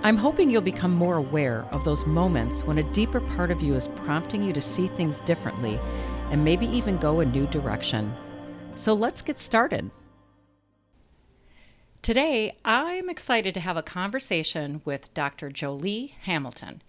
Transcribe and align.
I'm 0.00 0.16
hoping 0.16 0.48
you'll 0.48 0.60
become 0.62 0.92
more 0.92 1.16
aware 1.16 1.66
of 1.72 1.82
those 1.82 2.06
moments 2.06 2.62
when 2.62 2.78
a 2.78 2.92
deeper 2.92 3.20
part 3.20 3.50
of 3.50 3.62
you 3.62 3.74
is 3.74 3.88
prompting 3.88 4.44
you 4.44 4.52
to 4.52 4.60
see 4.60 4.86
things 4.86 5.20
differently 5.20 5.80
and 6.30 6.44
maybe 6.44 6.66
even 6.66 6.98
go 6.98 7.18
a 7.18 7.24
new 7.24 7.48
direction. 7.48 8.14
So 8.76 8.94
let's 8.94 9.22
get 9.22 9.40
started. 9.40 9.90
Today, 12.00 12.56
I'm 12.64 13.10
excited 13.10 13.54
to 13.54 13.60
have 13.60 13.76
a 13.76 13.82
conversation 13.82 14.82
with 14.84 15.12
Dr. 15.14 15.50
Joli 15.50 16.14
Hamilton, 16.22 16.80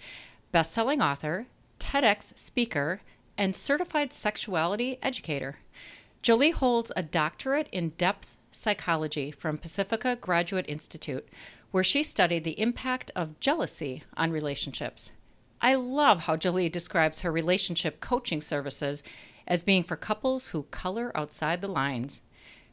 best-selling 0.51 1.01
author, 1.01 1.47
TEDx 1.79 2.37
speaker, 2.37 3.01
and 3.35 3.55
certified 3.55 4.13
sexuality 4.13 4.99
educator. 5.01 5.57
Joli 6.21 6.51
holds 6.51 6.91
a 6.95 7.01
doctorate 7.01 7.69
in 7.71 7.89
depth 7.89 8.37
psychology 8.51 9.31
from 9.31 9.57
Pacifica 9.57 10.15
Graduate 10.15 10.65
Institute, 10.67 11.27
where 11.71 11.83
she 11.83 12.03
studied 12.03 12.43
the 12.43 12.59
impact 12.59 13.11
of 13.15 13.39
jealousy 13.39 14.03
on 14.17 14.31
relationships. 14.31 15.11
I 15.61 15.75
love 15.75 16.21
how 16.21 16.37
Joli 16.37 16.69
describes 16.69 17.21
her 17.21 17.31
relationship 17.31 17.99
coaching 17.99 18.41
services 18.41 19.03
as 19.47 19.63
being 19.63 19.83
for 19.83 19.95
couples 19.95 20.49
who 20.49 20.63
color 20.71 21.11
outside 21.15 21.61
the 21.61 21.67
lines, 21.67 22.21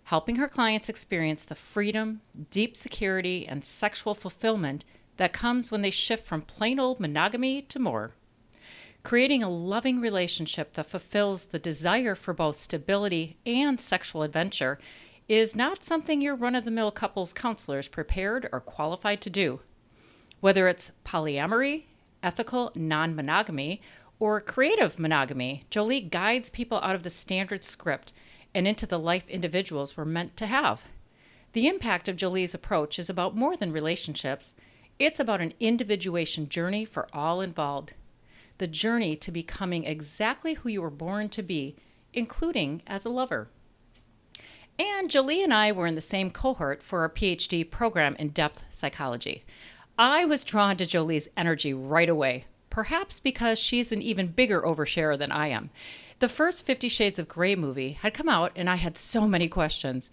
helping 0.05 0.37
her 0.37 0.49
clients 0.49 0.89
experience 0.89 1.45
the 1.45 1.55
freedom, 1.55 2.21
deep 2.51 2.77
security, 2.77 3.47
and 3.47 3.65
sexual 3.65 4.15
fulfillment 4.15 4.85
that 5.17 5.33
comes 5.33 5.73
when 5.73 5.83
they 5.83 5.91
shift 5.91 6.27
from 6.27 6.43
plain 6.43 6.79
old 6.79 7.01
monogamy 7.01 7.63
to 7.63 7.79
more. 7.79 8.13
Creating 9.03 9.43
a 9.43 9.49
loving 9.49 10.01
relationship 10.01 10.75
that 10.75 10.87
fulfills 10.87 11.47
the 11.47 11.59
desire 11.59 12.15
for 12.15 12.35
both 12.35 12.57
stability 12.57 13.37
and 13.47 13.81
sexual 13.81 14.23
adventure 14.23 14.79
is 15.29 15.57
not 15.57 15.83
something 15.83 16.21
your 16.21 16.37
run 16.37 16.55
of 16.55 16.65
the 16.65 16.71
mill 16.71 16.91
couples 16.91 17.33
counselors 17.33 17.89
prepared 17.89 18.49
or 18.53 18.61
qualified 18.61 19.21
to 19.21 19.31
do. 19.31 19.61
Whether 20.41 20.69
it's 20.69 20.93
polyamory, 21.05 21.85
ethical 22.23 22.71
non 22.75 23.15
monogamy, 23.17 23.81
or 24.19 24.41
creative 24.41 24.99
monogamy, 24.99 25.65
Joli 25.71 26.01
guides 26.01 26.49
people 26.49 26.79
out 26.79 26.95
of 26.95 27.03
the 27.03 27.11
standard 27.11 27.63
script 27.63 28.13
and 28.55 28.67
into 28.67 28.87
the 28.87 28.99
life 28.99 29.29
individuals 29.29 29.97
were 29.97 30.05
meant 30.05 30.37
to 30.37 30.47
have. 30.47 30.85
The 31.53 31.67
impact 31.67 32.09
of 32.09 32.17
Joli's 32.17 32.55
approach 32.55 32.99
is 32.99 33.11
about 33.11 33.37
more 33.37 33.57
than 33.57 33.73
relationships, 33.73 34.55
it's 34.99 35.21
about 35.21 35.43
an 35.43 35.53
individuation 35.61 36.49
journey 36.49 36.85
for 36.85 37.07
all 37.13 37.41
involved. 37.41 37.93
The 38.59 38.67
journey 38.67 39.17
to 39.17 39.31
becoming 39.31 39.85
exactly 39.85 40.55
who 40.55 40.71
you 40.71 40.81
were 40.81 40.91
born 40.91 41.29
to 41.31 41.43
be, 41.43 41.77
including 42.15 42.83
as 42.87 43.05
a 43.05 43.11
lover. 43.11 43.49
And 44.79 45.11
Joli 45.11 45.43
and 45.43 45.55
I 45.55 45.73
were 45.73 45.87
in 45.87 45.95
the 45.95 46.01
same 46.01 46.31
cohort 46.31 46.83
for 46.83 47.01
our 47.01 47.09
PhD 47.09 47.69
program 47.69 48.15
in 48.19 48.29
depth 48.29 48.63
psychology. 48.71 49.45
I 49.99 50.27
was 50.27 50.45
drawn 50.45 50.77
to 50.77 50.85
Joli's 50.85 51.29
energy 51.37 51.73
right 51.73 52.09
away, 52.09 52.45
perhaps 52.69 53.19
because 53.19 53.59
she's 53.59 53.91
an 53.91 54.03
even 54.03 54.27
bigger 54.27 54.61
oversharer 54.61 55.19
than 55.19 55.33
I 55.33 55.49
am. 55.49 55.71
The 56.19 56.29
first 56.29 56.67
Fifty 56.67 56.89
Shades 56.89 57.19
of 57.19 57.29
Grey 57.29 57.55
movie 57.55 57.93
had 57.93 58.13
come 58.13 58.29
out, 58.29 58.53
and 58.55 58.69
I 58.69 58.77
had 58.77 58.99
so 58.99 59.27
many 59.27 59.49
questions. 59.49 60.11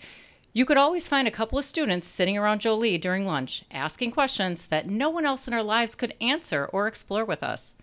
You 0.54 0.66
could 0.66 0.78
always 0.78 1.08
find 1.08 1.28
a 1.28 1.32
couple 1.32 1.58
of 1.58 1.66
students 1.66 2.08
sitting 2.08 2.38
around 2.38 2.62
Joli 2.62 2.98
during 2.98 3.26
lunch, 3.26 3.66
asking 3.72 4.12
questions 4.12 4.68
that 4.68 4.90
no 4.90 5.10
one 5.10 5.26
else 5.26 5.48
in 5.48 5.54
our 5.54 5.64
lives 5.64 5.96
could 5.96 6.14
answer 6.22 6.70
or 6.72 6.88
explore 6.88 7.26
with 7.26 7.44
us. 7.44 7.76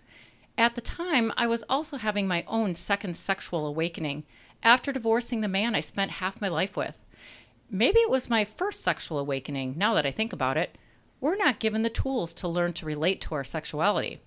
At 0.56 0.76
the 0.76 0.80
time, 0.80 1.32
I 1.36 1.46
was 1.46 1.64
also 1.68 1.96
having 1.96 2.26
my 2.26 2.44
own 2.46 2.74
second 2.74 3.16
sexual 3.16 3.66
awakening 3.66 4.24
after 4.62 4.92
divorcing 4.92 5.40
the 5.40 5.48
man 5.48 5.74
I 5.74 5.80
spent 5.80 6.12
half 6.12 6.40
my 6.40 6.48
life 6.48 6.76
with. 6.76 7.04
Maybe 7.70 8.00
it 8.00 8.10
was 8.10 8.28
my 8.28 8.44
first 8.44 8.82
sexual 8.82 9.18
awakening, 9.18 9.74
now 9.76 9.94
that 9.94 10.06
I 10.06 10.10
think 10.10 10.32
about 10.32 10.56
it. 10.56 10.76
We're 11.20 11.36
not 11.36 11.60
given 11.60 11.82
the 11.82 11.90
tools 11.90 12.32
to 12.34 12.48
learn 12.48 12.72
to 12.74 12.86
relate 12.86 13.20
to 13.22 13.34
our 13.34 13.44
sexuality. 13.44 14.20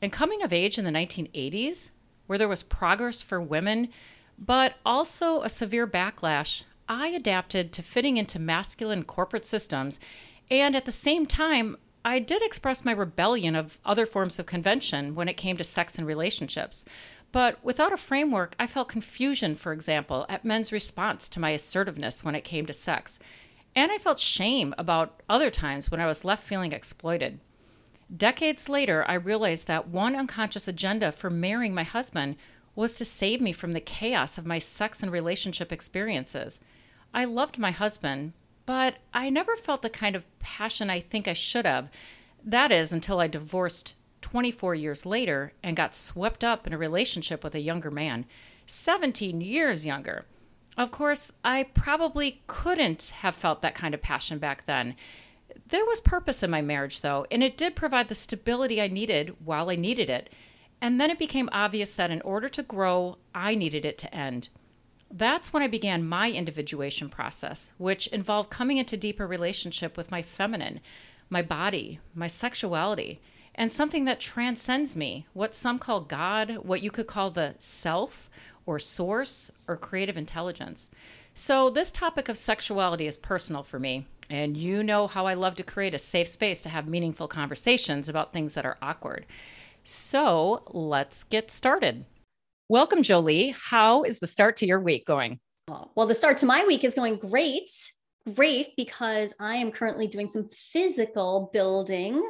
And 0.00 0.12
coming 0.12 0.42
of 0.42 0.52
age 0.52 0.78
in 0.78 0.84
the 0.84 0.90
1980s, 0.90 1.90
where 2.26 2.38
there 2.38 2.48
was 2.48 2.62
progress 2.62 3.22
for 3.22 3.40
women, 3.40 3.88
but 4.38 4.74
also 4.84 5.42
a 5.42 5.48
severe 5.48 5.86
backlash, 5.86 6.62
I 6.88 7.08
adapted 7.08 7.72
to 7.72 7.82
fitting 7.82 8.16
into 8.16 8.38
masculine 8.38 9.04
corporate 9.04 9.46
systems. 9.46 10.00
And 10.50 10.74
at 10.74 10.84
the 10.84 10.92
same 10.92 11.26
time, 11.26 11.76
I 12.04 12.18
did 12.18 12.42
express 12.42 12.84
my 12.84 12.92
rebellion 12.92 13.54
of 13.54 13.78
other 13.84 14.06
forms 14.06 14.38
of 14.38 14.46
convention 14.46 15.14
when 15.14 15.28
it 15.28 15.36
came 15.36 15.56
to 15.56 15.64
sex 15.64 15.98
and 15.98 16.06
relationships. 16.06 16.84
But 17.32 17.58
without 17.64 17.94
a 17.94 17.96
framework, 17.96 18.54
I 18.58 18.66
felt 18.66 18.88
confusion, 18.88 19.56
for 19.56 19.72
example, 19.72 20.26
at 20.28 20.44
men's 20.44 20.70
response 20.70 21.28
to 21.30 21.40
my 21.40 21.50
assertiveness 21.50 22.22
when 22.22 22.34
it 22.34 22.44
came 22.44 22.66
to 22.66 22.74
sex. 22.74 23.18
And 23.74 23.90
I 23.90 23.96
felt 23.96 24.20
shame 24.20 24.74
about 24.76 25.22
other 25.30 25.50
times 25.50 25.90
when 25.90 26.00
I 26.00 26.06
was 26.06 26.26
left 26.26 26.44
feeling 26.44 26.72
exploited. 26.72 27.40
Decades 28.14 28.68
later, 28.68 29.04
I 29.08 29.14
realized 29.14 29.66
that 29.66 29.88
one 29.88 30.14
unconscious 30.14 30.68
agenda 30.68 31.10
for 31.10 31.30
marrying 31.30 31.72
my 31.74 31.84
husband 31.84 32.36
was 32.74 32.96
to 32.96 33.04
save 33.06 33.40
me 33.40 33.52
from 33.52 33.72
the 33.72 33.80
chaos 33.80 34.36
of 34.36 34.44
my 34.44 34.58
sex 34.58 35.02
and 35.02 35.10
relationship 35.10 35.72
experiences. 35.72 36.60
I 37.14 37.24
loved 37.24 37.58
my 37.58 37.70
husband, 37.70 38.34
but 38.66 38.96
I 39.14 39.30
never 39.30 39.56
felt 39.56 39.80
the 39.80 39.90
kind 39.90 40.14
of 40.14 40.26
passion 40.38 40.90
I 40.90 41.00
think 41.00 41.26
I 41.26 41.32
should 41.32 41.64
have. 41.64 41.88
That 42.44 42.70
is, 42.70 42.92
until 42.92 43.20
I 43.20 43.28
divorced 43.28 43.94
24 44.32 44.74
years 44.74 45.04
later 45.04 45.52
and 45.62 45.76
got 45.76 45.94
swept 45.94 46.42
up 46.42 46.66
in 46.66 46.72
a 46.72 46.78
relationship 46.78 47.44
with 47.44 47.54
a 47.54 47.60
younger 47.60 47.90
man, 47.90 48.24
17 48.66 49.42
years 49.42 49.84
younger. 49.84 50.24
Of 50.74 50.90
course, 50.90 51.32
I 51.44 51.64
probably 51.64 52.40
couldn't 52.46 53.12
have 53.18 53.34
felt 53.34 53.60
that 53.60 53.74
kind 53.74 53.92
of 53.92 54.00
passion 54.00 54.38
back 54.38 54.64
then. 54.64 54.96
There 55.68 55.84
was 55.84 56.00
purpose 56.00 56.42
in 56.42 56.50
my 56.50 56.62
marriage, 56.62 57.02
though, 57.02 57.26
and 57.30 57.42
it 57.42 57.58
did 57.58 57.76
provide 57.76 58.08
the 58.08 58.14
stability 58.14 58.80
I 58.80 58.88
needed 58.88 59.36
while 59.44 59.68
I 59.68 59.76
needed 59.76 60.08
it. 60.08 60.30
And 60.80 60.98
then 60.98 61.10
it 61.10 61.18
became 61.18 61.50
obvious 61.52 61.92
that 61.92 62.10
in 62.10 62.22
order 62.22 62.48
to 62.48 62.62
grow, 62.62 63.18
I 63.34 63.54
needed 63.54 63.84
it 63.84 63.98
to 63.98 64.14
end. 64.14 64.48
That's 65.10 65.52
when 65.52 65.62
I 65.62 65.66
began 65.66 66.08
my 66.08 66.30
individuation 66.30 67.10
process, 67.10 67.72
which 67.76 68.06
involved 68.06 68.48
coming 68.48 68.78
into 68.78 68.96
deeper 68.96 69.26
relationship 69.26 69.98
with 69.98 70.10
my 70.10 70.22
feminine, 70.22 70.80
my 71.28 71.42
body, 71.42 72.00
my 72.14 72.28
sexuality, 72.28 73.20
and 73.54 73.70
something 73.70 74.04
that 74.06 74.20
transcends 74.20 74.96
me, 74.96 75.26
what 75.32 75.54
some 75.54 75.78
call 75.78 76.00
God, 76.00 76.58
what 76.62 76.82
you 76.82 76.90
could 76.90 77.06
call 77.06 77.30
the 77.30 77.54
self 77.58 78.30
or 78.66 78.78
source 78.78 79.50
or 79.68 79.76
creative 79.76 80.16
intelligence. 80.16 80.90
So, 81.34 81.70
this 81.70 81.90
topic 81.90 82.28
of 82.28 82.36
sexuality 82.36 83.06
is 83.06 83.16
personal 83.16 83.62
for 83.62 83.78
me. 83.78 84.06
And 84.30 84.56
you 84.56 84.82
know 84.82 85.06
how 85.06 85.26
I 85.26 85.34
love 85.34 85.56
to 85.56 85.62
create 85.62 85.94
a 85.94 85.98
safe 85.98 86.28
space 86.28 86.60
to 86.62 86.68
have 86.68 86.88
meaningful 86.88 87.28
conversations 87.28 88.08
about 88.08 88.32
things 88.32 88.54
that 88.54 88.66
are 88.66 88.78
awkward. 88.80 89.26
So, 89.84 90.62
let's 90.68 91.24
get 91.24 91.50
started. 91.50 92.04
Welcome, 92.68 93.02
Joli. 93.02 93.54
How 93.58 94.02
is 94.02 94.18
the 94.18 94.26
start 94.26 94.56
to 94.58 94.66
your 94.66 94.80
week 94.80 95.06
going? 95.06 95.40
Well, 95.68 96.06
the 96.06 96.14
start 96.14 96.38
to 96.38 96.46
my 96.46 96.64
week 96.66 96.84
is 96.84 96.94
going 96.94 97.16
great. 97.16 97.70
Great 98.34 98.68
because 98.76 99.34
I 99.40 99.56
am 99.56 99.72
currently 99.72 100.06
doing 100.06 100.28
some 100.28 100.48
physical 100.50 101.50
building 101.52 102.22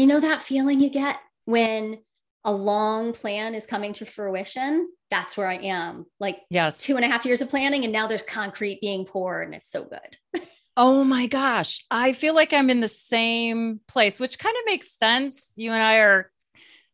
you 0.00 0.06
know 0.06 0.20
that 0.20 0.42
feeling 0.42 0.80
you 0.80 0.90
get 0.90 1.18
when 1.44 1.98
a 2.44 2.52
long 2.52 3.12
plan 3.12 3.54
is 3.54 3.66
coming 3.66 3.92
to 3.94 4.06
fruition? 4.06 4.88
That's 5.10 5.36
where 5.36 5.46
I 5.46 5.56
am. 5.56 6.06
Like 6.20 6.40
yes. 6.50 6.82
two 6.82 6.96
and 6.96 7.04
a 7.04 7.08
half 7.08 7.24
years 7.24 7.40
of 7.40 7.50
planning, 7.50 7.84
and 7.84 7.92
now 7.92 8.06
there's 8.06 8.22
concrete 8.22 8.80
being 8.80 9.04
poured, 9.04 9.46
and 9.46 9.54
it's 9.54 9.70
so 9.70 9.84
good. 9.84 10.42
Oh 10.80 11.02
my 11.02 11.26
gosh. 11.26 11.84
I 11.90 12.12
feel 12.12 12.36
like 12.36 12.52
I'm 12.52 12.70
in 12.70 12.78
the 12.78 12.86
same 12.86 13.80
place, 13.88 14.20
which 14.20 14.38
kind 14.38 14.54
of 14.56 14.62
makes 14.64 14.92
sense. 14.92 15.52
You 15.56 15.72
and 15.72 15.82
I 15.82 15.96
are 15.96 16.30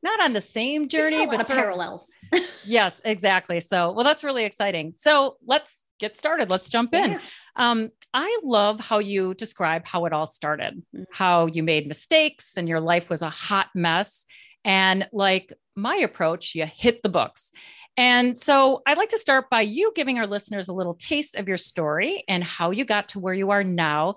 not 0.02 0.20
on 0.20 0.32
the 0.32 0.40
same 0.40 0.88
journey, 0.88 1.26
but 1.26 1.46
parallels. 1.46 2.10
Of, 2.32 2.40
yes, 2.64 2.98
exactly. 3.04 3.60
So, 3.60 3.92
well, 3.92 4.02
that's 4.02 4.24
really 4.24 4.44
exciting. 4.44 4.94
So, 4.96 5.36
let's 5.44 5.84
get 6.00 6.16
started. 6.16 6.48
Let's 6.48 6.70
jump 6.70 6.94
in. 6.94 7.10
Yeah. 7.10 7.18
Um, 7.56 7.90
I 8.12 8.40
love 8.42 8.80
how 8.80 8.98
you 8.98 9.34
describe 9.34 9.86
how 9.86 10.06
it 10.06 10.12
all 10.12 10.26
started, 10.26 10.82
mm-hmm. 10.94 11.04
how 11.12 11.46
you 11.46 11.62
made 11.62 11.86
mistakes 11.86 12.52
and 12.56 12.68
your 12.68 12.80
life 12.80 13.10
was 13.10 13.22
a 13.22 13.30
hot 13.30 13.68
mess. 13.74 14.24
And 14.64 15.08
like 15.12 15.52
my 15.76 15.96
approach, 15.96 16.54
you 16.54 16.66
hit 16.66 17.02
the 17.02 17.08
books. 17.08 17.52
And 17.96 18.36
so 18.36 18.82
I'd 18.86 18.98
like 18.98 19.10
to 19.10 19.18
start 19.18 19.50
by 19.50 19.60
you 19.60 19.92
giving 19.94 20.18
our 20.18 20.26
listeners 20.26 20.68
a 20.68 20.72
little 20.72 20.94
taste 20.94 21.36
of 21.36 21.46
your 21.46 21.56
story 21.56 22.24
and 22.26 22.42
how 22.42 22.70
you 22.70 22.84
got 22.84 23.08
to 23.10 23.20
where 23.20 23.34
you 23.34 23.50
are 23.50 23.64
now. 23.64 24.16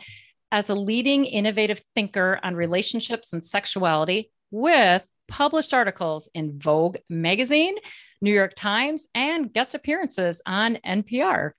as 0.50 0.70
a 0.70 0.76
leading 0.76 1.26
innovative 1.26 1.82
thinker 1.94 2.40
on 2.42 2.56
relationships 2.56 3.34
and 3.34 3.44
sexuality 3.44 4.32
with 4.50 5.06
published 5.28 5.74
articles 5.74 6.30
in 6.34 6.58
Vogue 6.58 6.98
magazine, 7.10 7.76
New 8.22 8.34
York 8.34 8.54
Times, 8.56 9.08
and 9.14 9.52
guest 9.52 9.76
appearances 9.76 10.42
on 10.46 10.78
NPR. 10.86 11.52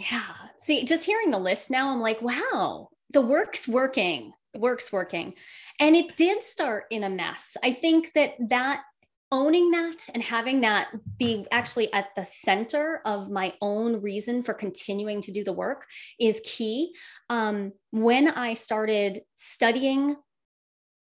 Yeah. 0.00 0.22
See, 0.58 0.84
just 0.84 1.04
hearing 1.04 1.30
the 1.30 1.38
list 1.38 1.70
now, 1.70 1.90
I'm 1.90 2.00
like, 2.00 2.22
wow, 2.22 2.88
the 3.12 3.20
work's 3.20 3.68
working. 3.68 4.32
Work's 4.56 4.90
working. 4.92 5.34
And 5.78 5.94
it 5.94 6.16
did 6.16 6.42
start 6.42 6.84
in 6.90 7.04
a 7.04 7.10
mess. 7.10 7.56
I 7.62 7.72
think 7.72 8.12
that 8.14 8.34
that 8.48 8.82
owning 9.30 9.70
that 9.70 10.08
and 10.12 10.22
having 10.22 10.62
that 10.62 10.88
be 11.18 11.46
actually 11.52 11.92
at 11.92 12.08
the 12.16 12.24
center 12.24 13.00
of 13.04 13.30
my 13.30 13.52
own 13.60 14.00
reason 14.00 14.42
for 14.42 14.54
continuing 14.54 15.20
to 15.20 15.32
do 15.32 15.44
the 15.44 15.52
work 15.52 15.86
is 16.18 16.40
key. 16.44 16.94
Um, 17.28 17.72
when 17.90 18.28
I 18.28 18.54
started 18.54 19.20
studying 19.36 20.16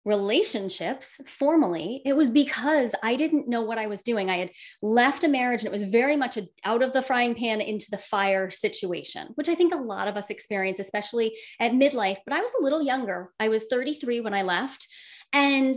relationships 0.06 1.20
formally, 1.28 2.02
it 2.06 2.16
was 2.16 2.30
because 2.30 2.94
I 3.04 3.16
didn't 3.16 3.48
know 3.48 3.62
what 3.62 3.78
I 3.78 3.88
was 3.88 4.04
doing. 4.04 4.30
I 4.30 4.38
had 4.38 4.52
left 4.82 5.24
a 5.24 5.28
marriage 5.28 5.62
and 5.62 5.68
it 5.68 5.72
was 5.72 5.84
very 5.84 6.16
much 6.16 6.38
a, 6.38 6.48
out 6.66 6.82
of 6.82 6.94
the 6.94 7.02
frying 7.02 7.36
pan 7.36 7.62
into 7.62 7.90
the 7.90 7.98
fire 7.98 8.50
situation, 8.50 9.30
which 9.36 9.50
I 9.50 9.56
think 9.56 9.74
a 9.74 9.78
lot 9.78 10.08
of 10.08 10.18
us 10.18 10.30
experience, 10.30 10.80
especially 10.80 11.38
at 11.60 11.72
midlife. 11.72 12.18
But 12.26 12.36
I 12.36 12.42
was 12.42 12.52
a 12.60 12.64
little 12.64 12.84
younger. 12.84 13.32
I 13.40 13.50
was 13.50 13.66
33 13.66 14.22
when 14.22 14.34
I 14.34 14.42
left. 14.42 14.88
And 15.32 15.76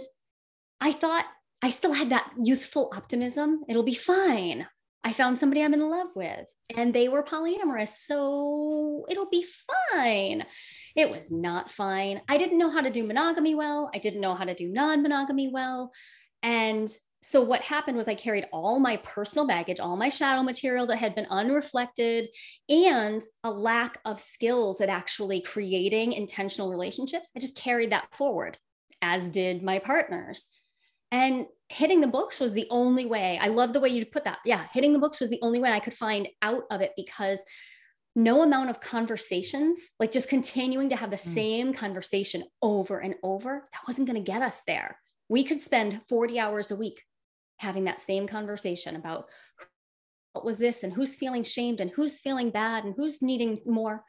I 0.81 0.93
thought 0.93 1.26
I 1.62 1.70
still 1.70 1.93
had 1.93 2.11
that 2.11 2.31
youthful 2.38 2.93
optimism. 2.94 3.62
It'll 3.69 3.82
be 3.82 3.94
fine. 3.94 4.67
I 5.06 5.12
found 5.12 5.38
somebody 5.38 5.62
I'm 5.62 5.72
in 5.72 5.88
love 5.88 6.08
with 6.16 6.48
and 6.74 6.92
they 6.92 7.08
were 7.08 7.22
polyamorous. 7.22 7.90
So 7.90 9.06
it'll 9.08 9.30
be 9.30 9.46
fine. 9.92 10.44
It 10.96 11.08
was 11.08 11.30
not 11.30 11.70
fine. 11.70 12.22
I 12.28 12.36
didn't 12.38 12.58
know 12.58 12.70
how 12.70 12.80
to 12.80 12.90
do 12.90 13.06
monogamy 13.06 13.54
well. 13.54 13.88
I 13.94 13.98
didn't 13.98 14.20
know 14.20 14.34
how 14.34 14.42
to 14.42 14.54
do 14.54 14.66
non 14.66 15.02
monogamy 15.02 15.46
well. 15.46 15.92
And 16.42 16.92
so 17.22 17.40
what 17.40 17.62
happened 17.62 17.96
was 17.96 18.08
I 18.08 18.16
carried 18.16 18.46
all 18.52 18.80
my 18.80 18.96
personal 18.96 19.46
baggage, 19.46 19.78
all 19.78 19.96
my 19.96 20.08
shadow 20.08 20.42
material 20.42 20.88
that 20.88 20.96
had 20.96 21.14
been 21.14 21.26
unreflected, 21.26 22.26
and 22.68 23.22
a 23.44 23.50
lack 23.52 23.98
of 24.06 24.18
skills 24.18 24.80
at 24.80 24.88
actually 24.88 25.40
creating 25.40 26.14
intentional 26.14 26.68
relationships. 26.68 27.30
I 27.36 27.38
just 27.38 27.56
carried 27.56 27.92
that 27.92 28.08
forward, 28.12 28.58
as 29.02 29.28
did 29.28 29.62
my 29.62 29.78
partners. 29.78 30.48
And 31.10 31.46
hitting 31.68 32.00
the 32.00 32.06
books 32.06 32.40
was 32.40 32.52
the 32.52 32.66
only 32.70 33.06
way. 33.06 33.38
I 33.40 33.48
love 33.48 33.72
the 33.72 33.80
way 33.80 33.88
you 33.88 34.04
put 34.06 34.24
that. 34.24 34.38
Yeah, 34.44 34.66
hitting 34.72 34.92
the 34.92 34.98
books 34.98 35.20
was 35.20 35.30
the 35.30 35.40
only 35.42 35.58
way 35.58 35.70
I 35.70 35.80
could 35.80 35.94
find 35.94 36.28
out 36.42 36.64
of 36.70 36.80
it 36.80 36.92
because 36.96 37.44
no 38.14 38.42
amount 38.42 38.70
of 38.70 38.80
conversations, 38.80 39.90
like 40.00 40.10
just 40.10 40.28
continuing 40.28 40.88
to 40.88 40.96
have 40.96 41.10
the 41.10 41.16
mm. 41.16 41.34
same 41.34 41.74
conversation 41.74 42.44
over 42.62 42.98
and 42.98 43.14
over, 43.22 43.68
that 43.72 43.86
wasn't 43.86 44.08
going 44.08 44.22
to 44.22 44.32
get 44.32 44.42
us 44.42 44.62
there. 44.66 44.98
We 45.28 45.44
could 45.44 45.60
spend 45.60 46.00
40 46.08 46.40
hours 46.40 46.70
a 46.70 46.76
week 46.76 47.02
having 47.58 47.84
that 47.84 48.00
same 48.00 48.26
conversation 48.26 48.96
about 48.96 49.26
what 50.32 50.44
was 50.44 50.58
this 50.58 50.82
and 50.82 50.92
who's 50.92 51.16
feeling 51.16 51.42
shamed 51.42 51.80
and 51.80 51.90
who's 51.90 52.20
feeling 52.20 52.50
bad 52.50 52.84
and 52.84 52.94
who's 52.96 53.22
needing 53.22 53.60
more. 53.66 54.04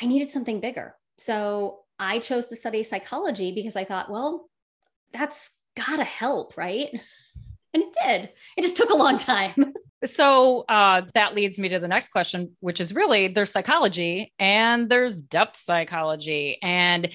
I 0.00 0.06
needed 0.06 0.30
something 0.30 0.60
bigger. 0.60 0.94
So 1.18 1.80
I 1.98 2.18
chose 2.18 2.46
to 2.46 2.56
study 2.56 2.82
psychology 2.82 3.52
because 3.54 3.76
I 3.76 3.84
thought, 3.84 4.10
well, 4.10 4.48
that's 5.12 5.58
gotta 5.76 6.04
help, 6.04 6.56
right? 6.56 6.88
And 7.72 7.82
it 7.82 7.96
did. 8.02 8.30
It 8.56 8.62
just 8.62 8.76
took 8.76 8.90
a 8.90 8.96
long 8.96 9.18
time. 9.18 9.74
So 10.06 10.66
uh, 10.68 11.02
that 11.14 11.34
leads 11.34 11.58
me 11.58 11.70
to 11.70 11.78
the 11.78 11.88
next 11.88 12.08
question, 12.10 12.56
which 12.60 12.80
is 12.80 12.94
really 12.94 13.28
there's 13.28 13.50
psychology 13.50 14.32
and 14.38 14.90
there's 14.90 15.22
depth 15.22 15.56
psychology. 15.56 16.58
And 16.62 17.10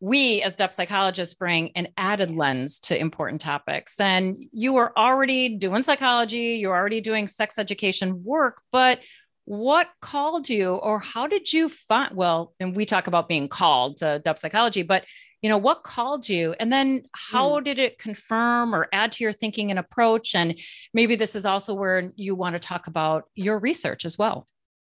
we, 0.00 0.40
as 0.40 0.56
depth 0.56 0.74
psychologists, 0.74 1.34
bring 1.34 1.72
an 1.76 1.88
added 1.98 2.30
lens 2.30 2.78
to 2.80 2.98
important 2.98 3.42
topics. 3.42 4.00
And 4.00 4.36
you 4.52 4.76
are 4.76 4.92
already 4.96 5.56
doing 5.56 5.82
psychology, 5.82 6.56
you're 6.60 6.74
already 6.74 7.02
doing 7.02 7.28
sex 7.28 7.58
education 7.58 8.24
work, 8.24 8.62
but 8.72 9.00
what 9.44 9.88
called 10.00 10.48
you 10.48 10.74
or 10.74 11.00
how 11.00 11.26
did 11.26 11.52
you 11.52 11.68
find 11.68 12.14
well 12.14 12.54
and 12.60 12.76
we 12.76 12.86
talk 12.86 13.08
about 13.08 13.28
being 13.28 13.48
called 13.48 13.96
to 13.96 14.20
depth 14.20 14.38
psychology 14.38 14.82
but 14.82 15.04
you 15.42 15.48
know 15.48 15.58
what 15.58 15.82
called 15.82 16.28
you 16.28 16.54
and 16.60 16.72
then 16.72 17.02
how 17.12 17.50
mm. 17.50 17.64
did 17.64 17.78
it 17.78 17.98
confirm 17.98 18.74
or 18.74 18.88
add 18.92 19.12
to 19.12 19.24
your 19.24 19.32
thinking 19.32 19.70
and 19.70 19.78
approach 19.78 20.34
and 20.34 20.58
maybe 20.94 21.16
this 21.16 21.34
is 21.34 21.46
also 21.46 21.74
where 21.74 22.10
you 22.16 22.34
want 22.34 22.54
to 22.54 22.58
talk 22.58 22.86
about 22.86 23.24
your 23.34 23.58
research 23.58 24.04
as 24.04 24.18
well 24.18 24.46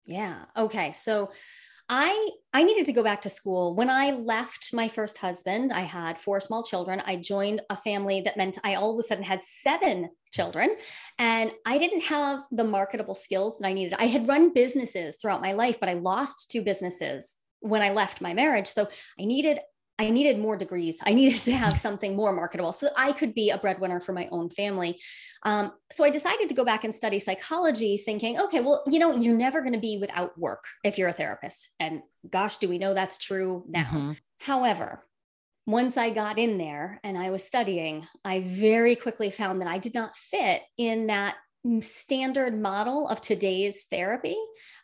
yeah 0.06 0.46
okay 0.56 0.92
so 0.92 1.30
I 1.90 2.32
I 2.54 2.64
needed 2.64 2.86
to 2.88 2.94
go 2.94 3.04
back 3.04 3.22
to 3.22 3.30
school. 3.30 3.74
When 3.74 3.90
I 3.90 4.12
left 4.12 4.74
my 4.74 4.90
first 4.90 5.18
husband, 5.20 5.72
I 5.72 5.82
had 5.82 6.20
four 6.20 6.42
small 6.42 6.64
children. 6.64 7.02
I 7.06 7.16
joined 7.16 7.62
a 7.70 7.78
family 7.78 8.22
that 8.22 8.36
meant 8.36 8.58
I 8.64 8.76
all 8.76 8.92
of 8.92 9.00
a 9.00 9.08
sudden 9.08 9.24
had 9.24 9.42
seven 9.42 10.10
children 10.34 10.76
and 11.18 11.52
I 11.66 11.78
didn't 11.78 12.02
have 12.02 12.42
the 12.52 12.66
marketable 12.66 13.16
skills 13.16 13.58
that 13.58 13.68
I 13.68 13.74
needed. 13.74 13.94
I 13.98 14.08
had 14.08 14.28
run 14.28 14.52
businesses 14.54 15.16
throughout 15.16 15.42
my 15.42 15.54
life, 15.54 15.80
but 15.80 15.88
I 15.88 15.94
lost 15.94 16.52
two 16.52 16.62
businesses 16.62 17.36
when 17.62 17.82
I 17.82 17.92
left 17.92 18.20
my 18.20 18.34
marriage. 18.34 18.68
So 18.68 18.90
I 19.20 19.24
needed 19.24 19.60
I 20.00 20.10
needed 20.10 20.38
more 20.38 20.56
degrees. 20.56 21.00
I 21.06 21.14
needed 21.14 21.44
to 21.44 21.54
have 21.54 21.78
something 21.78 22.16
more 22.16 22.34
marketable 22.34 22.74
so 22.74 22.88
that 22.88 22.94
I 22.98 23.12
could 23.12 23.34
be 23.34 23.50
a 23.50 23.58
breadwinner 23.58 24.00
for 24.00 24.14
my 24.14 24.28
own 24.32 24.50
family. 24.50 25.00
Um, 25.44 25.72
so 25.92 26.04
I 26.04 26.10
decided 26.10 26.50
to 26.50 26.56
go 26.56 26.66
back 26.66 26.84
and 26.84 26.94
study 26.94 27.20
psychology, 27.20 27.98
thinking, 27.98 28.40
okay, 28.40 28.60
well, 28.60 28.84
you 28.88 29.00
know, 29.00 29.16
you're 29.16 29.36
never 29.36 29.62
going 29.62 29.74
to 29.74 29.80
be 29.80 29.98
without 29.98 30.38
work 30.38 30.66
if 30.84 30.98
you're 30.98 31.10
a 31.10 31.14
therapist. 31.14 31.70
And 31.80 32.02
gosh, 32.30 32.58
do 32.58 32.70
we 32.70 32.78
know 32.78 32.94
that's 32.94 33.18
true 33.18 33.64
now? 33.68 33.84
Mm-hmm. 33.84 34.12
However, 34.42 35.04
once 35.66 35.98
I 35.98 36.12
got 36.12 36.40
in 36.40 36.58
there 36.58 37.00
and 37.04 37.18
I 37.18 37.30
was 37.30 37.44
studying, 37.44 38.08
I 38.24 38.40
very 38.40 38.96
quickly 38.96 39.30
found 39.30 39.62
that 39.62 39.68
I 39.68 39.80
did 39.80 39.94
not 39.94 40.16
fit 40.16 40.62
in 40.78 41.08
that 41.08 41.36
standard 41.82 42.60
model 42.60 43.08
of 43.08 43.20
today's 43.20 43.86
therapy. 43.92 44.38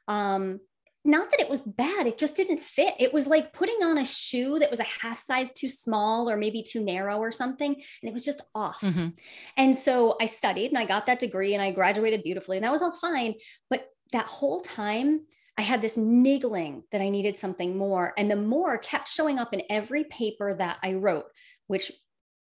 Um, 0.10 0.60
not 1.06 1.32
that 1.32 1.42
it 1.42 1.50
was 1.50 1.64
bad, 1.64 2.08
it 2.08 2.18
just 2.18 2.36
didn't 2.36 2.64
fit. 2.64 2.94
It 3.00 3.14
was 3.14 3.28
like 3.28 3.54
putting 3.54 3.84
on 3.84 3.98
a 3.98 4.06
shoe 4.06 4.60
that 4.60 4.72
was 4.72 4.80
a 4.80 4.84
half 4.84 5.20
size 5.20 5.52
too 5.52 5.70
small 5.70 6.30
or 6.30 6.38
maybe 6.38 6.64
too 6.64 6.84
narrow 6.84 7.18
or 7.18 7.32
something. 7.32 7.74
And 7.74 8.10
it 8.10 8.14
was 8.14 8.24
just 8.24 8.42
off. 8.56 8.80
Mm-hmm. 8.82 9.10
And 9.58 9.76
so 9.76 10.16
I 10.22 10.28
studied 10.28 10.68
and 10.68 10.78
I 10.78 10.86
got 10.86 11.06
that 11.08 11.20
degree 11.20 11.54
and 11.54 11.62
I 11.62 11.72
graduated 11.72 12.24
beautifully 12.24 12.58
and 12.58 12.64
that 12.64 12.72
was 12.72 12.82
all 12.82 12.94
fine. 12.94 13.36
But 13.70 13.88
that 14.14 14.28
whole 14.28 14.62
time, 14.62 15.26
I 15.58 15.62
had 15.62 15.82
this 15.82 15.98
niggling 15.98 16.84
that 16.92 17.02
I 17.02 17.10
needed 17.10 17.38
something 17.38 17.78
more. 17.78 18.14
And 18.18 18.32
the 18.32 18.36
more 18.36 18.78
kept 18.78 19.08
showing 19.08 19.38
up 19.38 19.54
in 19.54 19.62
every 19.70 20.04
paper 20.06 20.56
that 20.56 20.78
I 20.82 20.94
wrote, 20.94 21.26
which 21.68 21.92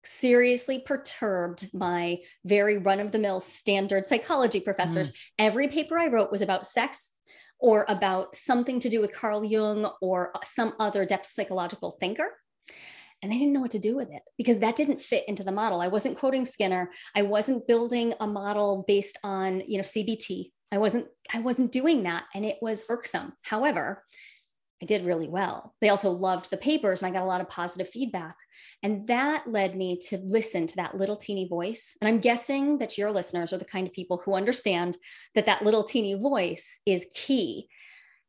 seriously 0.04 0.78
perturbed 0.78 1.68
my 1.75 2.18
very 2.44 2.78
run 2.78 3.00
of 3.00 3.12
the 3.12 3.18
mill 3.18 3.40
standard 3.40 4.06
psychology 4.06 4.61
professors. 4.61 5.11
Mm. 5.11 5.16
Every 5.38 5.68
paper 5.68 5.99
I 5.99 6.08
wrote 6.08 6.30
was 6.30 6.42
about 6.42 6.66
sex, 6.66 7.12
or 7.61 7.85
about 7.88 8.37
something 8.37 8.81
to 8.81 8.88
do 8.88 9.00
with 9.00 9.14
Carl 9.14 9.45
Jung 9.45 9.90
or 10.00 10.33
some 10.45 10.75
other 10.79 11.05
depth 11.05 11.31
psychological 11.31 11.97
thinker. 12.00 12.37
And 13.23 13.31
they 13.31 13.37
didn't 13.37 13.52
know 13.52 13.61
what 13.61 13.73
to 13.73 13.79
do 13.79 13.97
with 13.97 14.11
it 14.11 14.23
because 14.38 14.59
that 14.59 14.76
didn't 14.76 15.02
fit 15.02 15.29
into 15.29 15.45
the 15.45 15.52
model. 15.52 15.81
I 15.83 15.88
wasn't 15.88 16.17
quoting 16.17 16.47
Skinner. 16.47 16.90
I 17.14 17.23
wasn't 17.23 17.67
building 17.67 18.14
a 18.19 18.26
model 18.26 18.85
based 18.88 19.19
on, 19.23 19.62
you 19.67 19.76
know, 19.76 19.83
CBT. 19.83 20.52
I 20.73 20.79
wasn't 20.79 21.07
I 21.33 21.40
wasn't 21.40 21.73
doing 21.73 22.05
that 22.05 22.25
and 22.35 22.45
it 22.45 22.57
was 22.62 22.85
irksome. 22.88 23.35
However, 23.43 24.05
I 24.82 24.87
did 24.87 25.04
really 25.04 25.28
well. 25.28 25.75
They 25.80 25.90
also 25.90 26.10
loved 26.10 26.50
the 26.50 26.56
papers 26.56 27.02
and 27.02 27.10
I 27.10 27.18
got 27.18 27.25
a 27.25 27.28
lot 27.28 27.40
of 27.40 27.49
positive 27.49 27.88
feedback. 27.88 28.37
And 28.82 29.06
that 29.08 29.46
led 29.46 29.76
me 29.76 29.99
to 30.08 30.18
listen 30.18 30.66
to 30.66 30.76
that 30.76 30.96
little 30.96 31.16
teeny 31.16 31.46
voice. 31.49 31.96
And 32.00 32.08
I'm 32.08 32.20
guessing 32.20 32.78
that 32.78 32.96
your 32.96 33.10
listeners 33.10 33.52
are 33.52 33.58
the 33.58 33.64
kind 33.64 33.87
of 33.87 33.92
people 33.92 34.22
who 34.25 34.34
understand 34.34 34.96
that 35.34 35.46
that 35.46 35.64
little 35.64 35.84
teeny 35.84 36.14
voice 36.14 36.80
is 36.87 37.06
key. 37.14 37.68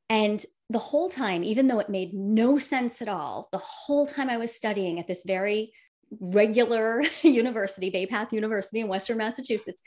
And 0.09 0.43
the 0.69 0.79
whole 0.79 1.09
time, 1.09 1.43
even 1.43 1.67
though 1.67 1.79
it 1.79 1.89
made 1.89 2.13
no 2.13 2.57
sense 2.57 3.01
at 3.01 3.07
all, 3.07 3.47
the 3.53 3.57
whole 3.59 4.05
time 4.05 4.29
I 4.29 4.37
was 4.37 4.53
studying 4.53 4.99
at 4.99 5.07
this 5.07 5.23
very 5.25 5.71
regular 6.19 7.01
university, 7.21 7.89
Bay 7.89 8.05
Path 8.05 8.33
University 8.33 8.81
in 8.81 8.89
Western 8.89 9.17
Massachusetts, 9.17 9.83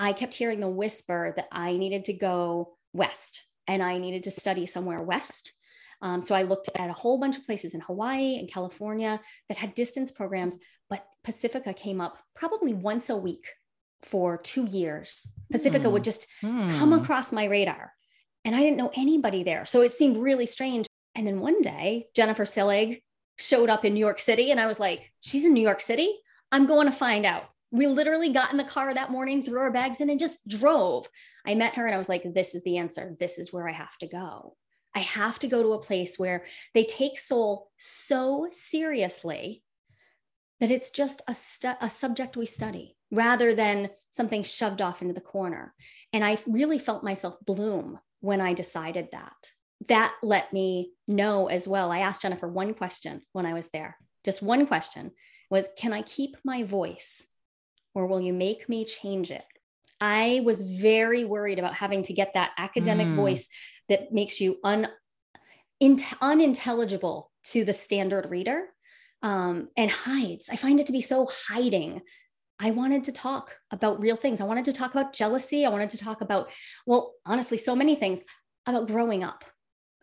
I 0.00 0.14
kept 0.14 0.34
hearing 0.34 0.58
the 0.58 0.68
whisper 0.68 1.32
that 1.36 1.46
I 1.52 1.76
needed 1.76 2.06
to 2.06 2.12
go 2.12 2.76
west 2.92 3.44
and 3.68 3.82
I 3.82 3.98
needed 3.98 4.24
to 4.24 4.32
study 4.32 4.66
somewhere 4.66 5.00
west 5.00 5.52
um, 6.02 6.20
so 6.20 6.34
I 6.34 6.42
looked 6.42 6.68
at 6.76 6.90
a 6.90 6.94
whole 6.94 7.18
bunch 7.18 7.36
of 7.38 7.44
places 7.44 7.74
in 7.74 7.80
Hawaii 7.80 8.38
and 8.38 8.50
California 8.50 9.20
that 9.48 9.56
had 9.56 9.74
distance 9.74 10.10
programs, 10.10 10.58
but 10.90 11.06
Pacifica 11.22 11.72
came 11.72 12.00
up 12.00 12.18
probably 12.34 12.74
once 12.74 13.08
a 13.08 13.16
week 13.16 13.46
for 14.02 14.36
two 14.36 14.66
years. 14.66 15.32
Pacifica 15.50 15.88
would 15.88 16.02
hmm. 16.02 16.04
just 16.04 16.28
hmm. 16.40 16.68
come 16.70 16.92
across 16.92 17.32
my 17.32 17.44
radar 17.44 17.92
and 18.44 18.56
I 18.56 18.60
didn't 18.60 18.76
know 18.76 18.90
anybody 18.96 19.44
there. 19.44 19.64
So 19.64 19.82
it 19.82 19.92
seemed 19.92 20.16
really 20.16 20.46
strange. 20.46 20.86
And 21.14 21.24
then 21.24 21.38
one 21.38 21.62
day, 21.62 22.08
Jennifer 22.16 22.44
Selig 22.44 23.00
showed 23.38 23.70
up 23.70 23.84
in 23.84 23.94
New 23.94 24.00
York 24.00 24.18
City 24.18 24.50
and 24.50 24.58
I 24.58 24.66
was 24.66 24.80
like, 24.80 25.12
she's 25.20 25.44
in 25.44 25.52
New 25.52 25.62
York 25.62 25.80
City? 25.80 26.12
I'm 26.50 26.66
going 26.66 26.86
to 26.86 26.92
find 26.92 27.24
out. 27.24 27.44
We 27.70 27.86
literally 27.86 28.30
got 28.30 28.50
in 28.50 28.58
the 28.58 28.64
car 28.64 28.92
that 28.92 29.10
morning, 29.10 29.42
threw 29.42 29.60
our 29.60 29.70
bags 29.70 30.00
in, 30.00 30.10
and 30.10 30.18
just 30.18 30.46
drove. 30.46 31.08
I 31.46 31.54
met 31.54 31.76
her 31.76 31.86
and 31.86 31.94
I 31.94 31.98
was 31.98 32.08
like, 32.08 32.22
this 32.34 32.54
is 32.54 32.62
the 32.64 32.78
answer. 32.78 33.16
This 33.18 33.38
is 33.38 33.52
where 33.52 33.68
I 33.68 33.72
have 33.72 33.96
to 33.98 34.08
go. 34.08 34.56
I 34.94 35.00
have 35.00 35.38
to 35.40 35.48
go 35.48 35.62
to 35.62 35.72
a 35.72 35.82
place 35.82 36.18
where 36.18 36.44
they 36.74 36.84
take 36.84 37.18
soul 37.18 37.70
so 37.78 38.48
seriously 38.52 39.62
that 40.60 40.70
it's 40.70 40.90
just 40.90 41.22
a, 41.26 41.34
stu- 41.34 41.72
a 41.80 41.90
subject 41.90 42.36
we 42.36 42.46
study 42.46 42.96
rather 43.10 43.54
than 43.54 43.90
something 44.10 44.42
shoved 44.42 44.80
off 44.80 45.02
into 45.02 45.14
the 45.14 45.20
corner. 45.20 45.74
And 46.12 46.24
I 46.24 46.38
really 46.46 46.78
felt 46.78 47.02
myself 47.02 47.38
bloom 47.44 47.98
when 48.20 48.40
I 48.40 48.54
decided 48.54 49.08
that. 49.12 49.34
That 49.88 50.14
let 50.22 50.52
me 50.52 50.92
know 51.08 51.48
as 51.48 51.66
well. 51.66 51.90
I 51.90 52.00
asked 52.00 52.22
Jennifer 52.22 52.46
one 52.46 52.74
question 52.74 53.22
when 53.32 53.46
I 53.46 53.54
was 53.54 53.68
there, 53.70 53.96
just 54.24 54.42
one 54.42 54.66
question 54.66 55.10
was, 55.50 55.68
Can 55.76 55.92
I 55.92 56.02
keep 56.02 56.36
my 56.44 56.62
voice 56.62 57.26
or 57.94 58.06
will 58.06 58.20
you 58.20 58.32
make 58.32 58.68
me 58.68 58.84
change 58.84 59.30
it? 59.30 59.44
I 60.00 60.42
was 60.44 60.62
very 60.62 61.24
worried 61.24 61.58
about 61.58 61.74
having 61.74 62.02
to 62.04 62.12
get 62.12 62.34
that 62.34 62.52
academic 62.58 63.06
mm. 63.06 63.16
voice 63.16 63.48
that 63.88 64.12
makes 64.12 64.40
you 64.40 64.58
un, 64.64 64.88
in, 65.80 65.98
unintelligible 66.20 67.30
to 67.44 67.64
the 67.64 67.72
standard 67.72 68.30
reader 68.30 68.66
um, 69.22 69.68
and 69.76 69.90
hides. 69.90 70.48
I 70.50 70.56
find 70.56 70.80
it 70.80 70.86
to 70.86 70.92
be 70.92 71.02
so 71.02 71.28
hiding. 71.48 72.00
I 72.58 72.70
wanted 72.70 73.04
to 73.04 73.12
talk 73.12 73.56
about 73.70 74.00
real 74.00 74.16
things. 74.16 74.40
I 74.40 74.44
wanted 74.44 74.66
to 74.66 74.72
talk 74.72 74.92
about 74.92 75.12
jealousy. 75.12 75.66
I 75.66 75.70
wanted 75.70 75.90
to 75.90 75.98
talk 75.98 76.20
about, 76.20 76.50
well, 76.86 77.14
honestly, 77.26 77.58
so 77.58 77.74
many 77.74 77.94
things 77.94 78.24
about 78.66 78.86
growing 78.86 79.24
up, 79.24 79.44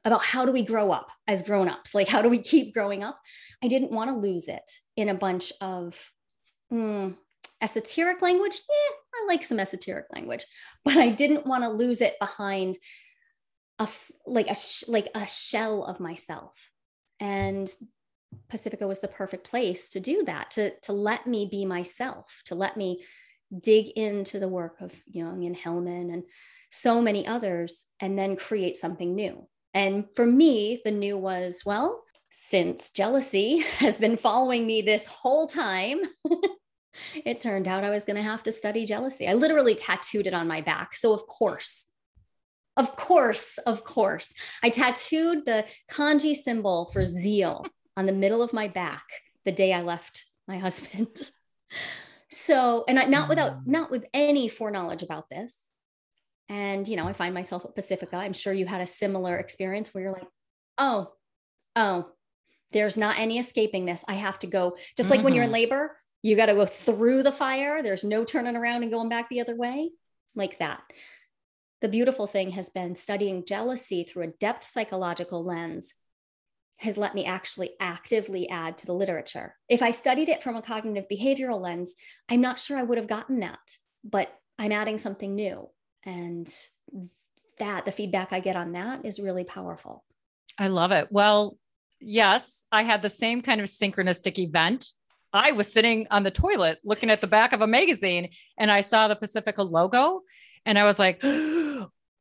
about 0.04 0.24
how 0.24 0.46
do 0.46 0.52
we 0.52 0.66
grow 0.66 0.92
up 0.92 1.12
as 1.28 1.44
grown-ups? 1.44 1.96
Like, 1.96 2.10
how 2.10 2.22
do 2.22 2.30
we 2.30 2.40
keep 2.40 2.74
growing 2.74 3.04
up? 3.04 3.20
I 3.64 3.68
didn't 3.68 3.92
want 3.92 4.10
to 4.10 4.18
lose 4.18 4.50
it 4.50 4.70
in 4.98 5.10
a 5.10 5.14
bunch 5.14 5.54
of 5.62 5.98
mm, 6.72 7.16
esoteric 7.62 8.22
language. 8.22 8.60
Yeah, 8.68 8.96
I 9.16 9.26
like 9.28 9.44
some 9.44 9.60
esoteric 9.60 10.08
language, 10.14 10.46
but 10.84 10.98
I 10.98 11.10
didn't 11.10 11.46
want 11.46 11.64
to 11.64 11.70
lose 11.70 12.02
it 12.02 12.16
behind 12.20 12.78
a 13.80 13.88
like 14.26 14.48
a 14.48 14.56
like 14.88 15.10
a 15.16 15.26
shell 15.26 15.84
of 15.84 16.00
myself. 16.00 16.70
And 17.20 17.74
Pacifica 18.50 18.88
was 18.88 19.00
the 19.00 19.08
perfect 19.08 19.50
place 19.50 19.90
to 19.90 20.00
do 20.00 20.24
that, 20.26 20.52
to, 20.52 20.72
to 20.82 20.94
let 20.94 21.26
me 21.28 21.48
be 21.50 21.66
myself, 21.66 22.42
to 22.46 22.56
let 22.56 22.78
me 22.78 23.04
dig 23.60 23.90
into 23.90 24.40
the 24.40 24.48
work 24.48 24.82
of 24.82 24.96
Jung 25.08 25.46
and 25.46 25.56
Hillman 25.56 26.12
and 26.12 26.24
so 26.72 27.02
many 27.02 27.26
others, 27.26 27.86
and 28.00 28.18
then 28.18 28.36
create 28.36 28.78
something 28.78 29.16
new. 29.16 29.48
And 29.74 30.06
for 30.16 30.26
me, 30.26 30.82
the 30.86 30.92
new 30.92 31.18
was, 31.18 31.64
well, 31.66 32.04
since 32.30 32.92
jealousy 32.92 33.60
has 33.80 33.98
been 33.98 34.18
following 34.18 34.68
me 34.68 34.82
this 34.82 35.08
whole 35.08 35.48
time, 35.48 36.00
it 37.26 37.40
turned 37.40 37.68
out 37.68 37.84
I 37.84 37.90
was 37.90 38.06
going 38.06 38.18
to 38.18 38.22
have 38.22 38.44
to 38.44 38.52
study 38.52 38.86
jealousy. 38.86 39.28
I 39.28 39.34
literally 39.34 39.76
tattooed 39.76 40.28
it 40.28 40.34
on 40.34 40.48
my 40.48 40.62
back. 40.62 40.96
So, 40.96 41.14
of 41.14 41.26
course, 41.26 41.89
of 42.80 42.96
course, 42.96 43.58
of 43.60 43.84
course, 43.84 44.34
I 44.64 44.70
tattooed 44.70 45.46
the 45.46 45.66
kanji 45.92 46.34
symbol 46.34 46.90
for 46.94 47.04
zeal 47.04 47.66
on 47.98 48.06
the 48.06 48.14
middle 48.14 48.42
of 48.42 48.54
my 48.54 48.70
back 48.70 49.04
the 49.44 49.52
day 49.52 49.74
I 49.74 49.82
left 49.82 50.24
my 50.48 50.58
husband. 50.58 51.10
so, 52.32 52.86
and 52.88 52.98
I, 52.98 53.06
not 53.06 53.28
without, 53.28 53.60
mm. 53.60 53.68
not 53.68 53.92
with 53.92 54.08
any 54.14 54.48
foreknowledge 54.48 55.04
about 55.04 55.30
this. 55.30 55.70
And, 56.48 56.88
you 56.88 56.96
know, 56.96 57.06
I 57.06 57.12
find 57.12 57.34
myself 57.34 57.66
at 57.66 57.76
Pacifica. 57.76 58.16
I'm 58.16 58.34
sure 58.34 58.54
you 58.54 58.66
had 58.66 58.82
a 58.82 58.88
similar 58.88 59.36
experience 59.36 59.94
where 59.94 60.06
you're 60.06 60.14
like, 60.14 60.28
oh, 60.78 61.12
oh, 61.76 62.08
there's 62.72 62.98
not 62.98 63.20
any 63.20 63.40
escaping 63.40 63.86
this. 63.86 64.06
I 64.08 64.14
have 64.14 64.40
to 64.40 64.48
go. 64.48 64.78
Just 64.96 65.10
like 65.10 65.18
mm-hmm. 65.18 65.26
when 65.26 65.34
you're 65.36 65.44
in 65.44 65.50
mm-hmm. 65.50 65.54
labor, 65.54 65.98
you 66.22 66.38
got 66.38 66.46
to 66.46 66.56
go 66.56 66.66
through 66.66 67.24
the 67.24 67.32
fire. 67.34 67.84
There's 67.84 68.06
no 68.06 68.24
turning 68.24 68.56
around 68.56 68.84
and 68.84 68.92
going 68.92 69.10
back 69.10 69.28
the 69.28 69.42
other 69.42 69.58
way, 69.58 69.92
like 70.34 70.60
that. 70.60 70.82
The 71.82 71.90
beautiful 71.90 72.28
thing 72.28 72.52
has 72.52 72.70
been 72.70 72.96
studying 72.96 73.46
jealousy 73.46 74.04
through 74.04 74.24
a 74.24 74.34
depth 74.40 74.66
psychological 74.66 75.44
lens 75.44 75.94
has 76.80 76.98
let 76.98 77.14
me 77.14 77.26
actually 77.26 77.72
actively 77.80 78.50
add 78.50 78.78
to 78.78 78.86
the 78.86 78.94
literature. 78.94 79.56
If 79.68 79.82
I 79.82 79.92
studied 79.92 80.30
it 80.30 80.42
from 80.42 80.56
a 80.56 80.62
cognitive 80.62 81.06
behavioral 81.12 81.60
lens, 81.60 81.96
I'm 82.30 82.42
not 82.42 82.60
sure 82.60 82.78
I 82.78 82.84
would 82.84 82.98
have 82.98 83.08
gotten 83.08 83.42
that, 83.42 83.60
but 84.04 84.34
I'm 84.58 84.72
adding 84.72 84.98
something 84.98 85.36
new. 85.36 85.70
And 86.06 86.50
that, 87.60 87.86
the 87.86 87.92
feedback 87.92 88.32
I 88.32 88.40
get 88.40 88.56
on 88.56 88.74
that 88.74 89.06
is 89.06 89.20
really 89.20 89.44
powerful. 89.44 90.06
I 90.58 90.68
love 90.68 90.92
it. 90.92 91.08
Well, 91.12 91.58
yes, 92.00 92.64
I 92.72 92.84
had 92.84 93.02
the 93.02 93.10
same 93.10 93.42
kind 93.42 93.60
of 93.60 93.68
synchronistic 93.68 94.40
event. 94.40 94.88
I 95.34 95.52
was 95.52 95.72
sitting 95.72 96.08
on 96.12 96.24
the 96.24 96.32
toilet 96.32 96.80
looking 96.84 97.10
at 97.10 97.22
the 97.22 97.28
back 97.28 97.54
of 97.54 97.62
a 97.62 97.68
magazine 97.68 98.30
and 98.58 98.72
I 98.72 98.82
saw 98.82 99.08
the 99.08 99.16
Pacifica 99.16 99.64
logo 99.64 100.22
and 100.66 100.80
I 100.80 100.86
was 100.86 100.98
like, 100.98 101.20
oh, 101.24 101.59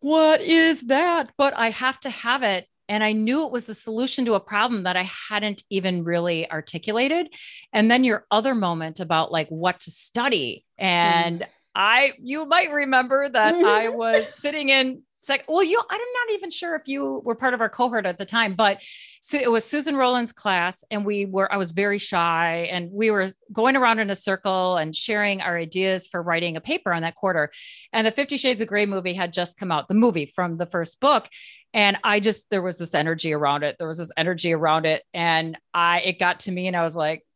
what 0.01 0.41
is 0.41 0.83
that? 0.83 1.31
But 1.37 1.57
I 1.57 1.71
have 1.71 1.99
to 2.01 2.11
have 2.11 2.43
it 2.43 2.67
and 2.89 3.05
I 3.05 3.13
knew 3.13 3.45
it 3.45 3.53
was 3.53 3.67
the 3.67 3.75
solution 3.75 4.25
to 4.25 4.35
a 4.35 4.41
problem 4.41 4.85
that 4.85 4.97
I 4.97 5.09
hadn't 5.29 5.63
even 5.69 6.05
really 6.05 6.51
articulated. 6.51 7.29
And 7.73 7.91
then 7.91 8.03
your 8.03 8.25
other 8.31 8.55
moment 8.55 8.99
about 8.99 9.31
like 9.31 9.49
what 9.49 9.81
to 9.81 9.91
study. 9.91 10.65
And 10.79 11.41
mm. 11.41 11.47
I, 11.75 12.15
you 12.19 12.47
might 12.47 12.73
remember 12.73 13.29
that 13.29 13.55
I 13.57 13.89
was 13.95 14.35
sitting 14.35 14.71
in 14.71 15.03
sec. 15.29 15.45
Well, 15.47 15.63
you, 15.63 15.81
I'm 15.89 16.01
not 16.01 16.35
even 16.35 16.51
sure 16.51 16.75
if 16.75 16.89
you 16.89 17.23
were 17.25 17.35
part 17.35 17.55
of 17.55 17.61
our 17.61 17.69
cohort 17.69 18.07
at 18.07 18.19
the 18.19 18.25
time, 18.25 18.55
but 18.55 18.83
so 19.21 19.39
it 19.39 19.51
was 19.51 19.65
Susan 19.65 19.97
Rowland's 19.97 20.33
class, 20.33 20.85
and 20.91 21.05
we 21.05 21.27
were. 21.27 21.53
I 21.53 21.57
was 21.57 21.71
very 21.71 21.99
shy, 21.99 22.69
and 22.73 22.91
we 22.91 23.11
were 23.11 23.29
going 23.53 23.77
around 23.77 24.01
in 24.01 24.11
a 24.11 24.15
circle 24.15 24.77
and 24.77 24.95
sharing 24.95 25.41
our 25.41 25.57
ideas 25.57 26.09
for 26.09 26.23
writing 26.23 26.57
a 26.57 26.61
paper 26.61 26.93
on 26.93 27.03
that 27.03 27.15
quarter. 27.15 27.51
And 27.93 28.07
the 28.07 28.11
Fifty 28.11 28.37
Shades 28.37 28.61
of 28.61 28.69
Grey 28.69 28.87
movie 28.87 29.15
had 29.15 29.33
just 29.33 29.57
come 29.57 29.71
out, 29.71 29.87
the 29.87 29.95
movie 29.95 30.27
from 30.27 30.57
the 30.57 30.67
first 30.67 30.99
book, 31.01 31.29
and 31.75 31.99
i 32.03 32.19
just 32.19 32.49
there 32.51 32.63
was 32.63 32.79
this 32.79 32.95
energy 32.95 33.33
around 33.35 33.63
it 33.63 33.77
there 33.79 33.89
was 33.89 33.99
this 33.99 34.11
energy 34.17 34.55
around 34.55 34.87
it 34.87 35.05
and 35.13 35.59
i 35.75 36.01
it 36.01 36.19
got 36.19 36.41
to 36.41 36.51
me 36.51 36.67
and 36.67 36.75
i 36.75 36.83
was 36.83 36.97
like 36.97 37.27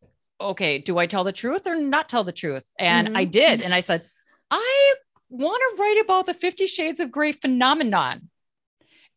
okay 0.40 0.78
do 0.78 0.96
i 0.96 1.06
tell 1.06 1.22
the 1.22 1.32
truth 1.32 1.66
or 1.66 1.78
not 1.78 2.08
tell 2.08 2.25
the 2.25 2.32
truth 2.32 2.64
and 2.78 3.08
mm-hmm. 3.08 3.16
i 3.18 3.25
did 3.25 3.61
and 3.61 3.75
i 3.75 3.80
said 3.80 4.02
i 4.50 4.94
want 5.32 5.60
to 5.60 5.82
write 5.82 6.00
about 6.04 6.26
the 6.26 6.34
50 6.34 6.66
shades 6.66 7.00
of 7.00 7.10
gray 7.10 7.32
phenomenon 7.32 8.28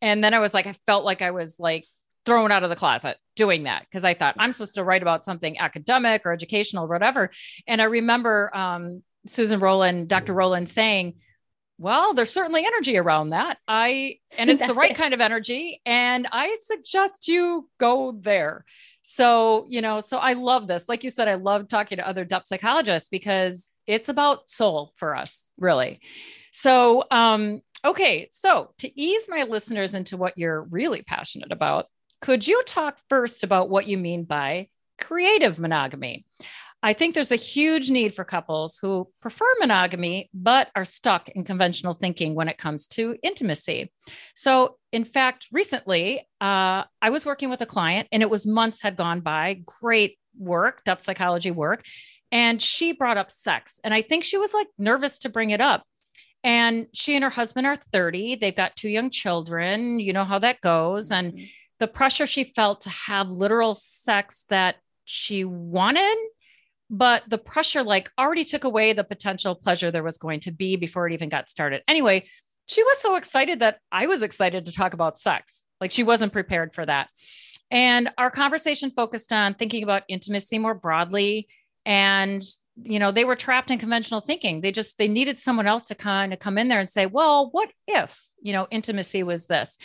and 0.00 0.24
then 0.24 0.34
i 0.34 0.38
was 0.38 0.54
like 0.54 0.66
i 0.66 0.74
felt 0.86 1.04
like 1.04 1.22
i 1.22 1.30
was 1.30 1.58
like 1.58 1.84
thrown 2.24 2.50
out 2.50 2.64
of 2.64 2.70
the 2.70 2.76
closet 2.76 3.16
doing 3.36 3.64
that 3.64 3.82
because 3.82 4.04
i 4.04 4.14
thought 4.14 4.34
i'm 4.38 4.52
supposed 4.52 4.74
to 4.74 4.84
write 4.84 5.02
about 5.02 5.24
something 5.24 5.58
academic 5.58 6.22
or 6.24 6.32
educational 6.32 6.84
or 6.84 6.88
whatever 6.88 7.30
and 7.66 7.80
i 7.80 7.84
remember 7.84 8.54
um, 8.56 9.02
susan 9.26 9.60
rowland 9.60 10.08
dr 10.08 10.32
rowland 10.32 10.68
saying 10.68 11.14
well, 11.78 12.14
there's 12.14 12.32
certainly 12.32 12.64
energy 12.64 12.96
around 12.96 13.30
that. 13.30 13.58
I 13.68 14.18
and 14.38 14.48
it's 14.48 14.66
the 14.66 14.74
right 14.74 14.92
it. 14.92 14.96
kind 14.96 15.14
of 15.14 15.20
energy 15.20 15.80
and 15.84 16.26
I 16.32 16.56
suggest 16.62 17.28
you 17.28 17.68
go 17.78 18.16
there. 18.18 18.64
So, 19.08 19.66
you 19.68 19.82
know, 19.82 20.00
so 20.00 20.18
I 20.18 20.32
love 20.32 20.66
this. 20.66 20.88
Like 20.88 21.04
you 21.04 21.10
said, 21.10 21.28
I 21.28 21.34
love 21.34 21.68
talking 21.68 21.98
to 21.98 22.08
other 22.08 22.24
depth 22.24 22.48
psychologists 22.48 23.08
because 23.08 23.70
it's 23.86 24.08
about 24.08 24.50
soul 24.50 24.94
for 24.96 25.14
us, 25.14 25.52
really. 25.56 26.00
So, 26.50 27.04
um 27.12 27.60
okay, 27.84 28.26
so 28.32 28.74
to 28.78 29.00
ease 29.00 29.28
my 29.28 29.44
listeners 29.44 29.94
into 29.94 30.16
what 30.16 30.36
you're 30.36 30.60
really 30.60 31.02
passionate 31.02 31.52
about, 31.52 31.86
could 32.20 32.48
you 32.48 32.64
talk 32.64 32.98
first 33.08 33.44
about 33.44 33.70
what 33.70 33.86
you 33.86 33.96
mean 33.96 34.24
by 34.24 34.66
creative 35.00 35.56
monogamy? 35.56 36.26
I 36.82 36.92
think 36.92 37.14
there's 37.14 37.32
a 37.32 37.36
huge 37.36 37.90
need 37.90 38.14
for 38.14 38.24
couples 38.24 38.78
who 38.80 39.08
prefer 39.20 39.46
monogamy, 39.58 40.30
but 40.34 40.70
are 40.76 40.84
stuck 40.84 41.28
in 41.30 41.44
conventional 41.44 41.94
thinking 41.94 42.34
when 42.34 42.48
it 42.48 42.58
comes 42.58 42.86
to 42.88 43.16
intimacy. 43.22 43.90
So, 44.34 44.76
in 44.92 45.04
fact, 45.04 45.48
recently 45.50 46.20
uh, 46.40 46.84
I 47.02 47.10
was 47.10 47.26
working 47.26 47.50
with 47.50 47.60
a 47.62 47.66
client 47.66 48.08
and 48.12 48.22
it 48.22 48.30
was 48.30 48.46
months 48.46 48.82
had 48.82 48.96
gone 48.96 49.20
by, 49.20 49.62
great 49.80 50.18
work, 50.38 50.84
depth 50.84 51.02
psychology 51.02 51.50
work. 51.50 51.82
And 52.30 52.60
she 52.60 52.92
brought 52.92 53.16
up 53.16 53.30
sex. 53.30 53.80
And 53.82 53.94
I 53.94 54.02
think 54.02 54.24
she 54.24 54.36
was 54.36 54.52
like 54.52 54.68
nervous 54.78 55.18
to 55.20 55.28
bring 55.28 55.50
it 55.50 55.60
up. 55.60 55.84
And 56.44 56.86
she 56.92 57.14
and 57.14 57.24
her 57.24 57.30
husband 57.30 57.66
are 57.66 57.76
30. 57.76 58.36
They've 58.36 58.54
got 58.54 58.76
two 58.76 58.88
young 58.88 59.10
children. 59.10 59.98
You 59.98 60.12
know 60.12 60.24
how 60.24 60.38
that 60.40 60.60
goes. 60.60 61.10
And 61.10 61.32
mm-hmm. 61.32 61.44
the 61.80 61.88
pressure 61.88 62.26
she 62.26 62.44
felt 62.44 62.82
to 62.82 62.90
have 62.90 63.28
literal 63.28 63.74
sex 63.74 64.44
that 64.50 64.76
she 65.04 65.44
wanted 65.44 66.16
but 66.90 67.24
the 67.28 67.38
pressure 67.38 67.82
like 67.82 68.10
already 68.18 68.44
took 68.44 68.64
away 68.64 68.92
the 68.92 69.04
potential 69.04 69.54
pleasure 69.54 69.90
there 69.90 70.02
was 70.02 70.18
going 70.18 70.40
to 70.40 70.52
be 70.52 70.76
before 70.76 71.06
it 71.06 71.12
even 71.12 71.28
got 71.28 71.48
started. 71.48 71.82
Anyway, 71.88 72.26
she 72.66 72.82
was 72.82 72.98
so 72.98 73.16
excited 73.16 73.60
that 73.60 73.78
I 73.92 74.06
was 74.06 74.22
excited 74.22 74.66
to 74.66 74.72
talk 74.72 74.92
about 74.92 75.18
sex. 75.18 75.66
Like 75.80 75.90
she 75.90 76.02
wasn't 76.02 76.32
prepared 76.32 76.74
for 76.74 76.84
that. 76.86 77.08
And 77.70 78.10
our 78.16 78.30
conversation 78.30 78.90
focused 78.90 79.32
on 79.32 79.54
thinking 79.54 79.82
about 79.82 80.04
intimacy 80.08 80.58
more 80.58 80.74
broadly 80.74 81.48
and 81.86 82.42
you 82.82 82.98
know 82.98 83.10
they 83.10 83.24
were 83.24 83.36
trapped 83.36 83.70
in 83.70 83.78
conventional 83.78 84.20
thinking 84.20 84.60
they 84.60 84.72
just 84.72 84.98
they 84.98 85.08
needed 85.08 85.38
someone 85.38 85.66
else 85.66 85.86
to 85.86 85.94
kind 85.94 86.32
of 86.32 86.38
come 86.38 86.58
in 86.58 86.68
there 86.68 86.80
and 86.80 86.90
say 86.90 87.06
well 87.06 87.48
what 87.52 87.70
if 87.86 88.20
you 88.42 88.52
know 88.52 88.66
intimacy 88.70 89.22
was 89.22 89.46
this 89.46 89.78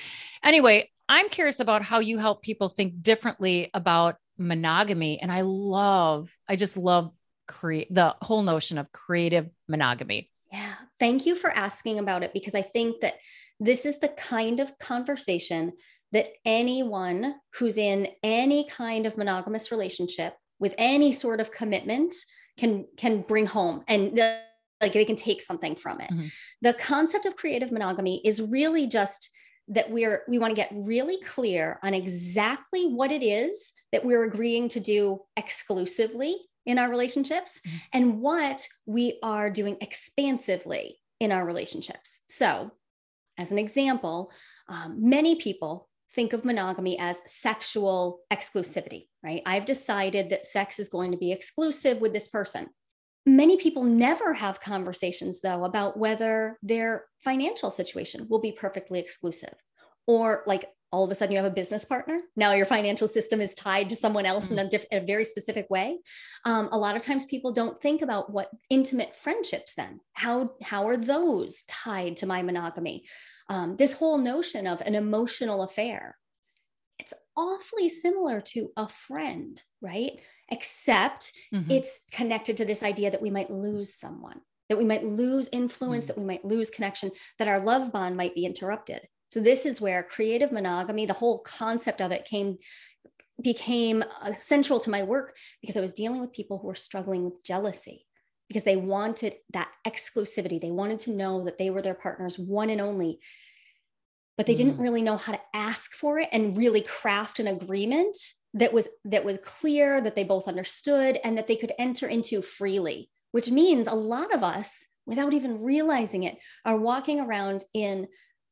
anyway 0.43 0.89
i'm 1.07 1.29
curious 1.29 1.61
about 1.61 1.83
how 1.83 1.99
you 1.99 2.17
help 2.17 2.41
people 2.41 2.67
think 2.67 3.01
differently 3.01 3.69
about 3.73 4.15
monogamy 4.41 5.19
and 5.21 5.31
i 5.31 5.41
love 5.41 6.35
i 6.47 6.55
just 6.55 6.77
love 6.77 7.11
create 7.47 7.93
the 7.93 8.15
whole 8.21 8.41
notion 8.41 8.77
of 8.77 8.91
creative 8.91 9.49
monogamy 9.67 10.29
yeah 10.51 10.73
thank 10.99 11.25
you 11.25 11.35
for 11.35 11.49
asking 11.51 11.99
about 11.99 12.23
it 12.23 12.33
because 12.33 12.55
i 12.55 12.61
think 12.61 13.01
that 13.01 13.15
this 13.59 13.85
is 13.85 13.99
the 13.99 14.07
kind 14.07 14.59
of 14.59 14.77
conversation 14.79 15.73
that 16.11 16.33
anyone 16.45 17.35
who's 17.53 17.77
in 17.77 18.07
any 18.23 18.67
kind 18.67 19.05
of 19.05 19.17
monogamous 19.17 19.71
relationship 19.71 20.35
with 20.59 20.75
any 20.77 21.11
sort 21.11 21.39
of 21.39 21.51
commitment 21.51 22.13
can 22.57 22.85
can 22.97 23.21
bring 23.21 23.45
home 23.45 23.83
and 23.87 24.17
the, 24.17 24.39
like 24.81 24.93
they 24.93 25.05
can 25.05 25.15
take 25.15 25.41
something 25.41 25.75
from 25.75 26.01
it. 26.01 26.09
Mm-hmm. 26.11 26.27
The 26.61 26.73
concept 26.73 27.25
of 27.25 27.35
creative 27.35 27.71
monogamy 27.71 28.21
is 28.25 28.41
really 28.41 28.87
just 28.87 29.29
that 29.71 29.89
we're 29.89 30.23
we 30.27 30.37
want 30.37 30.51
to 30.51 30.55
get 30.55 30.69
really 30.73 31.19
clear 31.21 31.79
on 31.81 31.93
exactly 31.93 32.87
what 32.87 33.11
it 33.11 33.23
is 33.23 33.73
that 33.91 34.05
we're 34.05 34.23
agreeing 34.23 34.69
to 34.69 34.79
do 34.79 35.19
exclusively 35.35 36.35
in 36.65 36.77
our 36.77 36.89
relationships 36.89 37.59
mm-hmm. 37.65 37.77
and 37.93 38.19
what 38.21 38.67
we 38.85 39.17
are 39.23 39.49
doing 39.49 39.77
expansively 39.81 40.99
in 41.19 41.31
our 41.31 41.45
relationships. 41.45 42.19
So, 42.27 42.71
as 43.37 43.51
an 43.51 43.57
example, 43.57 44.31
um, 44.67 44.97
many 44.99 45.35
people 45.35 45.89
think 46.13 46.33
of 46.33 46.45
monogamy 46.45 46.99
as 46.99 47.21
sexual 47.25 48.19
exclusivity, 48.31 49.07
right? 49.23 49.41
I've 49.45 49.65
decided 49.65 50.29
that 50.29 50.45
sex 50.45 50.79
is 50.79 50.89
going 50.89 51.11
to 51.11 51.17
be 51.17 51.31
exclusive 51.31 52.01
with 52.01 52.13
this 52.13 52.27
person. 52.27 52.67
Many 53.25 53.57
people 53.57 53.83
never 53.83 54.33
have 54.33 54.59
conversations, 54.59 55.41
though, 55.41 55.63
about 55.63 55.97
whether 55.97 56.57
their 56.63 57.05
financial 57.23 57.69
situation 57.69 58.27
will 58.29 58.41
be 58.41 58.51
perfectly 58.51 58.99
exclusive. 58.99 59.53
Or, 60.07 60.43
like, 60.47 60.65
all 60.91 61.05
of 61.05 61.11
a 61.11 61.15
sudden 61.15 61.31
you 61.31 61.41
have 61.41 61.49
a 61.49 61.55
business 61.55 61.85
partner. 61.85 62.21
Now 62.35 62.53
your 62.53 62.65
financial 62.65 63.07
system 63.07 63.39
is 63.39 63.55
tied 63.55 63.89
to 63.89 63.95
someone 63.95 64.25
else 64.25 64.45
mm-hmm. 64.45 64.59
in, 64.59 64.65
a 64.65 64.69
diff- 64.69 64.85
in, 64.91 65.03
a 65.03 65.05
very 65.05 65.23
specific 65.23 65.69
way. 65.69 65.99
Um, 66.43 66.69
a 66.71 66.77
lot 66.77 66.95
of 66.95 67.01
times 67.01 67.25
people 67.25 67.53
don't 67.53 67.81
think 67.81 68.01
about 68.01 68.31
what 68.31 68.49
intimate 68.69 69.15
friendships 69.15 69.75
then, 69.75 70.01
how, 70.13 70.51
how 70.61 70.87
are 70.87 70.97
those 70.97 71.63
tied 71.63 72.17
to 72.17 72.25
my 72.25 72.41
monogamy? 72.41 73.05
Um, 73.49 73.75
this 73.77 73.93
whole 73.93 74.17
notion 74.17 74.67
of 74.67 74.81
an 74.81 74.95
emotional 74.95 75.63
affair, 75.63 76.17
it's 76.99 77.13
awfully 77.37 77.89
similar 77.89 78.41
to 78.41 78.69
a 78.75 78.87
friend, 78.87 79.61
right? 79.81 80.19
Except 80.51 81.33
mm-hmm. 81.53 81.71
it's 81.71 82.03
connected 82.11 82.57
to 82.57 82.65
this 82.65 82.83
idea 82.83 83.09
that 83.09 83.21
we 83.21 83.29
might 83.29 83.49
lose 83.49 83.93
someone, 83.93 84.41
that 84.69 84.77
we 84.77 84.85
might 84.85 85.05
lose 85.05 85.49
influence, 85.51 86.05
mm-hmm. 86.05 86.07
that 86.07 86.17
we 86.19 86.25
might 86.25 86.45
lose 86.45 86.69
connection, 86.69 87.11
that 87.39 87.47
our 87.47 87.59
love 87.59 87.91
bond 87.91 88.17
might 88.17 88.35
be 88.35 88.45
interrupted. 88.45 89.01
So 89.31 89.39
this 89.39 89.65
is 89.65 89.79
where 89.79 90.03
creative 90.03 90.51
monogamy, 90.51 91.05
the 91.05 91.13
whole 91.13 91.39
concept 91.39 92.01
of 92.01 92.11
it 92.11 92.25
came 92.25 92.57
became 93.41 94.03
uh, 94.21 94.33
central 94.33 94.77
to 94.79 94.91
my 94.91 95.01
work 95.01 95.35
because 95.61 95.77
I 95.77 95.81
was 95.81 95.93
dealing 95.93 96.21
with 96.21 96.33
people 96.33 96.59
who 96.59 96.67
were 96.67 96.75
struggling 96.75 97.23
with 97.25 97.43
jealousy 97.43 98.05
because 98.47 98.63
they 98.63 98.75
wanted 98.75 99.35
that 99.53 99.69
exclusivity. 99.87 100.61
They 100.61 100.69
wanted 100.69 100.99
to 100.99 101.11
know 101.11 101.45
that 101.45 101.57
they 101.57 101.69
were 101.69 101.81
their 101.81 101.95
partner's 101.95 102.37
one 102.37 102.69
and 102.69 102.81
only, 102.81 103.19
but 104.37 104.45
they 104.45 104.53
mm. 104.53 104.57
didn't 104.57 104.77
really 104.77 105.01
know 105.01 105.17
how 105.17 105.31
to 105.31 105.41
ask 105.55 105.93
for 105.93 106.19
it 106.19 106.29
and 106.31 106.57
really 106.57 106.81
craft 106.81 107.39
an 107.39 107.47
agreement 107.47 108.17
that 108.53 108.73
was 108.73 108.87
that 109.05 109.23
was 109.23 109.37
clear 109.39 110.01
that 110.01 110.15
they 110.15 110.23
both 110.23 110.47
understood 110.47 111.19
and 111.23 111.37
that 111.37 111.47
they 111.47 111.55
could 111.55 111.71
enter 111.77 112.07
into 112.07 112.41
freely 112.41 113.09
which 113.31 113.49
means 113.49 113.87
a 113.87 113.95
lot 113.95 114.33
of 114.33 114.43
us 114.43 114.87
without 115.05 115.33
even 115.33 115.61
realizing 115.61 116.23
it 116.23 116.37
are 116.65 116.77
walking 116.77 117.19
around 117.19 117.63
in 117.73 118.07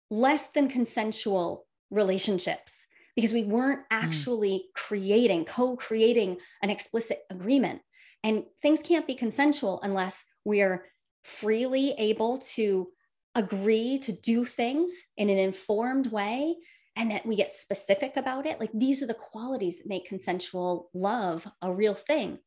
less 0.09 0.51
than 0.51 0.67
consensual 0.67 1.65
relationships 1.91 2.85
because 3.15 3.33
we 3.33 3.43
weren't 3.43 3.81
hmm. 3.91 3.97
actually 3.97 4.57
mm. 4.57 4.73
creating 4.75 5.45
co-creating 5.45 6.37
an 6.63 6.69
explicit 6.69 7.19
agreement 7.29 7.81
and 8.23 8.43
things 8.61 8.81
can't 8.81 9.07
be 9.07 9.15
consensual 9.15 9.79
unless 9.83 10.25
we're 10.45 10.85
freely 11.23 11.93
able 11.97 12.37
to 12.37 12.87
agree 13.35 13.99
to 13.99 14.11
do 14.11 14.45
things 14.45 14.91
in 15.17 15.29
an 15.29 15.37
informed 15.37 16.07
way 16.07 16.55
and 16.99 17.09
that 17.11 17.25
we 17.25 17.37
get 17.37 17.49
specific 17.49 18.17
about 18.17 18.45
it. 18.45 18.59
Like 18.59 18.71
these 18.73 19.01
are 19.01 19.07
the 19.07 19.13
qualities 19.13 19.77
that 19.77 19.87
make 19.87 20.05
consensual 20.05 20.89
love 20.93 21.47
a 21.61 21.73
real 21.73 21.93
thing. 21.93 22.39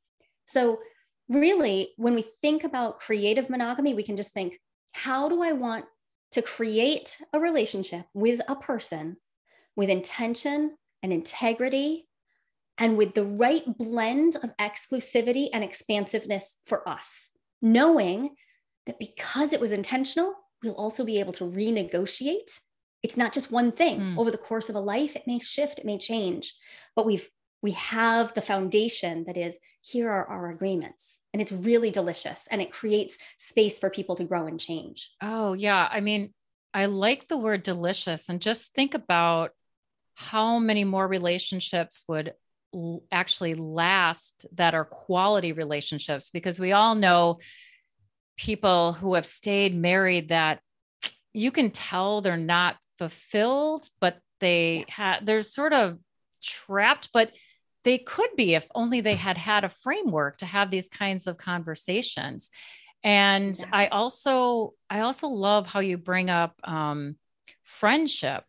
So, 0.45 0.79
really, 1.29 1.93
when 1.97 2.15
we 2.15 2.25
think 2.43 2.63
about 2.63 3.01
creative 3.01 3.49
monogamy, 3.49 3.95
we 3.95 4.03
can 4.03 4.17
just 4.17 4.35
think, 4.35 4.61
how 4.93 5.31
do 5.31 5.43
I 5.43 5.53
want 5.53 5.87
to 6.33 6.43
create 6.43 7.17
a 7.33 7.41
relationship 7.41 8.05
with 8.13 8.41
a 8.47 8.55
person 8.55 9.17
with 9.75 9.89
intention 9.89 10.77
and 11.03 11.13
integrity 11.13 12.07
and 12.77 12.99
with 12.99 13.15
the 13.15 13.25
right 13.25 13.63
blend 13.79 14.37
of 14.37 14.55
exclusivity 14.59 15.49
and 15.53 15.65
expansiveness 15.65 16.57
for 16.67 16.87
us, 16.87 17.31
knowing 17.63 18.35
that 18.85 18.99
because 18.99 19.55
it 19.55 19.61
was 19.61 19.73
intentional, 19.73 20.35
we'll 20.63 20.75
also 20.75 21.05
be 21.05 21.21
able 21.21 21.33
to 21.33 21.45
renegotiate 21.45 22.51
it's 23.03 23.17
not 23.17 23.33
just 23.33 23.51
one 23.51 23.73
thing. 23.73 24.01
Mm. 24.01 24.19
over 24.19 24.31
the 24.31 24.39
course 24.39 24.69
of 24.69 24.77
a 24.77 24.81
life 24.81 25.17
it 25.17 25.27
may 25.27 25.39
shift 25.39 25.79
it 25.79 25.85
may 25.85 25.99
change 25.99 26.55
but 26.95 27.07
we've 27.07 27.29
we 27.63 27.73
have 27.73 28.35
the 28.35 28.41
foundation 28.41 29.25
that 29.25 29.37
is 29.37 29.61
here 29.83 30.11
are 30.11 30.27
our 30.27 30.51
agreements. 30.51 31.21
And 31.33 31.41
it's 31.41 31.53
really 31.53 31.93
delicious 31.93 32.49
and 32.51 32.61
it 32.61 32.73
creates 32.73 33.19
space 33.39 33.79
for 33.79 33.89
people 33.89 34.17
to 34.17 34.25
grow 34.25 34.49
and 34.49 34.59
change. 34.59 35.13
Oh 35.23 35.53
yeah. 35.53 35.89
I 35.91 36.01
mean 36.01 36.35
i 36.75 36.87
like 36.87 37.29
the 37.29 37.37
word 37.37 37.63
delicious 37.63 38.29
and 38.29 38.41
just 38.41 38.75
think 38.75 38.95
about 38.95 39.51
how 40.15 40.59
many 40.59 40.85
more 40.85 41.07
relationships 41.07 42.05
would 42.09 42.33
actually 43.11 43.55
last 43.55 44.47
that 44.55 44.75
are 44.75 44.85
quality 44.85 45.53
relationships 45.53 46.31
because 46.31 46.59
we 46.59 46.73
all 46.73 46.95
know 46.95 47.39
people 48.39 48.95
who 48.95 49.15
have 49.15 49.27
stayed 49.27 49.75
married 49.75 50.31
that 50.31 50.61
you 51.35 51.51
can 51.51 51.71
tell 51.71 52.21
they're 52.21 52.37
not 52.37 52.77
fulfilled, 53.03 53.89
but 54.01 54.21
they 54.39 54.85
had, 54.89 55.27
they're 55.27 55.43
sort 55.43 55.73
of 55.73 55.99
trapped, 56.41 57.09
but 57.13 57.33
they 57.83 57.99
could 57.99 58.31
be 58.37 58.55
if 58.55 58.65
only 58.77 59.01
they 59.01 59.17
had 59.17 59.37
had 59.37 59.65
a 59.65 59.69
framework 59.69 60.39
to 60.39 60.47
have 60.47 60.71
these 60.71 60.89
kinds 60.89 61.27
of 61.27 61.37
conversations. 61.37 62.49
And 63.03 63.59
yeah. 63.59 63.67
I 63.73 63.87
also, 63.89 64.75
I 64.89 65.01
also 65.01 65.27
love 65.27 65.67
how 65.67 65.81
you 65.81 65.99
bring 65.99 66.31
up 66.31 66.55
um, 66.63 67.17
friendship 67.65 68.45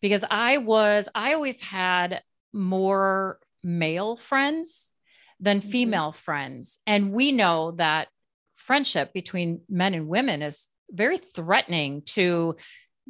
because 0.00 0.24
I 0.28 0.58
was, 0.58 1.08
I 1.14 1.34
always 1.34 1.60
had 1.60 2.22
more 2.52 3.38
male 3.62 4.16
friends 4.16 4.90
than 5.38 5.60
mm-hmm. 5.60 5.70
female 5.70 6.10
mm-hmm. 6.10 6.24
friends. 6.24 6.80
And 6.84 7.12
we 7.12 7.30
know 7.30 7.70
that 7.76 8.08
friendship 8.56 9.12
between 9.12 9.60
men 9.68 9.94
and 9.94 10.08
women 10.08 10.42
is 10.42 10.66
very 10.90 11.18
threatening 11.18 12.02
to 12.02 12.56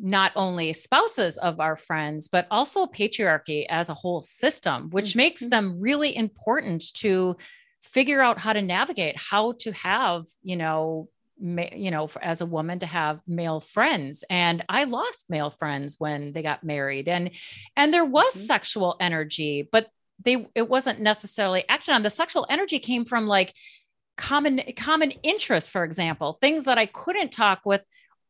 not 0.03 0.33
only 0.35 0.73
spouses 0.73 1.39
of 1.39 1.61
our 1.61 1.77
friends, 1.77 2.29
but 2.29 2.49
also 2.51 2.87
patriarchy 2.87 3.65
as 3.71 3.89
a 3.89 3.95
whole 3.95 4.21
system, 4.21 4.91
which 4.91 5.11
mm-hmm. 5.11 5.19
makes 5.19 5.47
them 5.47 5.81
really 5.81 6.15
important 6.15 6.93
to 6.95 7.37
figure 7.85 8.21
out 8.21 8.41
how 8.41 8.53
to 8.53 8.61
navigate, 8.61 9.17
how 9.17 9.53
to 9.53 9.71
have, 9.73 10.25
you 10.43 10.57
know, 10.57 11.09
ma- 11.41 11.73
you 11.73 11.93
know, 11.93 12.09
for, 12.09 12.23
as 12.23 12.41
a 12.41 12.47
woman 12.47 12.81
to 12.81 12.87
have 12.87 13.21
male 13.29 13.61
friends. 13.61 14.25
And 14.29 14.65
I 14.69 14.85
lost 14.85 15.31
male 15.31 15.51
friends 15.51 15.97
when 15.99 16.33
they 16.33 16.43
got 16.43 16.65
married, 16.65 17.09
and 17.09 17.31
and 17.77 17.95
there 17.95 18.05
was 18.05 18.35
mm-hmm. 18.35 18.47
sexual 18.47 18.97
energy, 18.99 19.69
but 19.71 19.89
they 20.25 20.49
it 20.57 20.69
wasn't 20.69 21.01
necessarily 21.01 21.65
acted 21.69 21.95
on. 21.95 22.03
The 22.03 22.11
sexual 22.11 22.45
energy 22.51 22.81
came 22.81 23.05
from 23.05 23.29
like 23.29 23.55
common 24.17 24.63
common 24.77 25.13
interests, 25.23 25.71
for 25.71 25.85
example, 25.85 26.39
things 26.41 26.65
that 26.65 26.79
I 26.79 26.87
couldn't 26.87 27.31
talk 27.31 27.61
with 27.65 27.85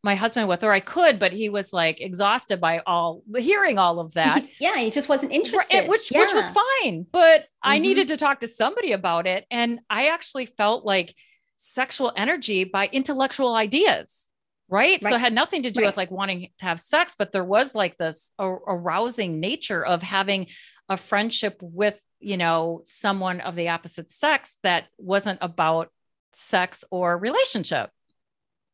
my 0.05 0.15
husband 0.17 0.49
with, 0.49 0.65
or 0.65 0.73
I 0.73 0.81
could, 0.81 1.19
but 1.19 1.33
he 1.33 1.49
was 1.49 1.73
like 1.73 2.01
exhausted 2.01 2.61
by 2.61 2.81
all 2.87 3.23
hearing 3.37 3.79
all 3.79 4.01
of 4.01 4.15
that. 4.15 4.45
yeah, 4.59 4.77
he 4.77 4.91
just 4.91 5.09
wasn't 5.09 5.33
interested. 5.33 5.89
Which 5.89 6.11
yeah. 6.11 6.21
which 6.21 6.35
was 6.35 6.51
fine, 6.51 7.07
but 7.11 7.43
mm-hmm. 7.43 7.71
I 7.71 7.79
needed 7.79 8.09
to 8.09 8.17
talk 8.17 8.41
to 8.41 8.49
somebody 8.49 8.93
about 8.93 9.27
it, 9.27 9.47
and 9.51 9.81
I 9.89 10.09
actually 10.09 10.47
felt 10.47 10.85
like 10.85 11.15
sexual 11.57 12.13
energy 12.17 12.65
by 12.65 12.89
intellectual 12.91 13.55
ideas. 13.55 14.29
Right? 14.69 15.03
right. 15.03 15.11
So 15.11 15.17
it 15.17 15.21
had 15.21 15.35
nothing 15.35 15.65
to 15.65 15.71
do 15.71 15.83
right. 15.83 15.89
with 15.89 15.99
like 15.99 16.11
wanting 16.11 16.49
to 16.59 16.65
have 16.65 16.81
sex, 16.81 17.15
but 17.17 17.31
there 17.31 17.45
was 17.45 17.75
like 17.75 17.99
this 17.99 18.31
arousing 18.39 19.39
nature 19.39 19.85
of 19.85 20.03
having 20.03 20.47
a 20.89 20.97
friendship 20.97 21.59
with, 21.61 22.01
you 22.21 22.39
know, 22.39 22.81
someone 22.85 23.41
of 23.41 23.55
the 23.55 23.69
opposite 23.69 24.11
sex 24.11 24.57
that 24.63 24.87
wasn't 24.97 25.39
about 25.43 25.91
sex 26.33 26.85
or 26.91 27.19
relationship. 27.19 27.91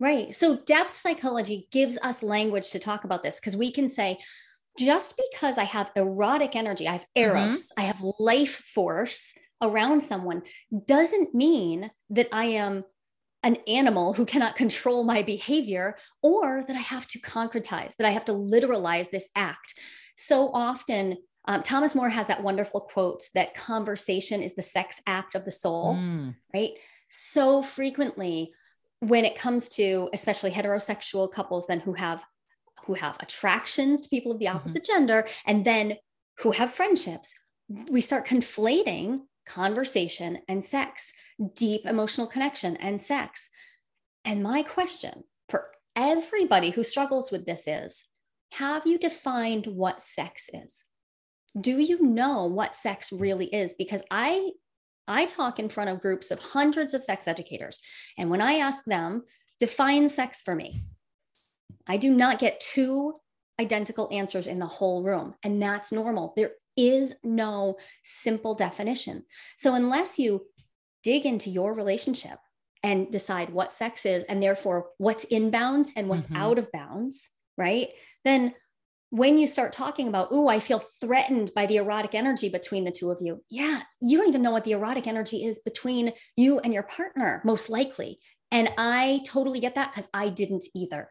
Right. 0.01 0.35
So 0.35 0.57
depth 0.57 0.97
psychology 0.97 1.67
gives 1.73 1.99
us 1.99 2.23
language 2.23 2.71
to 2.71 2.79
talk 2.79 3.05
about 3.05 3.23
this 3.23 3.41
because 3.41 3.57
we 3.57 3.73
can 3.73 3.89
say, 3.89 4.19
just 4.79 5.21
because 5.31 5.59
I 5.59 5.65
have 5.65 5.91
erotic 5.97 6.55
energy, 6.55 6.87
I 6.87 6.93
have 6.93 7.07
mm-hmm. 7.17 7.37
eros, 7.37 7.67
mm-hmm. 7.67 7.81
I 7.81 7.85
have 7.85 8.01
life 8.19 8.63
force 8.75 9.35
around 9.61 10.03
someone, 10.03 10.43
doesn't 10.87 11.35
mean 11.35 11.91
that 12.11 12.29
I 12.31 12.45
am 12.45 12.85
an 13.43 13.57
animal 13.67 14.13
who 14.13 14.25
cannot 14.25 14.57
control 14.57 15.05
my 15.05 15.23
behavior 15.23 15.97
or 16.23 16.65
that 16.67 16.77
I 16.77 16.81
have 16.81 17.07
to 17.09 17.21
concretize, 17.21 17.97
that 17.97 18.07
I 18.07 18.11
have 18.11 18.25
to 18.27 18.33
literalize 18.33 19.11
this 19.11 19.29
act. 19.35 19.75
So 20.17 20.51
often, 20.53 21.17
um, 21.47 21.63
Thomas 21.63 21.95
Moore 21.95 22.09
has 22.09 22.27
that 22.27 22.43
wonderful 22.43 22.83
quote 22.83 23.23
that 23.35 23.55
conversation 23.55 24.43
is 24.43 24.55
the 24.55 24.63
sex 24.63 25.01
act 25.07 25.35
of 25.35 25.45
the 25.45 25.53
soul, 25.53 25.95
mm. 25.95 26.35
right? 26.53 26.73
So 27.11 27.63
frequently, 27.63 28.53
when 29.01 29.25
it 29.25 29.37
comes 29.37 29.69
to 29.69 30.09
especially 30.13 30.51
heterosexual 30.51 31.31
couples 31.31 31.67
then 31.67 31.81
who 31.81 31.93
have 31.93 32.25
who 32.89 32.95
have 32.95 33.17
attractions 33.21 34.01
to 34.01 34.09
people 34.09 34.33
of 34.33 34.39
the 34.39 34.47
mm-hmm. 34.47 34.57
opposite 34.57 34.83
mm-hmm. 34.83 34.93
gender, 34.93 35.29
and 35.47 35.65
then 35.65 35.95
who 36.39 36.51
have 36.53 36.73
friendships. 36.73 37.35
We 37.91 38.01
start 38.01 38.27
conflating 38.27 39.21
conversation 39.47 40.39
and 40.49 40.65
sex, 40.65 41.13
deep 41.55 41.85
emotional 41.85 42.27
connection 42.27 42.77
and 42.77 42.99
sex. 43.01 43.51
And 44.25 44.43
my 44.43 44.63
question 44.63 45.25
for 45.51 45.67
everybody 45.95 46.71
who 46.71 46.83
struggles 46.83 47.31
with 47.31 47.45
this 47.45 47.69
is 47.69 48.07
Have 48.55 48.87
you 48.87 48.99
defined 48.99 49.67
what 49.67 50.01
sex 50.01 50.49
is? 50.53 50.87
Do 51.61 51.79
you 51.79 52.03
know 52.03 52.47
what 52.47 52.75
sex 52.75 53.13
really 53.13 53.47
is? 53.47 53.75
Because 53.75 54.03
I 54.11 54.53
I 55.09 55.25
talk 55.25 55.59
in 55.59 55.69
front 55.69 55.91
of 55.91 56.01
groups 56.01 56.31
of 56.31 56.41
hundreds 56.41 56.95
of 56.95 57.03
sex 57.03 57.27
educators. 57.27 57.81
And 58.17 58.31
when 58.31 58.41
I 58.41 58.59
ask 58.59 58.85
them, 58.85 59.25
define 59.59 60.09
sex 60.09 60.43
for 60.43 60.55
me, 60.55 60.81
I 61.87 61.97
do 61.97 62.15
not 62.15 62.39
get 62.39 62.61
two 62.61 63.15
identical 63.61 64.09
answers 64.13 64.47
in 64.47 64.59
the 64.59 64.67
whole 64.67 65.03
room. 65.03 65.35
And 65.43 65.61
that's 65.61 65.91
normal. 65.91 66.35
There 66.37 66.53
is 66.77 67.15
no 67.25 67.77
simple 68.05 68.55
definition. 68.55 69.25
So 69.57 69.75
unless 69.75 70.19
you 70.19 70.47
dig 71.03 71.27
into 71.27 71.51
your 71.51 71.75
relationship 71.75 72.39
and 72.83 73.11
decide 73.11 73.51
what 73.51 73.73
sex 73.73 74.07
is 74.07 74.23
and 74.25 74.43
therefore 74.43 74.91
what's 74.99 75.25
in 75.25 75.51
bounds 75.51 75.91
and 75.97 76.09
what's 76.09 76.27
mm-hmm. 76.27 76.37
out 76.37 76.59
of 76.59 76.71
bounds, 76.71 77.31
right? 77.57 77.89
Then 78.25 78.55
when 79.11 79.39
you 79.39 79.47
start 79.47 79.73
talking 79.73 80.09
about, 80.09 80.29
oh, 80.31 80.49
I 80.49 80.61
feel 80.61 80.81
threatened 81.01 81.51
by 81.55 81.67
the 81.67 81.77
erotic 81.77 82.15
energy 82.15 82.49
between 82.49 82.85
the 82.85 82.91
two 82.91 83.11
of 83.11 83.19
you. 83.21 83.43
Yeah, 83.49 83.81
you 84.01 84.19
don't 84.19 84.29
even 84.29 84.43
know 84.43 84.51
what 84.51 84.65
the 84.65 84.73
erotic 84.73 85.07
energy 85.07 85.45
is 85.45 85.61
between 85.61 86.13
you 86.37 86.59
and 86.59 86.75
your 86.75 86.83
partner, 86.83 87.41
most 87.45 87.71
likely. 87.71 88.19
And 88.51 88.71
I 88.77 89.21
totally 89.27 89.61
get 89.61 89.75
that 89.77 89.93
because 89.93 90.09
I 90.13 90.29
didn't 90.29 90.65
either. 90.75 91.09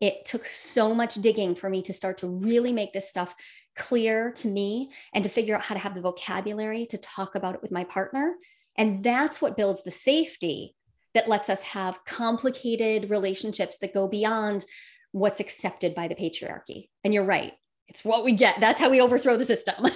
It 0.00 0.24
took 0.24 0.46
so 0.46 0.94
much 0.94 1.14
digging 1.16 1.54
for 1.54 1.68
me 1.68 1.82
to 1.82 1.92
start 1.92 2.18
to 2.18 2.26
really 2.26 2.72
make 2.72 2.92
this 2.92 3.08
stuff 3.08 3.34
clear 3.76 4.32
to 4.32 4.48
me 4.48 4.88
and 5.14 5.24
to 5.24 5.30
figure 5.30 5.54
out 5.54 5.62
how 5.62 5.74
to 5.74 5.80
have 5.80 5.94
the 5.94 6.00
vocabulary 6.00 6.86
to 6.86 6.98
talk 6.98 7.34
about 7.34 7.54
it 7.54 7.62
with 7.62 7.70
my 7.70 7.84
partner. 7.84 8.34
And 8.76 9.02
that's 9.02 9.40
what 9.40 9.56
builds 9.56 9.82
the 9.82 9.90
safety 9.90 10.74
that 11.14 11.28
lets 11.28 11.50
us 11.50 11.62
have 11.62 12.04
complicated 12.04 13.10
relationships 13.10 13.78
that 13.78 13.94
go 13.94 14.08
beyond 14.08 14.64
what's 15.12 15.40
accepted 15.40 15.94
by 15.94 16.08
the 16.08 16.14
patriarchy. 16.14 16.88
And 17.04 17.12
you're 17.12 17.24
right. 17.24 17.52
It's 17.88 18.04
what 18.04 18.24
we 18.24 18.32
get. 18.32 18.60
That's 18.60 18.80
how 18.80 18.90
we 18.90 19.00
overthrow 19.00 19.36
the 19.36 19.44
system. 19.44 19.86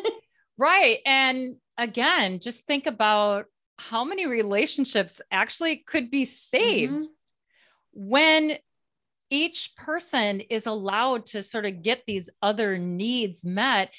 right. 0.58 0.98
And 1.06 1.56
again, 1.78 2.40
just 2.40 2.66
think 2.66 2.86
about 2.86 3.46
how 3.78 4.04
many 4.04 4.26
relationships 4.26 5.20
actually 5.30 5.76
could 5.76 6.10
be 6.10 6.24
saved 6.24 6.94
mm-hmm. 6.94 7.04
when 7.92 8.58
each 9.30 9.74
person 9.76 10.40
is 10.40 10.66
allowed 10.66 11.26
to 11.26 11.42
sort 11.42 11.66
of 11.66 11.82
get 11.82 12.02
these 12.06 12.30
other 12.42 12.78
needs 12.78 13.44
met 13.44 13.92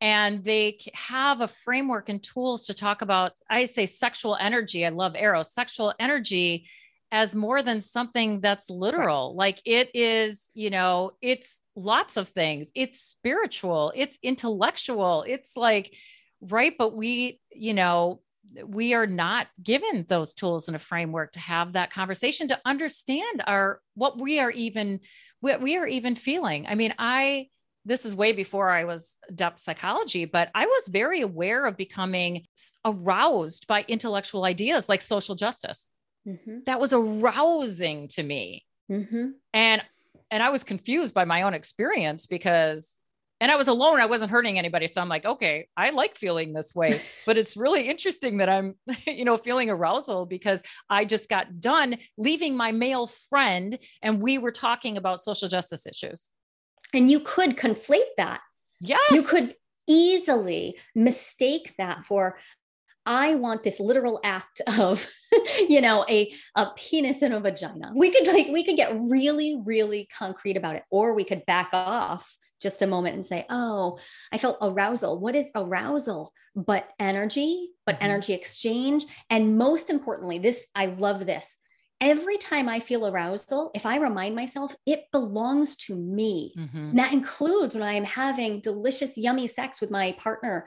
and 0.00 0.44
they 0.44 0.78
have 0.94 1.40
a 1.40 1.48
framework 1.48 2.08
and 2.08 2.22
tools 2.22 2.66
to 2.66 2.74
talk 2.74 3.02
about 3.02 3.32
i 3.50 3.64
say 3.64 3.86
sexual 3.86 4.36
energy 4.36 4.86
i 4.86 4.90
love 4.90 5.16
eros 5.16 5.52
sexual 5.52 5.92
energy 5.98 6.68
as 7.10 7.34
more 7.34 7.62
than 7.62 7.80
something 7.80 8.40
that's 8.40 8.68
literal 8.68 9.30
right. 9.30 9.46
like 9.46 9.62
it 9.64 9.90
is 9.94 10.50
you 10.54 10.70
know 10.70 11.12
it's 11.22 11.62
lots 11.74 12.16
of 12.16 12.28
things 12.28 12.70
it's 12.74 13.00
spiritual 13.00 13.92
it's 13.96 14.18
intellectual 14.22 15.24
it's 15.26 15.56
like 15.56 15.94
right 16.40 16.74
but 16.78 16.94
we 16.94 17.40
you 17.52 17.74
know 17.74 18.20
we 18.64 18.94
are 18.94 19.06
not 19.06 19.46
given 19.62 20.06
those 20.08 20.34
tools 20.34 20.68
and 20.68 20.76
a 20.76 20.80
framework 20.80 21.32
to 21.32 21.40
have 21.40 21.74
that 21.74 21.92
conversation 21.92 22.48
to 22.48 22.60
understand 22.64 23.42
our 23.46 23.80
what 23.94 24.18
we 24.20 24.40
are 24.40 24.50
even 24.50 25.00
what 25.40 25.60
we 25.60 25.76
are 25.76 25.86
even 25.86 26.14
feeling 26.14 26.66
i 26.66 26.74
mean 26.74 26.94
i 26.98 27.46
this 27.88 28.04
is 28.04 28.14
way 28.14 28.32
before 28.32 28.68
I 28.68 28.84
was 28.84 29.16
depth 29.34 29.60
psychology, 29.60 30.26
but 30.26 30.50
I 30.54 30.66
was 30.66 30.88
very 30.88 31.22
aware 31.22 31.64
of 31.64 31.78
becoming 31.78 32.44
aroused 32.84 33.66
by 33.66 33.86
intellectual 33.88 34.44
ideas 34.44 34.90
like 34.90 35.00
social 35.00 35.34
justice. 35.34 35.88
Mm-hmm. 36.28 36.58
That 36.66 36.80
was 36.80 36.92
arousing 36.92 38.08
to 38.08 38.22
me. 38.22 38.64
Mm-hmm. 38.90 39.30
And 39.54 39.82
and 40.30 40.42
I 40.42 40.50
was 40.50 40.62
confused 40.62 41.14
by 41.14 41.24
my 41.24 41.42
own 41.42 41.54
experience 41.54 42.26
because 42.26 42.98
and 43.40 43.52
I 43.52 43.56
was 43.56 43.68
alone. 43.68 44.00
I 44.00 44.06
wasn't 44.06 44.30
hurting 44.30 44.58
anybody. 44.58 44.88
So 44.88 45.00
I'm 45.00 45.08
like, 45.08 45.24
okay, 45.24 45.68
I 45.76 45.90
like 45.90 46.16
feeling 46.16 46.52
this 46.52 46.74
way, 46.74 47.00
but 47.26 47.38
it's 47.38 47.56
really 47.56 47.88
interesting 47.88 48.38
that 48.38 48.48
I'm, 48.48 48.74
you 49.06 49.24
know, 49.24 49.38
feeling 49.38 49.70
arousal 49.70 50.26
because 50.26 50.62
I 50.90 51.04
just 51.04 51.28
got 51.28 51.60
done 51.60 51.98
leaving 52.16 52.56
my 52.56 52.72
male 52.72 53.06
friend 53.06 53.78
and 54.02 54.20
we 54.20 54.38
were 54.38 54.50
talking 54.50 54.96
about 54.96 55.22
social 55.22 55.48
justice 55.48 55.86
issues. 55.86 56.30
And 56.92 57.10
you 57.10 57.20
could 57.20 57.56
conflate 57.56 58.16
that. 58.16 58.40
Yes. 58.80 59.00
You 59.12 59.22
could 59.22 59.54
easily 59.86 60.78
mistake 60.94 61.74
that 61.78 62.04
for 62.06 62.38
I 63.08 63.34
want 63.36 63.62
this 63.62 63.80
literal 63.80 64.20
act 64.22 64.60
of, 64.78 65.10
you 65.68 65.80
know, 65.80 66.04
a, 66.08 66.32
a 66.54 66.66
penis 66.76 67.22
and 67.22 67.32
a 67.32 67.40
vagina. 67.40 67.90
We 67.96 68.10
could 68.10 68.26
like, 68.26 68.48
we 68.48 68.64
could 68.64 68.76
get 68.76 68.94
really, 68.94 69.60
really 69.64 70.08
concrete 70.16 70.56
about 70.56 70.76
it, 70.76 70.84
or 70.90 71.14
we 71.14 71.24
could 71.24 71.46
back 71.46 71.70
off 71.72 72.36
just 72.60 72.82
a 72.82 72.86
moment 72.86 73.14
and 73.14 73.24
say, 73.24 73.46
oh, 73.48 73.98
I 74.30 74.38
felt 74.38 74.58
arousal. 74.60 75.18
What 75.18 75.34
is 75.34 75.50
arousal? 75.54 76.32
But 76.54 76.88
energy, 76.98 77.70
but 77.86 77.96
mm-hmm. 77.96 78.04
energy 78.04 78.34
exchange. 78.34 79.06
And 79.30 79.56
most 79.56 79.90
importantly, 79.90 80.38
this, 80.38 80.68
I 80.74 80.86
love 80.86 81.24
this 81.24 81.56
every 82.00 82.36
time 82.36 82.68
I 82.68 82.80
feel 82.80 83.06
arousal, 83.06 83.70
if 83.74 83.84
I 83.84 83.96
remind 83.96 84.34
myself 84.34 84.74
it 84.86 85.04
belongs 85.12 85.76
to 85.76 85.96
me, 85.96 86.54
mm-hmm. 86.56 86.96
that 86.96 87.12
includes 87.12 87.74
when 87.74 87.82
I 87.84 87.94
am 87.94 88.04
having 88.04 88.60
delicious, 88.60 89.18
yummy 89.18 89.46
sex 89.46 89.80
with 89.80 89.90
my 89.90 90.14
partner, 90.18 90.66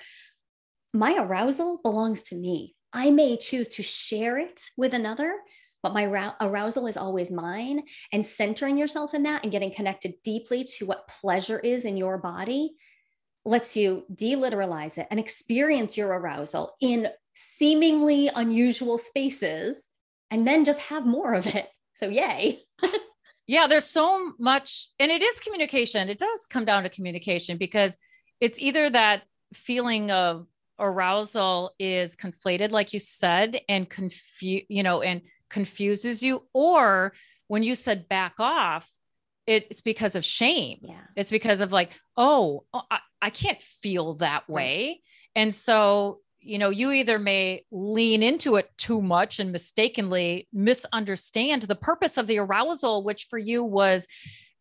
my 0.94 1.16
arousal 1.18 1.80
belongs 1.84 2.24
to 2.24 2.36
me. 2.36 2.76
I 2.94 3.12
may 3.12 3.38
choose 3.38 3.70
to 3.70 3.84
share 3.84 4.38
it 4.38 4.62
with 4.78 4.94
another, 4.94 5.34
but 5.82 5.94
my 5.94 6.34
arousal 6.42 6.88
is 6.88 6.98
always 6.98 7.32
mine. 7.32 7.84
And 8.12 8.26
centering 8.26 8.78
yourself 8.78 9.14
in 9.14 9.24
that 9.24 9.44
and 9.44 9.52
getting 9.52 9.74
connected 9.74 10.16
deeply 10.24 10.66
to 10.78 10.86
what 10.86 11.08
pleasure 11.08 11.60
is 11.60 11.86
in 11.86 11.98
your 11.98 12.18
body 12.18 12.76
lets 13.46 13.76
you 13.76 14.06
deliteralize 14.14 14.98
it 14.98 15.08
and 15.10 15.20
experience 15.20 15.98
your 15.98 16.10
arousal 16.10 16.76
in 16.82 17.08
seemingly 17.34 18.30
unusual 18.36 18.98
spaces 18.98 19.90
and 20.30 20.46
then 20.48 20.64
just 20.64 20.80
have 20.82 21.06
more 21.06 21.34
of 21.34 21.48
it. 21.48 21.68
So, 21.94 22.08
yay. 22.08 22.60
yeah, 23.48 23.68
there's 23.68 23.86
so 23.86 24.34
much, 24.40 24.90
and 25.00 25.12
it 25.12 25.22
is 25.22 25.40
communication. 25.40 26.10
It 26.10 26.20
does 26.20 26.48
come 26.50 26.66
down 26.66 26.84
to 26.84 26.90
communication 26.90 27.58
because 27.58 27.98
it's 28.40 28.60
either 28.60 28.90
that 28.90 29.24
feeling 29.54 30.12
of 30.12 30.48
arousal 30.82 31.74
is 31.80 32.16
conflated, 32.16 32.72
like 32.72 32.94
you 32.94 33.00
said, 33.00 33.62
and 33.70 33.90
confuse, 33.90 34.64
you 34.68 34.84
know, 34.84 35.02
and 35.02 35.22
confuses 35.50 36.24
you, 36.24 36.44
or 36.54 37.14
when 37.48 37.64
you 37.64 37.76
said 37.76 38.10
back 38.10 38.36
off, 38.40 38.90
it's 39.46 39.82
because 39.82 40.16
of 40.16 40.24
shame. 40.24 40.80
Yeah. 40.82 41.02
It's 41.16 41.32
because 41.32 41.62
of 41.62 41.72
like, 41.72 41.92
oh, 42.18 42.66
oh 42.74 42.82
I, 42.90 43.00
I 43.22 43.30
can't 43.30 43.62
feel 43.62 44.16
that 44.16 44.50
way. 44.50 44.88
Right. 44.88 44.98
And 45.36 45.54
so 45.54 46.20
you 46.44 46.58
know 46.58 46.70
you 46.70 46.92
either 46.92 47.20
may 47.20 47.64
lean 47.72 48.24
into 48.24 48.56
it 48.56 48.70
too 48.78 49.02
much 49.02 49.40
and 49.40 49.52
mistakenly 49.52 50.48
misunderstand 50.52 51.64
the 51.64 51.76
purpose 51.76 52.18
of 52.18 52.28
the 52.28 52.40
arousal 52.40 53.04
which 53.04 53.28
for 53.30 53.38
you 53.38 53.64
was 53.64 54.08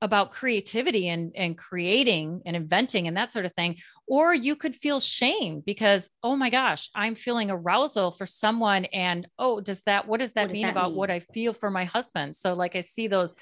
about 0.02 0.32
creativity 0.32 1.08
and 1.08 1.32
and 1.36 1.58
creating 1.58 2.42
and 2.46 2.56
inventing 2.56 3.06
and 3.06 3.16
that 3.16 3.32
sort 3.32 3.44
of 3.44 3.52
thing 3.52 3.76
or 4.08 4.32
you 4.32 4.56
could 4.56 4.74
feel 4.74 4.98
shame 4.98 5.60
because 5.64 6.10
oh 6.22 6.34
my 6.34 6.48
gosh 6.48 6.88
i'm 6.94 7.14
feeling 7.14 7.50
arousal 7.50 8.10
for 8.10 8.26
someone 8.26 8.86
and 8.86 9.28
oh 9.38 9.60
does 9.60 9.82
that 9.82 10.08
what 10.08 10.20
does 10.20 10.32
that 10.32 10.42
what 10.42 10.48
does 10.48 10.54
mean 10.54 10.62
that 10.62 10.72
about 10.72 10.88
mean? 10.88 10.96
what 10.96 11.10
i 11.10 11.20
feel 11.20 11.52
for 11.52 11.70
my 11.70 11.84
husband 11.84 12.34
so 12.34 12.52
like 12.52 12.76
i 12.76 12.80
see 12.80 13.08
those 13.08 13.34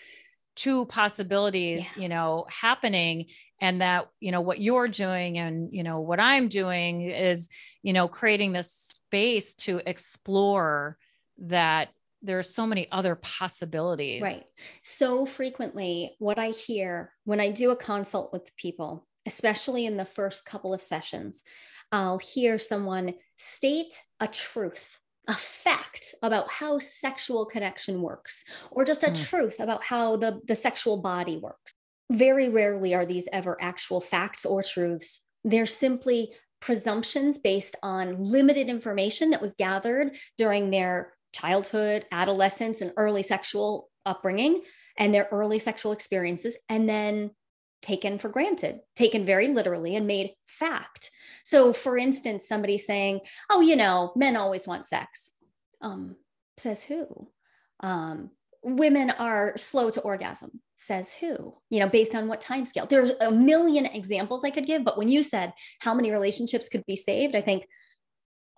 two 0.57 0.85
possibilities 0.87 1.87
yeah. 1.97 2.03
you 2.03 2.09
know 2.09 2.45
happening 2.49 3.27
and 3.61 3.81
that 3.81 4.09
you 4.19 4.33
know 4.33 4.41
what 4.41 4.61
you're 4.61 4.89
doing 4.89 5.39
and 5.39 5.73
you 5.73 5.85
know 5.85 6.01
what 6.01 6.19
i'm 6.19 6.49
doing 6.49 7.03
is 7.03 7.49
you 7.83 7.93
know 7.93 8.09
creating 8.09 8.53
this 8.53 8.73
space 8.73 9.55
to 9.55 9.81
explore 9.87 10.99
that 11.39 11.91
there 12.23 12.39
are 12.39 12.43
so 12.45 12.67
many 12.67 12.91
other 12.91 13.15
possibilities 13.15 14.23
right 14.23 14.45
so 14.83 15.25
frequently 15.27 16.15
what 16.19 16.39
i 16.39 16.49
hear 16.49 17.13
when 17.25 17.41
i 17.41 17.51
do 17.51 17.71
a 17.71 17.77
consult 17.77 18.33
with 18.33 18.55
people 18.57 19.07
especially 19.27 19.87
in 19.87 19.97
the 19.97 20.05
first 20.05 20.45
couple 20.45 20.75
of 20.75 20.83
sessions 20.83 21.43
i'll 21.93 22.19
hear 22.19 22.59
someone 22.59 23.15
state 23.37 24.01
a 24.21 24.27
truth 24.27 24.99
a 25.29 25.35
fact 25.35 26.15
about 26.23 26.51
how 26.51 26.79
sexual 26.79 27.45
connection 27.45 28.01
works 28.01 28.45
or 28.71 28.85
just 28.85 29.03
a 29.03 29.09
mm. 29.09 29.29
truth 29.29 29.61
about 29.61 29.85
how 29.85 30.17
the, 30.17 30.41
the 30.47 30.57
sexual 30.57 31.03
body 31.03 31.37
works 31.37 31.73
very 32.11 32.49
rarely 32.49 32.95
are 32.95 33.05
these 33.05 33.29
ever 33.33 33.57
actual 33.61 34.01
facts 34.01 34.45
or 34.47 34.63
truths. 34.63 35.27
They're 35.45 35.67
simply 35.67 36.33
presumptions 36.61 37.39
based 37.39 37.77
on 37.83 38.21
limited 38.21 38.69
information 38.69 39.31
that 39.31 39.43
was 39.43 39.55
gathered 39.55 40.17
during 40.37 40.71
their 40.71 41.13
childhood, 41.33 42.07
adolescence, 42.11 42.81
and 42.81 42.93
early 42.97 43.23
sexual 43.23 43.91
upbringing 44.07 44.63
and 44.97 45.15
their 45.15 45.29
early 45.31 45.59
sexual 45.59 45.93
experiences. 45.93 46.57
And 46.69 46.89
then 46.89 47.31
taken 47.83 48.19
for 48.19 48.29
granted, 48.29 48.81
taken 48.97 49.25
very 49.25 49.49
literally, 49.49 49.95
and 49.95 50.07
made 50.07 50.33
fact. 50.47 51.11
So, 51.45 51.73
for 51.73 51.97
instance, 51.97 52.49
somebody 52.49 52.77
saying, 52.79 53.21
"Oh, 53.51 53.61
you 53.61 53.77
know, 53.77 54.13
men 54.17 54.37
always 54.37 54.67
want 54.67 54.87
sex," 54.87 55.33
um, 55.81 56.17
says 56.57 56.83
who? 56.83 57.31
Um, 57.81 58.31
women 58.63 59.11
are 59.11 59.57
slow 59.57 59.91
to 59.91 60.01
orgasm 60.01 60.61
says 60.77 61.13
who 61.13 61.55
you 61.71 61.81
know 61.81 61.89
based 61.89 62.15
on 62.15 62.29
what 62.29 62.41
time 62.41 62.65
scale 62.65 62.87
there's 62.87 63.11
a 63.21 63.31
million 63.31 63.87
examples 63.87 64.45
i 64.45 64.51
could 64.51 64.67
give 64.67 64.85
but 64.85 64.99
when 64.99 65.09
you 65.09 65.23
said 65.23 65.53
how 65.81 65.93
many 65.93 66.11
relationships 66.11 66.69
could 66.69 66.85
be 66.87 66.97
saved 66.97 67.35
i 67.35 67.41
think 67.41 67.67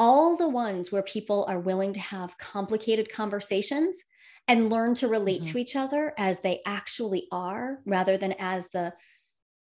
all 0.00 0.34
the 0.34 0.48
ones 0.48 0.90
where 0.90 1.02
people 1.02 1.44
are 1.46 1.60
willing 1.60 1.92
to 1.92 2.00
have 2.00 2.38
complicated 2.38 3.12
conversations 3.12 4.02
and 4.48 4.70
learn 4.70 4.94
to 4.94 5.06
relate 5.06 5.42
mm-hmm. 5.42 5.52
to 5.52 5.58
each 5.58 5.76
other 5.76 6.14
as 6.16 6.40
they 6.40 6.60
actually 6.66 7.28
are 7.30 7.80
rather 7.84 8.16
than 8.16 8.34
as 8.38 8.68
the 8.70 8.92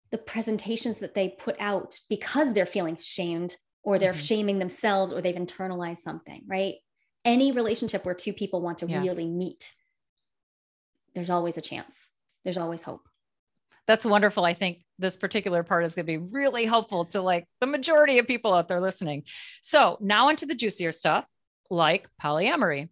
the 0.10 0.18
presentations 0.18 1.00
that 1.00 1.14
they 1.14 1.36
put 1.38 1.58
out 1.60 2.00
because 2.08 2.54
they're 2.54 2.66
feeling 2.66 2.98
shamed 3.02 3.58
or 3.84 4.00
they're 4.00 4.14
mm-hmm. 4.14 4.22
shaming 4.22 4.60
themselves 4.60 5.12
or 5.12 5.22
they've 5.22 5.36
internalized 5.36 5.98
something 5.98 6.44
right 6.48 6.76
any 7.26 7.52
relationship 7.52 8.06
where 8.06 8.16
two 8.16 8.32
people 8.32 8.62
want 8.62 8.78
to 8.78 8.88
yes. 8.88 9.04
really 9.04 9.28
meet 9.28 9.74
there's 11.16 11.32
always 11.32 11.58
a 11.58 11.62
chance 11.62 12.12
there's 12.44 12.60
always 12.60 12.84
hope 12.84 13.07
that's 13.88 14.06
wonderful. 14.06 14.44
I 14.44 14.54
think 14.54 14.84
this 15.00 15.16
particular 15.16 15.64
part 15.64 15.86
is 15.86 15.96
going 15.96 16.06
to 16.06 16.12
be 16.12 16.18
really 16.18 16.66
helpful 16.66 17.06
to 17.06 17.22
like 17.22 17.46
the 17.62 17.68
majority 17.68 18.20
of 18.20 18.28
people 18.28 18.54
out 18.54 18.68
there 18.68 18.82
listening. 18.82 19.24
So 19.62 19.98
now 20.02 20.30
into 20.30 20.46
the 20.46 20.56
juicier 20.56 20.92
stuff 20.92 21.28
like 21.70 22.08
polyamory. 22.22 22.90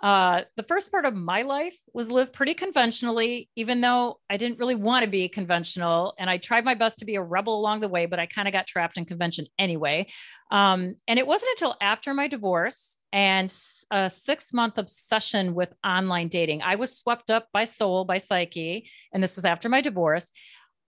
Uh, 0.00 0.42
the 0.56 0.62
first 0.62 0.90
part 0.90 1.06
of 1.06 1.14
my 1.14 1.42
life 1.42 1.76
was 1.94 2.10
lived 2.10 2.32
pretty 2.32 2.52
conventionally, 2.52 3.48
even 3.56 3.80
though 3.80 4.18
I 4.28 4.36
didn't 4.36 4.58
really 4.58 4.74
want 4.74 5.04
to 5.04 5.10
be 5.10 5.28
conventional. 5.28 6.14
And 6.18 6.28
I 6.28 6.36
tried 6.36 6.64
my 6.64 6.74
best 6.74 6.98
to 6.98 7.04
be 7.04 7.14
a 7.14 7.22
rebel 7.22 7.58
along 7.58 7.80
the 7.80 7.88
way, 7.88 8.04
but 8.06 8.18
I 8.18 8.26
kind 8.26 8.46
of 8.46 8.52
got 8.52 8.66
trapped 8.66 8.98
in 8.98 9.06
convention 9.06 9.46
anyway. 9.58 10.08
Um, 10.50 10.94
and 11.08 11.18
it 11.18 11.26
wasn't 11.26 11.52
until 11.52 11.76
after 11.80 12.12
my 12.12 12.28
divorce 12.28 12.98
and 13.12 13.54
a 13.90 14.10
six 14.10 14.52
month 14.52 14.76
obsession 14.76 15.54
with 15.54 15.72
online 15.84 16.28
dating, 16.28 16.62
I 16.62 16.74
was 16.74 16.96
swept 16.96 17.30
up 17.30 17.48
by 17.52 17.64
soul, 17.64 18.04
by 18.04 18.18
psyche. 18.18 18.90
And 19.12 19.22
this 19.22 19.36
was 19.36 19.44
after 19.44 19.68
my 19.68 19.80
divorce. 19.80 20.30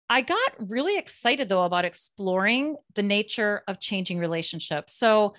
I 0.10 0.22
got 0.22 0.54
really 0.60 0.98
excited 0.98 1.50
though 1.50 1.64
about 1.64 1.86
exploring 1.86 2.76
the 2.96 3.04
nature 3.04 3.64
of 3.68 3.80
changing 3.80 4.20
relationships. 4.20 4.94
So, 4.94 5.34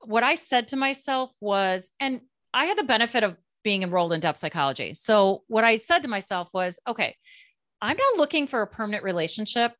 what 0.00 0.22
I 0.22 0.34
said 0.34 0.68
to 0.68 0.76
myself 0.76 1.30
was, 1.40 1.90
and 1.98 2.20
I 2.54 2.66
had 2.66 2.78
the 2.78 2.84
benefit 2.84 3.24
of 3.24 3.36
being 3.64 3.82
enrolled 3.82 4.12
in 4.12 4.20
depth 4.20 4.38
psychology. 4.38 4.94
So 4.94 5.42
what 5.48 5.64
I 5.64 5.76
said 5.76 6.04
to 6.04 6.08
myself 6.08 6.48
was, 6.54 6.78
okay, 6.86 7.16
I'm 7.82 7.96
not 7.96 8.18
looking 8.18 8.46
for 8.46 8.62
a 8.62 8.66
permanent 8.66 9.02
relationship. 9.02 9.72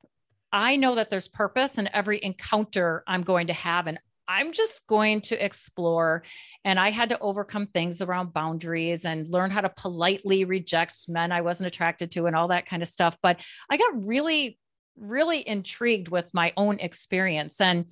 I 0.52 0.76
know 0.76 0.96
that 0.96 1.08
there's 1.08 1.28
purpose 1.28 1.78
in 1.78 1.88
every 1.92 2.22
encounter 2.22 3.04
I'm 3.06 3.22
going 3.22 3.46
to 3.46 3.52
have. 3.52 3.86
And 3.86 4.00
I'm 4.26 4.52
just 4.52 4.86
going 4.86 5.20
to 5.22 5.44
explore. 5.44 6.24
And 6.64 6.80
I 6.80 6.90
had 6.90 7.10
to 7.10 7.18
overcome 7.18 7.66
things 7.68 8.02
around 8.02 8.32
boundaries 8.32 9.04
and 9.04 9.28
learn 9.28 9.50
how 9.50 9.60
to 9.60 9.68
politely 9.68 10.44
reject 10.44 11.08
men 11.08 11.30
I 11.30 11.42
wasn't 11.42 11.68
attracted 11.68 12.10
to 12.12 12.26
and 12.26 12.34
all 12.34 12.48
that 12.48 12.66
kind 12.66 12.82
of 12.82 12.88
stuff. 12.88 13.16
But 13.22 13.40
I 13.70 13.76
got 13.76 14.06
really, 14.06 14.58
really 14.96 15.46
intrigued 15.46 16.08
with 16.08 16.32
my 16.34 16.52
own 16.56 16.80
experience. 16.80 17.60
And 17.60 17.86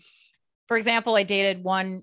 for 0.69 0.77
example, 0.77 1.15
I 1.15 1.23
dated 1.23 1.63
one 1.63 2.03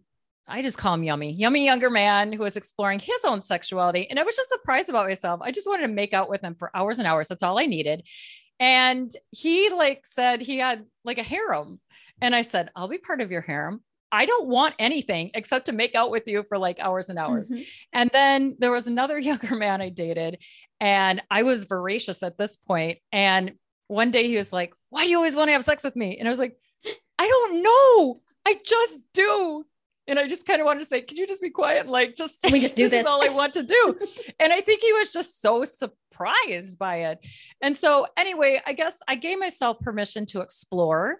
I 0.49 0.61
just 0.61 0.77
call 0.77 0.95
him 0.95 1.03
Yummy, 1.03 1.31
Yummy 1.31 1.63
younger 1.63 1.89
man 1.89 2.33
who 2.33 2.43
was 2.43 2.57
exploring 2.57 2.99
his 2.99 3.23
own 3.25 3.41
sexuality. 3.41 4.07
And 4.09 4.19
I 4.19 4.23
was 4.23 4.35
just 4.35 4.49
surprised 4.49 4.89
about 4.89 5.07
myself. 5.07 5.41
I 5.43 5.51
just 5.51 5.67
wanted 5.67 5.87
to 5.87 5.93
make 5.93 6.13
out 6.13 6.29
with 6.29 6.41
him 6.41 6.55
for 6.55 6.75
hours 6.75 6.99
and 6.99 7.07
hours. 7.07 7.27
That's 7.27 7.43
all 7.43 7.59
I 7.59 7.65
needed. 7.65 8.03
And 8.59 9.11
he 9.31 9.69
like 9.69 10.05
said 10.05 10.41
he 10.41 10.57
had 10.57 10.85
like 11.05 11.17
a 11.17 11.23
harem. 11.23 11.79
And 12.21 12.35
I 12.35 12.41
said, 12.41 12.71
I'll 12.75 12.87
be 12.87 12.97
part 12.97 13.21
of 13.21 13.31
your 13.31 13.41
harem. 13.41 13.81
I 14.11 14.25
don't 14.25 14.47
want 14.47 14.75
anything 14.79 15.31
except 15.33 15.67
to 15.67 15.71
make 15.71 15.95
out 15.95 16.11
with 16.11 16.27
you 16.27 16.43
for 16.49 16.57
like 16.57 16.79
hours 16.79 17.09
and 17.09 17.19
hours. 17.19 17.51
Mm-hmm. 17.51 17.63
And 17.93 18.09
then 18.11 18.55
there 18.59 18.71
was 18.71 18.87
another 18.87 19.19
younger 19.29 19.55
man 19.55 19.81
I 19.81 19.89
dated, 19.89 20.39
and 20.79 21.21
I 21.29 21.43
was 21.43 21.65
voracious 21.65 22.23
at 22.23 22.37
this 22.37 22.55
point. 22.55 22.99
And 23.11 23.53
one 23.87 24.11
day 24.11 24.27
he 24.27 24.35
was 24.35 24.51
like, 24.51 24.73
Why 24.89 25.03
do 25.03 25.09
you 25.09 25.17
always 25.17 25.35
want 25.35 25.49
to 25.49 25.53
have 25.53 25.63
sex 25.63 25.83
with 25.83 25.95
me? 25.95 26.17
And 26.17 26.27
I 26.27 26.31
was 26.31 26.39
like, 26.39 26.57
I 27.19 27.27
don't 27.27 27.63
know. 27.63 28.21
I 28.47 28.57
just 28.65 28.99
do 29.13 29.65
and 30.09 30.17
I 30.17 30.27
just 30.27 30.45
kind 30.45 30.59
of 30.59 30.65
wanted 30.65 30.79
to 30.79 30.85
say, 30.85 31.01
can 31.01 31.17
you 31.17 31.27
just 31.27 31.41
be 31.41 31.51
quiet? 31.51 31.81
And 31.81 31.89
like, 31.89 32.15
just 32.15 32.41
Can 32.41 32.51
we 32.51 32.59
just 32.67 32.75
do 32.75 32.85
this? 32.85 32.91
this? 32.91 33.01
is 33.01 33.07
all 33.07 33.23
I 33.23 33.29
want 33.29 33.53
to 33.53 33.63
do. 33.63 33.95
and 34.39 34.51
I 34.51 34.59
think 34.61 34.81
he 34.81 34.91
was 34.91 35.13
just 35.13 35.41
so 35.41 35.63
surprised 35.63 36.77
by 36.77 37.03
it. 37.03 37.19
And 37.61 37.77
so, 37.77 38.07
anyway, 38.17 38.59
I 38.65 38.73
guess 38.73 38.97
I 39.07 39.15
gave 39.15 39.39
myself 39.39 39.79
permission 39.79 40.25
to 40.27 40.41
explore 40.41 41.17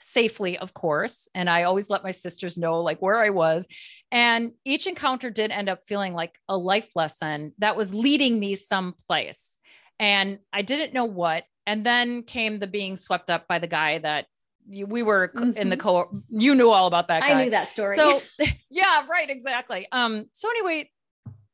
safely, 0.00 0.58
of 0.58 0.74
course. 0.74 1.28
And 1.34 1.48
I 1.48 1.62
always 1.62 1.88
let 1.88 2.02
my 2.02 2.10
sisters 2.10 2.58
know 2.58 2.80
like 2.80 3.00
where 3.00 3.22
I 3.22 3.30
was. 3.30 3.66
And 4.10 4.52
each 4.64 4.88
encounter 4.88 5.30
did 5.30 5.52
end 5.52 5.68
up 5.68 5.86
feeling 5.86 6.12
like 6.12 6.34
a 6.48 6.56
life 6.56 6.90
lesson 6.96 7.54
that 7.58 7.76
was 7.76 7.94
leading 7.94 8.40
me 8.40 8.56
someplace. 8.56 9.58
And 10.00 10.40
I 10.52 10.62
didn't 10.62 10.92
know 10.92 11.04
what. 11.04 11.44
And 11.64 11.86
then 11.86 12.24
came 12.24 12.58
the 12.58 12.66
being 12.66 12.96
swept 12.96 13.30
up 13.30 13.46
by 13.46 13.60
the 13.60 13.68
guy 13.68 13.98
that 13.98 14.26
we 14.68 15.02
were 15.02 15.32
mm-hmm. 15.34 15.56
in 15.56 15.68
the 15.68 15.76
mm-hmm. 15.76 15.88
co 15.88 16.22
you 16.28 16.54
knew 16.54 16.70
all 16.70 16.86
about 16.86 17.08
that 17.08 17.22
guy. 17.22 17.40
I 17.40 17.44
knew 17.44 17.50
that 17.50 17.70
story. 17.70 17.96
So 17.96 18.22
yeah, 18.70 19.06
right, 19.08 19.28
exactly. 19.28 19.86
Um, 19.92 20.26
so 20.32 20.48
anyway, 20.50 20.90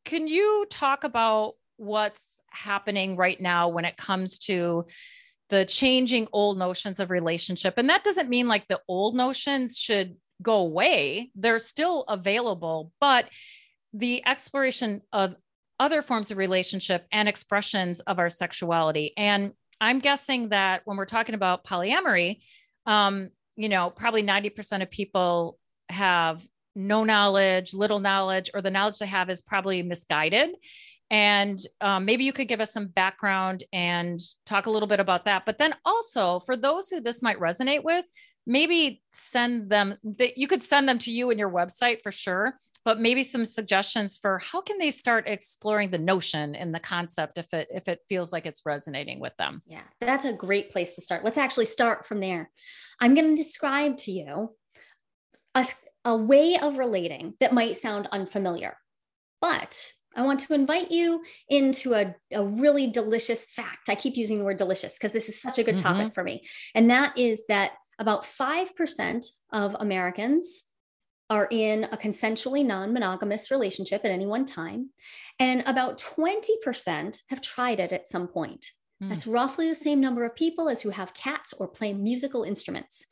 can 0.05 0.29
you 0.29 0.67
talk 0.71 1.05
about 1.05 1.55
what's 1.77 2.41
happening 2.51 3.17
right 3.17 3.41
now 3.41 3.69
when 3.69 3.85
it 3.85 3.97
comes 3.97 4.39
to 4.39 4.87
the 5.51 5.65
changing 5.65 6.29
old 6.33 6.59
notions 6.59 7.01
of 7.01 7.11
relationship? 7.11 7.75
And 7.77 7.89
that 7.91 8.05
doesn't 8.05 8.29
mean 8.29 8.49
like 8.49 8.69
the 8.69 8.81
old 8.89 9.15
notions 9.15 9.77
should 9.77 10.17
go 10.43 10.57
away. 10.57 11.31
They're 11.35 11.59
still 11.59 12.05
available, 12.09 12.93
but 13.01 13.29
the 13.93 14.23
exploration 14.27 15.03
of 15.13 15.35
other 15.81 16.03
forms 16.03 16.31
of 16.31 16.39
relationship 16.39 17.07
and 17.13 17.29
expressions 17.29 18.01
of 18.01 18.19
our 18.19 18.31
sexuality. 18.31 19.13
And 19.17 19.53
I'm 19.81 20.01
guessing 20.01 20.49
that 20.49 20.83
when 20.85 20.97
we're 20.97 21.05
talking 21.05 21.35
about 21.35 21.65
polyamory, 21.65 22.41
um, 22.89 23.29
you 23.55 23.69
know, 23.69 23.91
probably 23.91 24.23
90% 24.23 24.83
of 24.83 24.91
people 24.91 25.59
have 25.91 26.45
no 26.75 27.05
knowledge, 27.05 27.75
little 27.75 28.01
knowledge, 28.01 28.51
or 28.55 28.63
the 28.63 28.71
knowledge 28.71 28.99
they 28.99 29.07
have 29.07 29.29
is 29.31 29.43
probably 29.43 29.83
misguided. 29.83 30.51
And 31.11 31.59
um, 31.81 32.05
maybe 32.05 32.25
you 32.25 32.33
could 32.33 32.49
give 32.49 32.61
us 32.61 32.73
some 32.73 32.89
background 32.89 33.65
and 33.73 34.21
talk 34.47 34.67
a 34.67 34.71
little 34.71 34.87
bit 34.87 35.01
about 35.01 35.27
that. 35.27 35.45
But 35.45 35.59
then 35.59 35.75
also, 35.85 36.41
for 36.41 36.57
those 36.57 36.89
who 36.89 37.01
this 37.01 37.23
might 37.23 37.39
resonate 37.39 37.83
with, 37.85 38.05
maybe 38.49 39.03
send 39.11 39.71
them 39.71 39.95
that 40.03 40.39
you 40.39 40.49
could 40.49 40.63
send 40.63 40.89
them 40.89 40.99
to 40.99 41.13
you 41.13 41.31
and 41.31 41.39
your 41.39 41.51
website 41.51 42.03
for 42.03 42.11
sure 42.11 42.55
but 42.85 42.99
maybe 42.99 43.23
some 43.23 43.45
suggestions 43.45 44.17
for 44.17 44.39
how 44.39 44.63
can 44.63 44.79
they 44.79 44.91
start 44.91 45.29
exploring 45.29 45.91
the 45.91 45.99
notion 45.99 46.55
and 46.55 46.75
the 46.75 46.81
concept 46.81 47.37
if 47.37 47.53
it 47.53 47.69
if 47.71 47.87
it 47.87 48.01
feels 48.09 48.33
like 48.33 48.47
it's 48.47 48.63
resonating 48.65 49.21
with 49.21 49.37
them 49.37 49.63
yeah 49.67 49.83
that's 50.01 50.25
a 50.25 50.33
great 50.33 50.71
place 50.71 50.95
to 50.97 51.03
start 51.03 51.25
let's 51.25 51.39
actually 51.39 51.67
start 51.67 52.07
from 52.07 52.21
there 52.21 52.51
i'm 53.01 53.15
going 53.15 53.29
to 53.29 53.37
describe 53.37 53.97
to 53.97 54.11
you 54.11 54.51
a, 55.55 55.67
a 56.07 56.17
way 56.17 56.57
of 56.61 56.79
relating 56.79 57.35
that 57.41 57.53
might 57.53 57.77
sound 57.77 58.09
unfamiliar 58.11 58.77
but 59.41 59.93
I 60.17 60.23
want 60.23 60.41
to 60.41 60.55
invite 60.55 60.91
you 60.91 61.23
into 61.49 61.95
a, 61.95 62.13
a 62.33 62.43
really 62.43 62.89
delicious 62.89 63.47
fact. 63.55 63.89
I 63.89 63.95
keep 63.95 64.17
using 64.17 64.39
the 64.39 64.45
word 64.45 64.57
delicious 64.57 64.95
because 64.95 65.13
this 65.13 65.29
is 65.29 65.41
such 65.41 65.59
a 65.59 65.63
good 65.63 65.77
mm-hmm. 65.77 65.87
topic 65.87 66.15
for 66.15 66.25
me. 66.25 66.45
And 66.75 66.91
that 66.91 67.17
is 67.17 67.45
that 67.49 67.73
about 67.99 68.25
5% 68.25 69.27
of 69.53 69.77
Americans 69.81 70.65
are 71.31 71.49
in 71.51 71.85
a 71.85 71.97
consensually 71.97 72.65
non 72.65 72.93
monogamous 72.93 73.51
relationship 73.51 74.05
at 74.05 74.11
any 74.11 74.27
one 74.27 74.45
time, 74.45 74.91
and 75.39 75.63
about 75.67 75.99
20% 75.99 77.21
have 77.29 77.41
tried 77.41 77.81
it 77.81 77.93
at 77.93 78.09
some 78.09 78.29
point. 78.29 78.67
Mm. 79.03 79.11
That's 79.11 79.27
roughly 79.27 79.69
the 79.69 79.75
same 79.75 80.01
number 80.01 80.25
of 80.25 80.35
people 80.35 80.69
as 80.69 80.81
who 80.81 80.91
have 80.91 81.15
cats 81.15 81.53
or 81.53 81.69
play 81.69 81.93
musical 81.93 82.45
instruments. 82.45 83.05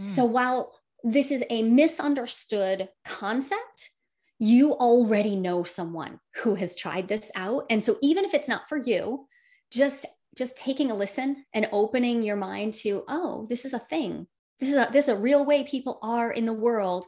Mm. 0.00 0.04
So 0.04 0.24
while 0.24 0.78
this 1.02 1.30
is 1.30 1.44
a 1.48 1.62
misunderstood 1.62 2.88
concept, 3.04 3.90
you 4.38 4.72
already 4.72 5.36
know 5.36 5.64
someone 5.64 6.20
who 6.36 6.54
has 6.54 6.76
tried 6.76 7.08
this 7.08 7.30
out. 7.34 7.64
And 7.70 7.82
so 7.82 7.96
even 8.02 8.24
if 8.24 8.34
it's 8.34 8.48
not 8.48 8.68
for 8.68 8.78
you, 8.78 9.26
just 9.72 10.06
just 10.38 10.56
taking 10.56 10.90
a 10.90 10.96
listen 10.96 11.44
and 11.52 11.68
opening 11.72 12.22
your 12.22 12.36
mind 12.36 12.72
to, 12.72 13.02
oh, 13.08 13.46
this 13.50 13.64
is 13.64 13.74
a 13.74 13.78
thing. 13.78 14.28
This 14.60 14.70
is 14.70 14.76
a 14.76 14.88
this 14.92 15.04
is 15.04 15.10
a 15.10 15.16
real 15.16 15.44
way 15.44 15.64
people 15.64 15.98
are 16.02 16.30
in 16.30 16.46
the 16.46 16.52
world. 16.52 17.04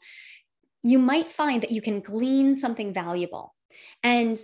You 0.83 0.99
might 0.99 1.31
find 1.31 1.63
that 1.63 1.71
you 1.71 1.81
can 1.81 2.01
glean 2.01 2.55
something 2.55 2.93
valuable. 2.93 3.55
And 4.03 4.39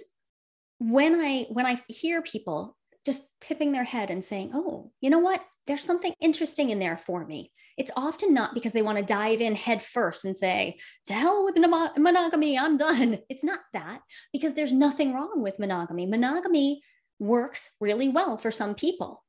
when 0.79 1.20
I 1.20 1.46
when 1.51 1.66
I 1.66 1.81
hear 1.88 2.22
people 2.22 2.77
just 3.05 3.29
tipping 3.40 3.72
their 3.72 3.85
head 3.85 4.11
and 4.11 4.25
saying, 4.25 4.51
"Oh, 4.55 4.90
you 5.01 5.11
know 5.11 5.20
what? 5.20 5.40
There's 5.66 5.85
something 5.85 6.14
interesting 6.20 6.70
in 6.70 6.79
there 6.79 6.96
for 6.96 7.25
me." 7.25 7.53
It's 7.77 7.92
often 7.96 8.33
not 8.33 8.55
because 8.55 8.72
they 8.72 8.83
want 8.83 8.99
to 8.99 9.05
dive 9.05 9.40
in 9.40 9.55
head 9.55 9.83
first 9.83 10.25
and 10.25 10.37
say, 10.37 10.79
"To 11.07 11.12
hell 11.12 11.44
with 11.44 11.57
monogamy, 11.59 12.59
I'm 12.59 12.77
done." 12.77 13.18
It's 13.29 13.44
not 13.44 13.61
that 13.72 14.01
because 14.33 14.55
there's 14.55 14.72
nothing 14.72 15.12
wrong 15.12 15.42
with 15.42 15.59
monogamy. 15.59 16.07
Monogamy 16.07 16.83
works 17.19 17.71
really 17.81 18.09
well 18.09 18.37
for 18.37 18.51
some 18.51 18.75
people. 18.75 19.23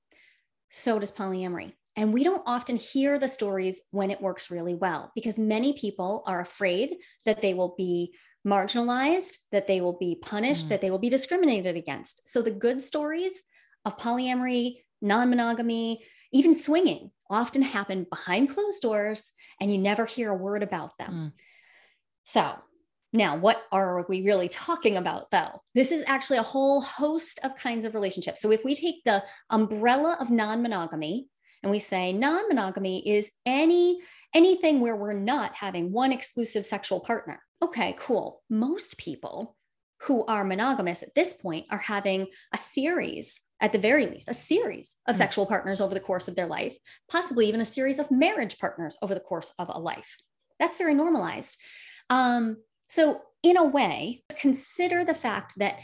so 0.70 1.00
does 1.00 1.12
polyamory. 1.12 1.74
And 1.96 2.14
we 2.14 2.24
don't 2.24 2.44
often 2.46 2.76
hear 2.76 3.18
the 3.18 3.28
stories 3.28 3.82
when 3.92 4.12
it 4.12 4.22
works 4.22 4.52
really 4.52 4.76
well 4.76 5.12
because 5.16 5.40
many 5.40 5.74
people 5.74 6.24
are 6.28 6.42
afraid 6.42 6.98
that 7.26 7.42
they 7.42 7.56
will 7.56 7.74
be 7.76 8.14
marginalized, 8.46 9.38
that 9.52 9.66
they 9.66 9.82
will 9.82 9.98
be 9.98 10.20
punished, 10.22 10.68
mm. 10.68 10.70
that 10.70 10.82
they 10.82 10.92
will 10.92 11.00
be 11.00 11.10
discriminated 11.10 11.76
against. 11.76 12.28
So 12.28 12.42
the 12.42 12.52
good 12.52 12.84
stories 12.84 13.42
of 13.84 13.98
polyamory, 13.98 14.78
non 15.02 15.30
monogamy, 15.30 16.04
even 16.32 16.54
swinging 16.54 17.12
often 17.30 17.62
happen 17.62 18.06
behind 18.10 18.50
closed 18.50 18.82
doors 18.82 19.32
and 19.60 19.72
you 19.72 19.78
never 19.78 20.06
hear 20.06 20.30
a 20.30 20.36
word 20.36 20.64
about 20.64 20.98
them. 20.98 21.12
Mm. 21.12 21.32
So, 22.24 22.56
now, 23.14 23.38
what 23.38 23.64
are 23.72 24.06
we 24.10 24.26
really 24.26 24.50
talking 24.50 24.98
about 24.98 25.32
though? 25.32 25.62
This 25.74 25.92
is 25.92 26.04
actually 26.08 26.40
a 26.40 26.44
whole 26.44 26.82
host 26.82 27.40
of 27.44 27.56
kinds 27.56 27.86
of 27.86 27.94
relationships. 27.94 28.42
So, 28.42 28.52
if 28.52 28.66
we 28.66 28.76
take 28.76 29.04
the 29.06 29.24
umbrella 29.50 30.18
of 30.20 30.30
non 30.30 30.62
monogamy 30.62 31.28
and 31.64 31.72
we 31.72 31.80
say 31.80 32.12
non 32.12 32.48
monogamy 32.48 33.08
is 33.08 33.32
any 33.46 34.00
anything 34.34 34.82
where 34.82 34.96
we're 34.96 35.14
not 35.14 35.54
having 35.54 35.92
one 35.92 36.12
exclusive 36.12 36.66
sexual 36.66 37.00
partner. 37.00 37.42
Okay, 37.64 37.96
cool. 37.98 38.44
Most 38.50 38.98
people 38.98 39.56
who 40.02 40.24
are 40.26 40.44
monogamous 40.44 41.02
at 41.02 41.16
this 41.16 41.34
point 41.34 41.66
are 41.72 41.78
having 41.80 42.28
a 42.54 42.58
series, 42.58 43.42
at 43.60 43.72
the 43.72 43.80
very 43.80 44.06
least, 44.06 44.30
a 44.30 44.34
series 44.34 44.96
of 45.08 45.16
mm 45.16 45.18
sexual 45.18 45.48
partners 45.48 45.82
over 45.82 45.94
the 45.94 46.00
course 46.00 46.28
of 46.28 46.36
their 46.36 46.46
life, 46.46 46.78
possibly 47.10 47.48
even 47.48 47.62
a 47.62 47.66
series 47.66 47.98
of 47.98 48.12
marriage 48.12 48.60
partners 48.60 48.98
over 49.02 49.16
the 49.16 49.20
course 49.20 49.54
of 49.58 49.70
a 49.70 49.80
life. 49.80 50.18
That's 50.60 50.78
very 50.78 50.94
normalized. 50.94 51.58
Um, 52.10 52.58
so, 52.88 53.22
in 53.44 53.58
a 53.58 53.64
way, 53.64 54.24
consider 54.40 55.04
the 55.04 55.14
fact 55.14 55.54
that 55.58 55.80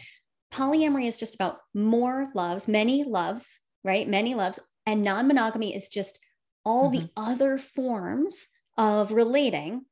polyamory 0.51 1.07
is 1.07 1.19
just 1.19 1.35
about 1.35 1.59
more 1.73 2.31
loves, 2.33 2.67
many 2.67 3.03
loves, 3.03 3.59
right? 3.83 4.07
Many 4.07 4.33
loves, 4.35 4.59
and 4.85 5.03
non 5.03 5.27
monogamy 5.27 5.75
is 5.75 5.89
just 5.89 6.19
all 6.65 6.89
mm-hmm. 6.89 7.05
the 7.05 7.09
other 7.17 7.57
forms 7.57 8.47
of 8.77 9.11
relating. 9.11 9.85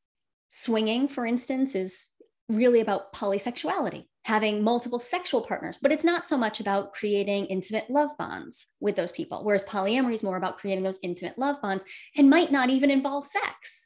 Swinging, 0.50 1.08
for 1.08 1.26
instance, 1.26 1.76
is 1.76 2.12
really 2.50 2.82
about 2.82 3.14
polysexuality, 3.14 4.06
having 4.26 4.64
multiple 4.64 5.00
sexual 5.00 5.42
partners, 5.42 5.78
but 5.82 5.92
it's 5.94 6.04
not 6.04 6.28
so 6.28 6.38
much 6.38 6.60
about 6.60 6.92
creating 6.94 7.46
intimate 7.46 7.90
love 7.90 8.10
bonds 8.18 8.68
with 8.82 8.96
those 8.96 9.14
people. 9.14 9.44
Whereas 9.44 9.64
polyamory 9.64 10.14
is 10.14 10.24
more 10.24 10.36
about 10.36 10.58
creating 10.58 10.84
those 10.84 11.00
intimate 11.04 11.38
love 11.38 11.62
bonds 11.62 11.86
and 12.18 12.30
might 12.30 12.52
not 12.52 12.70
even 12.70 12.92
involve 12.92 13.26
sex 13.26 13.86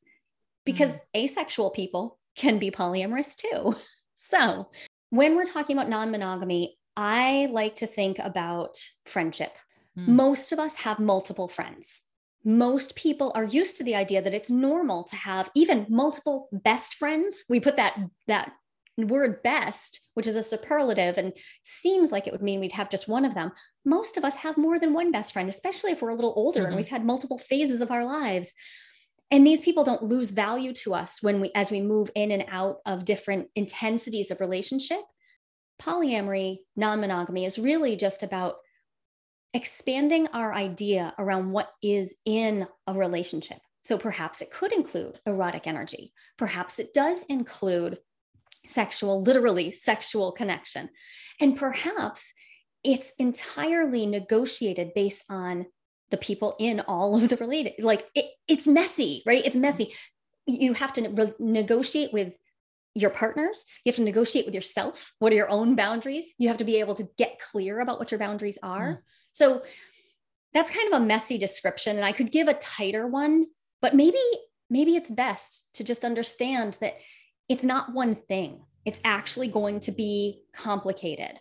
because 0.65 0.95
mm. 0.95 1.23
asexual 1.23 1.69
people 1.69 2.17
can 2.35 2.59
be 2.59 2.71
polyamorous 2.71 3.35
too. 3.35 3.75
So, 4.17 4.65
when 5.11 5.35
we're 5.35 5.45
talking 5.45 5.77
about 5.77 5.89
non 5.89 6.09
monogamy, 6.09 6.77
I 6.97 7.47
like 7.51 7.75
to 7.77 7.85
think 7.87 8.17
about 8.17 8.77
friendship. 9.05 9.51
Mm. 9.97 10.07
Most 10.07 10.51
of 10.51 10.57
us 10.57 10.75
have 10.77 10.99
multiple 10.99 11.47
friends. 11.47 12.01
Most 12.43 12.95
people 12.95 13.31
are 13.35 13.43
used 13.43 13.77
to 13.77 13.83
the 13.83 13.95
idea 13.95 14.21
that 14.21 14.33
it's 14.33 14.49
normal 14.49 15.03
to 15.05 15.15
have 15.15 15.49
even 15.55 15.85
multiple 15.89 16.47
best 16.51 16.95
friends. 16.95 17.43
We 17.49 17.59
put 17.59 17.77
that 17.77 17.97
that 18.27 18.53
word 18.97 19.43
best, 19.43 20.01
which 20.13 20.27
is 20.27 20.35
a 20.35 20.43
superlative 20.43 21.17
and 21.17 21.33
seems 21.63 22.11
like 22.11 22.27
it 22.27 22.31
would 22.31 22.41
mean 22.41 22.59
we'd 22.59 22.71
have 22.71 22.89
just 22.89 23.09
one 23.09 23.25
of 23.25 23.35
them. 23.35 23.51
Most 23.83 24.17
of 24.17 24.23
us 24.23 24.35
have 24.35 24.57
more 24.57 24.79
than 24.79 24.93
one 24.93 25.11
best 25.11 25.33
friend, 25.33 25.49
especially 25.49 25.91
if 25.91 26.01
we're 26.01 26.09
a 26.09 26.15
little 26.15 26.33
older 26.35 26.61
mm-hmm. 26.61 26.67
and 26.67 26.75
we've 26.75 26.87
had 26.87 27.05
multiple 27.05 27.37
phases 27.37 27.81
of 27.81 27.91
our 27.91 28.05
lives 28.05 28.53
and 29.31 29.45
these 29.45 29.61
people 29.61 29.83
don't 29.83 30.03
lose 30.03 30.31
value 30.31 30.73
to 30.73 30.93
us 30.93 31.21
when 31.21 31.41
we 31.41 31.51
as 31.55 31.71
we 31.71 31.81
move 31.81 32.09
in 32.15 32.31
and 32.31 32.45
out 32.47 32.77
of 32.85 33.05
different 33.05 33.47
intensities 33.55 34.31
of 34.31 34.39
relationship. 34.39 35.01
Polyamory 35.81 36.59
non-monogamy 36.75 37.45
is 37.45 37.59
really 37.59 37.95
just 37.95 38.23
about 38.23 38.55
expanding 39.53 40.27
our 40.27 40.53
idea 40.53 41.13
around 41.17 41.51
what 41.51 41.69
is 41.81 42.15
in 42.25 42.67
a 42.87 42.93
relationship. 42.93 43.59
So 43.83 43.97
perhaps 43.97 44.41
it 44.41 44.51
could 44.51 44.73
include 44.73 45.19
erotic 45.25 45.67
energy. 45.67 46.11
Perhaps 46.37 46.79
it 46.79 46.93
does 46.93 47.23
include 47.29 47.99
sexual 48.65 49.21
literally 49.21 49.71
sexual 49.71 50.31
connection. 50.31 50.89
And 51.39 51.57
perhaps 51.57 52.33
it's 52.83 53.13
entirely 53.19 54.05
negotiated 54.05 54.93
based 54.93 55.25
on 55.29 55.65
the 56.11 56.17
people 56.17 56.55
in 56.59 56.81
all 56.81 57.15
of 57.15 57.29
the 57.29 57.37
related 57.37 57.73
like 57.79 58.07
it, 58.15 58.25
it's 58.47 58.67
messy 58.67 59.23
right? 59.25 59.45
It's 59.45 59.55
messy. 59.55 59.93
You 60.47 60.73
have 60.73 60.93
to 60.93 61.01
ne- 61.01 61.33
negotiate 61.39 62.13
with 62.13 62.33
your 62.93 63.09
partners. 63.09 63.65
You 63.83 63.91
have 63.91 63.97
to 63.97 64.03
negotiate 64.03 64.45
with 64.45 64.55
yourself. 64.55 65.13
What 65.19 65.33
are 65.33 65.35
your 65.35 65.49
own 65.49 65.75
boundaries? 65.75 66.33
You 66.37 66.47
have 66.49 66.59
to 66.59 66.63
be 66.65 66.79
able 66.79 66.95
to 66.95 67.09
get 67.17 67.39
clear 67.39 67.79
about 67.79 67.99
what 67.99 68.11
your 68.11 68.19
boundaries 68.19 68.57
are. 68.61 68.89
Mm. 68.89 68.97
so 69.33 69.63
that's 70.53 70.71
kind 70.71 70.93
of 70.93 71.01
a 71.01 71.05
messy 71.05 71.37
description 71.37 71.97
and 71.97 72.05
i 72.05 72.13
could 72.13 72.31
give 72.31 72.47
a 72.47 72.53
tighter 72.53 73.05
one 73.05 73.45
but 73.81 73.93
maybe 73.93 74.17
maybe 74.69 74.95
it's 74.95 75.11
best 75.11 75.67
to 75.73 75.83
just 75.83 76.05
understand 76.05 76.77
that 76.81 76.97
it's 77.47 77.63
not 77.63 77.93
one 77.93 78.15
thing. 78.15 78.61
It's 78.85 79.01
actually 79.03 79.47
going 79.47 79.79
to 79.81 79.91
be 79.91 80.43
complicated 80.53 81.39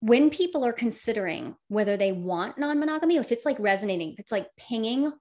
when 0.00 0.30
people 0.30 0.64
are 0.64 0.72
considering 0.72 1.56
whether 1.68 1.96
they 1.96 2.12
want 2.12 2.58
non 2.58 2.78
monogamy, 2.78 3.16
if 3.16 3.32
it's 3.32 3.44
like 3.46 3.58
resonating, 3.58 4.12
if 4.12 4.18
it's 4.18 4.32
like 4.32 4.48
pinging, 4.56 5.12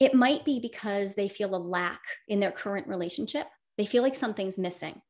it 0.00 0.14
might 0.14 0.44
be 0.44 0.60
because 0.60 1.14
they 1.14 1.28
feel 1.28 1.54
a 1.54 1.56
lack 1.56 2.02
in 2.28 2.40
their 2.40 2.50
current 2.50 2.88
relationship. 2.88 3.46
They 3.78 3.86
feel 3.86 4.02
like 4.02 4.14
something's 4.14 4.58
missing. 4.58 5.00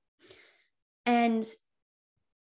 And 1.07 1.45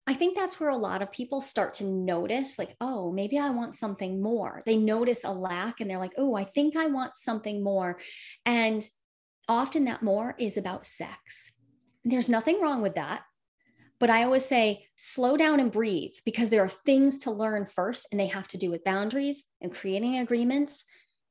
I 0.06 0.14
think 0.14 0.36
that's 0.36 0.60
where 0.60 0.70
a 0.70 0.76
lot 0.76 1.02
of 1.02 1.12
people 1.12 1.40
start 1.40 1.76
to 1.76 1.86
notice, 1.86 2.60
like, 2.60 2.76
oh, 2.82 3.12
maybe 3.12 3.40
I 3.40 3.52
want 3.52 3.76
something 3.76 4.22
more. 4.22 4.62
They 4.66 4.76
notice 4.76 5.24
a 5.24 5.32
lack 5.32 5.80
and 5.80 5.90
they're 5.90 5.98
like, 5.98 6.14
oh, 6.18 6.36
I 6.36 6.44
think 6.44 6.76
I 6.76 6.88
want 6.88 7.16
something 7.16 7.64
more. 7.64 8.00
And 8.46 8.86
often 9.48 9.86
that 9.86 10.04
more 10.04 10.36
is 10.38 10.58
about 10.58 10.86
sex. 10.86 11.54
There's 12.04 12.30
nothing 12.30 12.62
wrong 12.62 12.82
with 12.82 12.96
that. 12.96 13.24
But 14.04 14.10
I 14.10 14.26
always 14.26 14.44
say, 14.44 14.86
slow 14.98 15.38
down 15.38 15.62
and 15.62 15.72
breathe 15.72 16.12
because 16.26 16.50
there 16.50 16.62
are 16.62 16.68
things 16.68 17.20
to 17.20 17.32
learn 17.32 17.66
first, 17.66 18.10
and 18.12 18.20
they 18.20 18.28
have 18.28 18.50
to 18.50 18.58
do 18.58 18.70
with 18.70 18.84
boundaries 18.84 19.46
and 19.62 19.74
creating 19.74 20.18
agreements. 20.18 20.84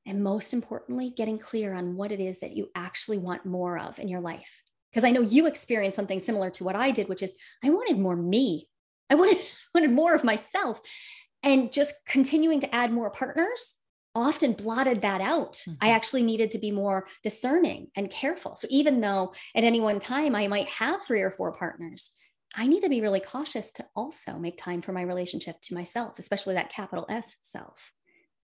And 0.06 0.24
most 0.24 0.54
importantly, 0.54 1.12
getting 1.14 1.38
clear 1.38 1.74
on 1.74 1.96
what 1.96 2.12
it 2.12 2.18
is 2.18 2.40
that 2.40 2.56
you 2.56 2.70
actually 2.74 3.18
want 3.18 3.44
more 3.44 3.78
of 3.78 3.98
in 3.98 4.08
your 4.08 4.22
life. 4.22 4.62
Because 4.90 5.04
I 5.04 5.10
know 5.10 5.20
you 5.20 5.46
experienced 5.46 5.96
something 5.96 6.18
similar 6.18 6.48
to 6.48 6.64
what 6.64 6.74
I 6.74 6.92
did, 6.92 7.10
which 7.10 7.22
is 7.22 7.34
I 7.62 7.68
wanted 7.68 7.98
more 7.98 8.16
me. 8.16 8.70
I 9.10 9.16
wanted, 9.16 9.36
wanted 9.74 9.92
more 9.92 10.14
of 10.14 10.24
myself. 10.24 10.80
And 11.42 11.70
just 11.70 11.94
continuing 12.06 12.60
to 12.60 12.74
add 12.74 12.90
more 12.90 13.10
partners 13.10 13.76
often 14.14 14.54
blotted 14.54 15.02
that 15.02 15.20
out. 15.20 15.56
Mm-hmm. 15.56 15.72
I 15.82 15.90
actually 15.90 16.22
needed 16.22 16.52
to 16.52 16.58
be 16.58 16.70
more 16.70 17.06
discerning 17.22 17.88
and 17.96 18.10
careful. 18.10 18.56
So 18.56 18.66
even 18.70 19.02
though 19.02 19.34
at 19.54 19.64
any 19.64 19.82
one 19.82 19.98
time 19.98 20.34
I 20.34 20.48
might 20.48 20.68
have 20.68 21.04
three 21.04 21.20
or 21.20 21.30
four 21.30 21.52
partners, 21.52 22.16
I 22.54 22.66
need 22.66 22.82
to 22.82 22.88
be 22.88 23.00
really 23.00 23.20
cautious 23.20 23.72
to 23.72 23.86
also 23.96 24.38
make 24.38 24.58
time 24.58 24.82
for 24.82 24.92
my 24.92 25.02
relationship 25.02 25.60
to 25.62 25.74
myself, 25.74 26.18
especially 26.18 26.54
that 26.54 26.70
capital 26.70 27.06
S 27.08 27.38
self. 27.42 27.92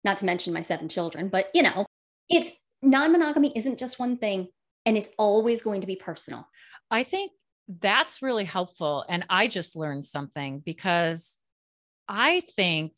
Not 0.04 0.18
to 0.18 0.26
mention 0.26 0.52
my 0.52 0.62
seven 0.62 0.88
children, 0.88 1.28
but 1.28 1.48
you 1.54 1.62
know, 1.62 1.86
it's 2.28 2.50
non 2.82 3.12
monogamy 3.12 3.52
isn't 3.56 3.78
just 3.78 3.98
one 3.98 4.18
thing 4.18 4.48
and 4.84 4.96
it's 4.96 5.10
always 5.18 5.62
going 5.62 5.80
to 5.80 5.86
be 5.86 5.96
personal. 5.96 6.46
I 6.90 7.02
think 7.04 7.32
that's 7.68 8.20
really 8.20 8.44
helpful. 8.44 9.04
And 9.08 9.24
I 9.30 9.48
just 9.48 9.76
learned 9.76 10.04
something 10.04 10.60
because 10.60 11.38
I 12.06 12.42
think 12.54 12.92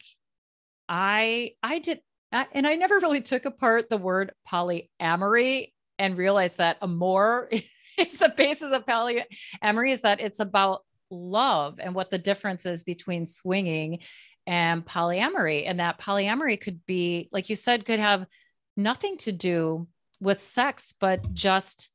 I, 0.88 1.52
I 1.62 1.78
did, 1.78 2.00
and 2.32 2.66
I 2.66 2.74
never 2.74 2.98
really 2.98 3.20
took 3.20 3.44
apart 3.44 3.88
the 3.88 3.98
word 3.98 4.32
polyamory 4.48 5.72
and 5.98 6.18
realized 6.18 6.58
that 6.58 6.78
amor 6.82 7.48
is 7.98 8.18
the 8.18 8.32
basis 8.36 8.72
of 8.72 8.84
polyamory 8.84 9.92
is 9.92 10.02
that 10.02 10.20
it's 10.20 10.40
about 10.40 10.80
love 11.10 11.78
and 11.80 11.94
what 11.94 12.10
the 12.10 12.18
difference 12.18 12.66
is 12.66 12.82
between 12.82 13.26
swinging 13.26 14.00
and 14.46 14.84
polyamory. 14.84 15.64
And 15.66 15.80
that 15.80 16.00
polyamory 16.00 16.60
could 16.60 16.84
be, 16.86 17.28
like 17.32 17.48
you 17.48 17.56
said, 17.56 17.84
could 17.84 18.00
have 18.00 18.26
nothing 18.76 19.16
to 19.18 19.32
do 19.32 19.88
with 20.20 20.38
sex, 20.38 20.94
but 20.98 21.32
just 21.34 21.90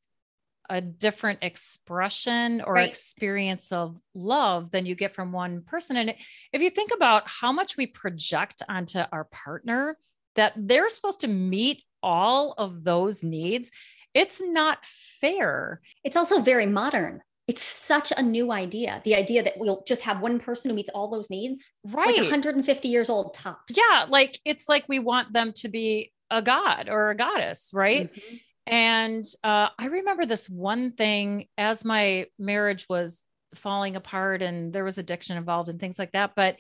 a 0.70 0.80
different 0.80 1.40
expression 1.42 2.62
or 2.62 2.76
right. 2.76 2.90
experience 2.90 3.72
of 3.74 3.98
love 4.14 4.72
than 4.72 4.86
you 4.86 4.96
get 4.96 5.14
from 5.14 5.32
one 5.32 5.64
person. 5.64 5.98
And 5.98 6.14
if 6.54 6.62
you 6.62 6.70
think 6.70 6.92
about 6.96 7.24
how 7.28 7.52
much 7.52 7.76
we 7.76 7.88
project 7.88 8.64
onto 8.70 9.00
our 9.12 9.26
partner, 9.26 9.98
that 10.36 10.54
they're 10.56 10.88
supposed 10.88 11.22
to 11.22 11.28
meet 11.28 11.84
all 12.02 12.54
of 12.58 12.86
those 12.86 13.22
needs, 13.22 13.70
it's 14.14 14.42
not 14.42 14.86
fair. 15.20 15.82
It's 16.06 16.16
also 16.16 16.42
very 16.42 16.66
modern 16.66 17.22
it's 17.52 17.64
such 17.64 18.14
a 18.16 18.22
new 18.22 18.50
idea. 18.50 19.02
The 19.04 19.14
idea 19.14 19.44
that 19.44 19.58
we'll 19.58 19.84
just 19.86 20.04
have 20.04 20.22
one 20.22 20.40
person 20.40 20.70
who 20.70 20.76
meets 20.76 20.88
all 20.88 21.12
those 21.12 21.30
needs 21.30 21.74
right. 21.84 22.08
like 22.08 22.22
150 22.22 22.88
years 22.88 23.10
old 23.10 23.34
tops. 23.34 23.76
Yeah 23.76 24.06
like 24.08 24.40
it's 24.46 24.70
like 24.70 24.86
we 24.88 25.00
want 25.00 25.34
them 25.34 25.52
to 25.58 25.68
be 25.68 26.14
a 26.30 26.42
god 26.42 26.88
or 26.88 27.10
a 27.10 27.16
goddess 27.16 27.70
right? 27.74 28.10
Mm-hmm. 28.10 28.36
and 28.68 29.26
uh, 29.44 29.68
i 29.78 29.88
remember 29.88 30.26
this 30.26 30.50
one 30.50 30.94
thing 30.94 31.48
as 31.58 31.84
my 31.84 32.28
marriage 32.40 32.86
was 32.90 33.24
falling 33.56 33.98
apart 33.98 34.42
and 34.42 34.72
there 34.72 34.86
was 34.86 34.98
addiction 34.98 35.36
involved 35.36 35.68
and 35.68 35.78
things 35.78 36.00
like 36.00 36.14
that 36.14 36.32
but 36.38 36.58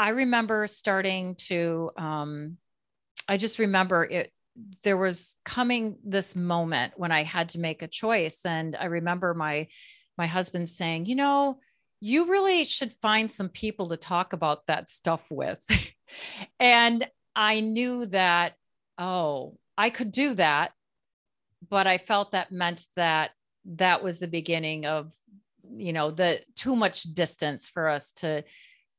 i 0.00 0.08
remember 0.08 0.66
starting 0.66 1.36
to 1.36 1.90
um, 1.96 2.56
I 3.28 3.36
just 3.36 3.58
remember 3.58 4.04
it 4.04 4.32
there 4.82 4.96
was 4.96 5.36
coming 5.44 5.98
this 6.04 6.34
moment 6.34 6.94
when 6.96 7.12
I 7.12 7.22
had 7.22 7.50
to 7.50 7.60
make 7.60 7.82
a 7.82 7.88
choice 7.88 8.44
and 8.44 8.74
I 8.74 8.86
remember 8.86 9.32
my 9.34 9.68
my 10.18 10.26
husband 10.26 10.68
saying, 10.68 11.06
"You 11.06 11.14
know, 11.14 11.60
you 12.00 12.26
really 12.26 12.64
should 12.64 12.92
find 13.00 13.30
some 13.30 13.48
people 13.48 13.88
to 13.88 13.96
talk 13.96 14.32
about 14.32 14.66
that 14.66 14.90
stuff 14.90 15.24
with." 15.30 15.64
and 16.60 17.08
I 17.34 17.60
knew 17.60 18.06
that 18.06 18.54
oh, 18.98 19.56
I 19.76 19.90
could 19.90 20.10
do 20.10 20.34
that, 20.34 20.72
but 21.70 21.86
I 21.86 21.98
felt 21.98 22.32
that 22.32 22.50
meant 22.50 22.84
that 22.96 23.30
that 23.64 24.02
was 24.02 24.18
the 24.18 24.26
beginning 24.28 24.86
of 24.86 25.12
you 25.76 25.92
know 25.92 26.10
the 26.10 26.42
too 26.56 26.74
much 26.74 27.02
distance 27.02 27.68
for 27.68 27.88
us 27.88 28.12
to 28.12 28.42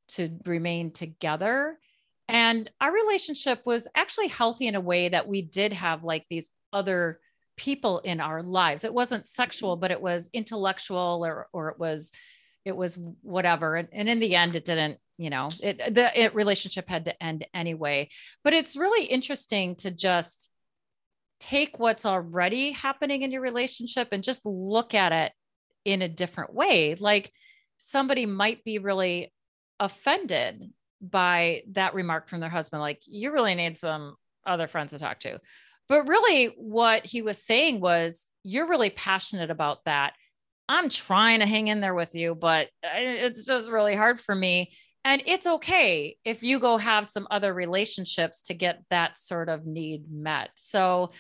to 0.10 0.30
remain 0.46 0.92
together 0.92 1.78
and 2.28 2.70
our 2.80 2.94
relationship 2.94 3.66
was 3.66 3.88
actually 3.96 4.28
healthy 4.28 4.68
in 4.68 4.76
a 4.76 4.82
way 4.82 5.10
that 5.10 5.28
we 5.28 5.42
did 5.42 5.74
have 5.74 6.04
like 6.04 6.26
these 6.30 6.52
other 6.72 7.20
people 7.60 8.00
in 8.00 8.20
our 8.20 8.42
lives 8.42 8.84
it 8.84 8.94
wasn't 8.94 9.26
sexual 9.26 9.76
mm-hmm. 9.76 9.82
but 9.82 9.92
it 9.92 10.02
was 10.02 10.30
intellectual 10.34 11.24
or 11.26 11.48
or 11.54 11.70
it 11.70 11.78
was 11.78 12.12
it 12.66 12.76
was 12.76 12.98
whatever 13.22 13.76
and, 13.76 13.90
and 13.92 14.10
in 14.10 14.20
the 14.20 14.36
end 14.36 14.56
it 14.56 14.66
didn't 14.66 14.98
you 15.18 15.30
know 15.30 15.50
it 15.62 15.94
the 15.94 16.20
it 16.20 16.34
relationship 16.34 16.88
had 16.88 17.06
to 17.06 17.24
end 17.24 17.46
anyway 17.54 18.08
but 18.44 18.54
it's 18.54 18.78
really 18.78 19.06
interesting 19.06 19.76
to 19.76 19.92
just 19.92 20.50
take 21.40 21.80
what's 21.80 22.06
already 22.06 22.72
happening 22.72 23.22
in 23.22 23.32
your 23.32 23.42
relationship 23.42 24.10
and 24.12 24.24
just 24.24 24.46
look 24.46 24.94
at 24.94 25.12
it 25.12 25.32
in 25.86 26.02
a 26.02 26.10
different 26.10 26.54
way. 26.54 26.96
Like 26.96 27.32
somebody 27.78 28.26
might 28.26 28.64
be 28.64 28.80
really 28.80 29.34
offended 29.80 30.72
by 31.02 31.64
that 31.72 31.94
remark 31.94 32.28
from 32.28 32.42
their 32.42 32.50
husband, 32.50 32.82
like, 32.82 33.02
you 33.06 33.32
really 33.32 33.56
need 33.56 33.78
some 33.78 34.16
other 34.46 34.68
friends 34.68 34.92
to 34.92 35.00
talk 35.00 35.20
to. 35.22 35.40
But 35.90 36.08
really, 36.08 36.54
what 36.58 37.06
he 37.06 37.22
was 37.22 37.44
saying 37.44 37.82
was, 37.82 38.26
you're 38.44 38.70
really 38.70 38.92
passionate 38.92 39.50
about 39.50 39.84
that. 39.86 40.14
I'm 40.70 40.88
trying 40.88 41.40
to 41.40 41.48
hang 41.48 41.68
in 41.68 41.82
there 41.82 41.96
with 41.96 42.14
you, 42.14 42.36
but 42.36 42.68
uh, 42.84 42.90
it's 42.94 43.44
just 43.44 43.70
really 43.70 43.96
hard 43.96 44.20
for 44.20 44.36
me. 44.36 44.72
And 45.04 45.24
it's 45.26 45.48
okay 45.48 46.18
if 46.24 46.44
you 46.44 46.60
go 46.60 46.78
have 46.78 47.08
some 47.08 47.28
other 47.32 47.54
relationships 47.54 48.44
to 48.44 48.54
get 48.54 48.84
that 48.92 49.18
sort 49.18 49.50
of 49.50 49.66
need 49.66 50.04
met. 50.12 50.50
So, 50.56 51.12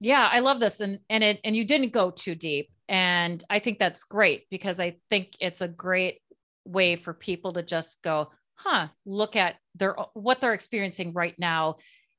yeah, 0.00 0.28
I 0.30 0.40
love 0.40 0.58
this. 0.60 0.80
And, 0.80 0.98
and 1.08 1.22
it, 1.22 1.40
and 1.44 1.54
you 1.54 1.64
didn't 1.64 1.92
go 1.92 2.10
too 2.10 2.34
deep. 2.34 2.70
And 2.88 3.42
I 3.48 3.60
think 3.60 3.78
that's 3.78 4.02
great 4.04 4.48
because 4.50 4.80
I 4.80 4.96
think 5.10 5.36
it's 5.40 5.60
a 5.60 5.68
great 5.68 6.20
way 6.64 6.96
for 6.96 7.12
people 7.12 7.52
to 7.52 7.62
just 7.62 8.02
go, 8.02 8.30
huh, 8.56 8.88
look 9.06 9.36
at 9.36 9.56
their, 9.76 9.94
what 10.14 10.40
they're 10.40 10.54
experiencing 10.54 11.12
right 11.12 11.34
now 11.38 11.76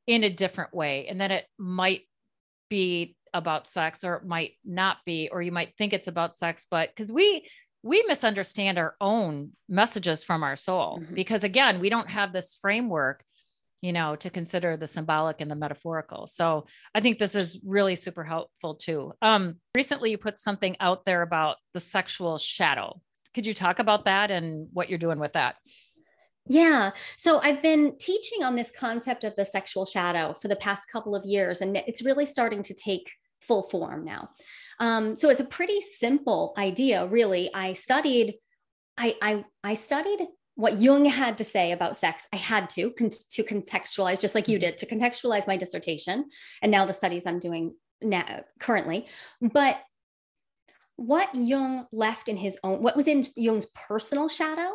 in 0.09 0.23
a 0.23 0.29
different 0.29 0.73
way. 0.73 1.05
And 1.07 1.21
then 1.21 1.29
it 1.29 1.45
might 1.59 2.01
be 2.67 3.15
about 3.31 3.67
sex 3.67 4.03
or 4.03 4.15
it 4.15 4.25
might 4.25 4.53
not 4.65 4.97
be, 5.05 5.29
or 5.31 5.39
you 5.39 5.51
might 5.51 5.75
think 5.77 5.93
it's 5.93 6.07
about 6.07 6.35
sex, 6.35 6.65
but 6.69 6.89
because 6.89 7.11
we, 7.11 7.47
we 7.83 8.03
misunderstand 8.07 8.79
our 8.79 8.95
own 8.99 9.51
messages 9.69 10.23
from 10.23 10.41
our 10.41 10.55
soul 10.55 10.99
mm-hmm. 10.99 11.13
because 11.13 11.45
again 11.45 11.79
we 11.79 11.89
don't 11.89 12.09
have 12.09 12.33
this 12.33 12.57
framework 12.59 13.23
you 13.81 13.93
know, 13.93 14.15
to 14.17 14.29
consider 14.29 14.75
the 14.75 14.87
symbolic 14.87 15.39
and 15.39 15.49
the 15.49 15.55
metaphorical. 15.55 16.27
So 16.27 16.65
I 16.93 16.99
think 16.99 17.17
this 17.17 17.33
is 17.33 17.59
really 17.63 17.95
super 17.95 18.23
helpful 18.23 18.75
too. 18.75 19.13
Um, 19.21 19.55
recently, 19.73 20.11
you 20.11 20.17
put 20.17 20.37
something 20.37 20.75
out 20.79 21.05
there 21.05 21.21
about 21.21 21.57
the 21.73 21.79
sexual 21.79 22.37
shadow. 22.37 22.99
Could 23.33 23.45
you 23.45 23.53
talk 23.53 23.79
about 23.79 24.05
that 24.05 24.31
and 24.31 24.67
what 24.73 24.89
you're 24.89 24.99
doing 24.99 25.19
with 25.19 25.33
that? 25.33 25.55
Yeah. 26.49 26.89
So 27.15 27.39
I've 27.41 27.61
been 27.61 27.95
teaching 27.99 28.43
on 28.43 28.55
this 28.55 28.71
concept 28.71 29.23
of 29.23 29.35
the 29.35 29.45
sexual 29.45 29.85
shadow 29.85 30.33
for 30.33 30.47
the 30.47 30.55
past 30.55 30.91
couple 30.91 31.15
of 31.15 31.23
years, 31.23 31.61
and 31.61 31.77
it's 31.77 32.03
really 32.03 32.25
starting 32.25 32.63
to 32.63 32.73
take 32.73 33.09
full 33.39 33.63
form 33.63 34.03
now. 34.03 34.31
Um, 34.79 35.15
so 35.15 35.29
it's 35.29 35.39
a 35.39 35.45
pretty 35.45 35.79
simple 35.79 36.53
idea, 36.57 37.05
really. 37.05 37.53
I 37.53 37.73
studied, 37.73 38.35
I, 38.97 39.15
I, 39.21 39.45
I 39.63 39.75
studied 39.75 40.27
what 40.55 40.79
Jung 40.79 41.05
had 41.05 41.37
to 41.37 41.43
say 41.43 41.71
about 41.71 41.95
sex. 41.95 42.25
I 42.33 42.37
had 42.37 42.69
to 42.71 42.91
con- 42.91 43.09
to 43.09 43.43
contextualize, 43.43 44.19
just 44.19 44.33
like 44.33 44.47
you 44.47 44.57
mm-hmm. 44.57 44.71
did, 44.71 44.77
to 44.79 44.87
contextualize 44.87 45.47
my 45.47 45.55
dissertation, 45.55 46.25
and 46.63 46.71
now 46.71 46.85
the 46.85 46.93
studies 46.93 47.27
I'm 47.27 47.39
doing 47.39 47.75
now 48.01 48.43
currently. 48.59 49.07
But 49.39 49.79
what 50.95 51.29
Jung 51.33 51.85
left 51.91 52.27
in 52.27 52.37
his 52.37 52.57
own, 52.63 52.81
what 52.81 52.95
was 52.95 53.07
in 53.07 53.23
Jung's 53.37 53.67
personal 53.67 54.29
shadow? 54.29 54.71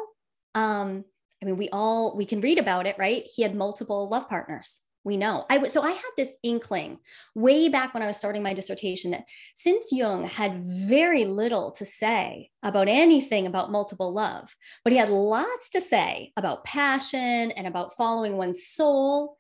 Um, 0.54 1.04
I 1.44 1.46
mean, 1.46 1.58
we 1.58 1.68
all 1.70 2.16
we 2.16 2.24
can 2.24 2.40
read 2.40 2.58
about 2.58 2.86
it, 2.86 2.96
right? 2.98 3.24
He 3.34 3.42
had 3.42 3.54
multiple 3.54 4.08
love 4.08 4.28
partners 4.28 4.84
we 5.04 5.18
know. 5.18 5.44
I 5.50 5.66
so 5.68 5.82
I 5.82 5.90
had 5.90 6.10
this 6.16 6.34
inkling 6.42 6.98
way 7.34 7.68
back 7.68 7.92
when 7.92 8.02
I 8.02 8.06
was 8.06 8.16
starting 8.16 8.42
my 8.42 8.54
dissertation 8.54 9.10
that 9.10 9.24
since 9.54 9.92
Jung 9.92 10.24
had 10.24 10.58
very 10.58 11.26
little 11.26 11.70
to 11.72 11.84
say 11.84 12.50
about 12.62 12.88
anything 12.88 13.46
about 13.46 13.70
multiple 13.70 14.12
love, 14.12 14.56
but 14.82 14.92
he 14.92 14.98
had 14.98 15.10
lots 15.10 15.70
to 15.70 15.80
say 15.80 16.32
about 16.38 16.64
passion 16.64 17.50
and 17.52 17.66
about 17.66 17.96
following 17.96 18.38
one's 18.38 18.66
soul, 18.66 19.36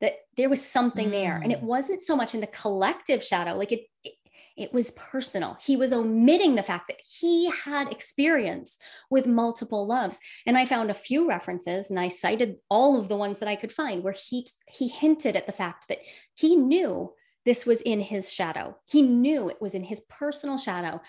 that 0.00 0.14
there 0.36 0.48
was 0.48 0.64
something 0.64 1.08
mm. 1.08 1.12
there. 1.12 1.36
And 1.36 1.50
it 1.50 1.60
mm. 1.60 1.64
wasn't 1.64 2.02
so 2.02 2.14
much 2.14 2.34
in 2.34 2.40
the 2.40 2.46
collective 2.46 3.22
shadow, 3.24 3.56
like 3.56 3.72
it, 3.72 3.82
it 4.04 4.14
it 4.60 4.74
was 4.74 4.90
personal. 4.92 5.56
He 5.64 5.76
was 5.76 5.92
omitting 5.92 6.54
the 6.54 6.62
fact 6.62 6.88
that 6.88 7.00
he 7.02 7.50
had 7.50 7.90
experience 7.90 8.78
with 9.10 9.26
multiple 9.26 9.86
loves. 9.86 10.18
And 10.46 10.58
I 10.58 10.66
found 10.66 10.90
a 10.90 10.94
few 10.94 11.28
references 11.28 11.90
and 11.90 11.98
I 11.98 12.08
cited 12.08 12.56
all 12.68 12.98
of 12.98 13.08
the 13.08 13.16
ones 13.16 13.38
that 13.38 13.48
I 13.48 13.56
could 13.56 13.72
find 13.72 14.02
where 14.02 14.14
he 14.14 14.46
he 14.68 14.88
hinted 14.88 15.36
at 15.36 15.46
the 15.46 15.52
fact 15.52 15.88
that 15.88 15.98
he 16.34 16.56
knew 16.56 17.12
this 17.46 17.64
was 17.64 17.80
in 17.80 18.00
his 18.00 18.32
shadow. 18.32 18.76
He 18.84 19.02
knew 19.02 19.48
it 19.48 19.60
was 19.62 19.74
in 19.74 19.82
his 19.82 20.02
personal 20.10 20.58
shadow. 20.58 21.00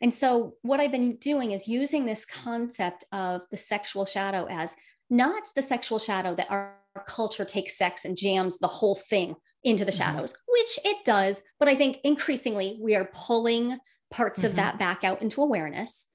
And 0.00 0.14
so 0.14 0.54
what 0.62 0.80
I've 0.80 0.92
been 0.92 1.16
doing 1.16 1.50
is 1.50 1.68
using 1.68 2.06
this 2.06 2.24
concept 2.24 3.04
of 3.12 3.42
the 3.50 3.56
sexual 3.56 4.06
shadow 4.06 4.46
as 4.48 4.74
not 5.10 5.48
the 5.56 5.62
sexual 5.62 5.98
shadow 5.98 6.34
that 6.36 6.50
our 6.50 6.76
culture 7.06 7.44
takes 7.44 7.76
sex 7.76 8.04
and 8.04 8.16
jams 8.16 8.58
the 8.58 8.68
whole 8.68 8.94
thing 8.94 9.34
into 9.64 9.84
the 9.84 9.92
mm-hmm. 9.92 9.98
shadows, 9.98 10.34
which 10.48 10.78
it 10.84 11.04
does. 11.04 11.42
But 11.58 11.68
I 11.68 11.74
think 11.74 11.98
increasingly 12.04 12.78
we 12.80 12.94
are 12.94 13.10
pulling 13.12 13.78
parts 14.10 14.40
mm-hmm. 14.40 14.48
of 14.48 14.56
that 14.56 14.78
back 14.78 15.04
out 15.04 15.22
into 15.22 15.42
awareness. 15.42 16.08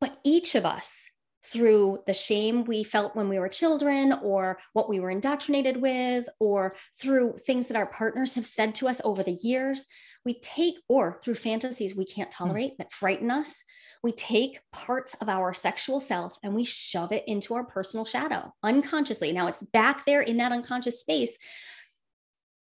But 0.00 0.18
each 0.24 0.54
of 0.54 0.64
us, 0.64 1.10
through 1.44 2.00
the 2.06 2.14
shame 2.14 2.64
we 2.64 2.84
felt 2.84 3.16
when 3.16 3.28
we 3.28 3.38
were 3.38 3.48
children, 3.48 4.12
or 4.12 4.58
what 4.74 4.88
we 4.88 5.00
were 5.00 5.10
indoctrinated 5.10 5.80
with, 5.80 6.28
or 6.38 6.76
through 7.00 7.36
things 7.46 7.68
that 7.68 7.76
our 7.76 7.86
partners 7.86 8.34
have 8.34 8.46
said 8.46 8.74
to 8.76 8.88
us 8.88 9.00
over 9.04 9.22
the 9.22 9.38
years, 9.42 9.88
we 10.24 10.38
take, 10.40 10.74
or 10.88 11.18
through 11.22 11.36
fantasies 11.36 11.96
we 11.96 12.04
can't 12.04 12.30
mm. 12.30 12.36
tolerate 12.36 12.72
mm-hmm. 12.72 12.82
that 12.82 12.92
frighten 12.92 13.30
us, 13.30 13.64
we 14.02 14.12
take 14.12 14.60
parts 14.72 15.14
of 15.14 15.28
our 15.28 15.52
sexual 15.52 16.00
self 16.00 16.38
and 16.42 16.54
we 16.54 16.64
shove 16.64 17.12
it 17.12 17.24
into 17.26 17.54
our 17.54 17.64
personal 17.64 18.04
shadow 18.04 18.52
unconsciously. 18.62 19.32
Now 19.32 19.48
it's 19.48 19.62
back 19.62 20.06
there 20.06 20.20
in 20.20 20.36
that 20.36 20.52
unconscious 20.52 21.00
space 21.00 21.36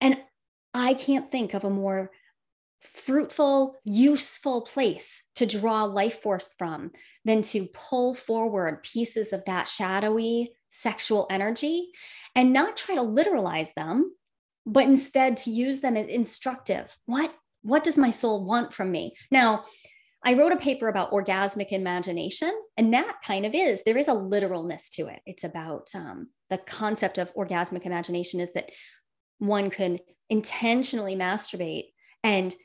and 0.02 0.18
I 0.74 0.94
can't 0.94 1.32
think 1.32 1.54
of 1.54 1.64
a 1.64 1.70
more 1.70 2.12
fruitful, 2.82 3.76
useful 3.84 4.62
place 4.62 5.24
to 5.36 5.46
draw 5.46 5.84
life 5.84 6.22
force 6.22 6.54
from 6.58 6.92
than 7.26 7.42
to 7.42 7.68
pull 7.74 8.14
forward 8.14 8.84
pieces 8.84 9.34
of 9.34 9.44
that 9.46 9.68
shadowy 9.68 10.52
sexual 10.70 11.28
energy 11.30 11.90
and 12.36 12.54
not 12.54 12.78
try 12.78 12.96
to 12.96 13.02
literalize 13.02 13.74
them, 13.74 14.14
but 14.66 14.86
instead 14.86 15.38
to 15.38 15.50
use 15.50 15.82
them 15.82 15.98
as 15.98 16.08
instructive. 16.08 16.96
What 17.06 17.34
what 17.64 17.84
does 17.84 17.98
my 17.98 18.12
soul 18.12 18.46
want 18.46 18.74
from 18.74 18.92
me? 18.92 19.14
Now, 19.30 19.64
I 20.24 20.34
wrote 20.34 20.52
a 20.52 20.58
paper 20.58 20.88
about 20.88 21.12
orgasmic 21.12 21.72
imagination, 21.72 22.52
and 22.78 22.94
that 22.94 23.18
kind 23.26 23.46
of 23.46 23.54
is 23.54 23.84
there 23.84 23.98
is 23.98 24.08
a 24.08 24.14
literalness 24.14 24.90
to 24.92 25.08
it. 25.08 25.20
It's 25.26 25.44
about 25.44 25.90
um, 25.96 26.30
the 26.50 26.58
concept 26.58 27.18
of 27.18 27.34
orgasmic 27.36 27.86
imagination 27.86 28.40
is 28.40 28.54
that 28.54 28.70
one 29.40 29.70
could 29.70 30.02
intentionally 30.30 31.16
masturbate 31.16 31.86
and 32.24 32.56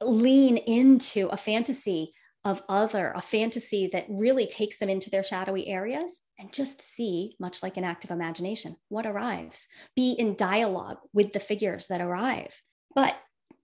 lean 0.00 0.56
into 0.56 1.28
a 1.28 1.36
fantasy 1.36 2.12
of 2.44 2.62
other, 2.68 3.12
a 3.14 3.20
fantasy 3.20 3.88
that 3.92 4.06
really 4.08 4.46
takes 4.46 4.78
them 4.78 4.88
into 4.88 5.10
their 5.10 5.22
shadowy 5.22 5.68
areas 5.68 6.20
and 6.38 6.52
just 6.52 6.82
see, 6.82 7.36
much 7.38 7.62
like 7.62 7.76
an 7.76 7.84
active 7.84 8.10
imagination, 8.10 8.74
what 8.88 9.06
arrives. 9.06 9.68
Be 9.94 10.12
in 10.12 10.34
dialogue 10.34 10.98
with 11.12 11.32
the 11.32 11.40
figures 11.40 11.86
that 11.86 12.00
arrive. 12.00 12.60
But 12.96 13.16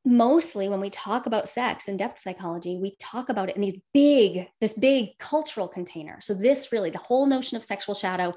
mostly 0.05 0.69
when 0.69 0.81
we 0.81 0.91
talk 0.91 1.27
about 1.27 1.49
sex 1.49 1.89
and 1.89 1.99
depth 1.99 2.21
psychology, 2.21 2.79
we 2.81 2.95
talk 3.01 3.29
about 3.29 3.49
it 3.49 3.57
in 3.57 3.63
these 3.63 3.81
big, 3.93 4.47
this 4.61 4.75
big 4.75 5.19
cultural 5.19 5.67
container. 5.67 6.21
So, 6.21 6.35
this 6.35 6.71
really, 6.71 6.91
the 6.91 6.99
whole 6.99 7.27
notion 7.27 7.57
of 7.57 7.65
sexual 7.65 7.97
shadow, 7.97 8.35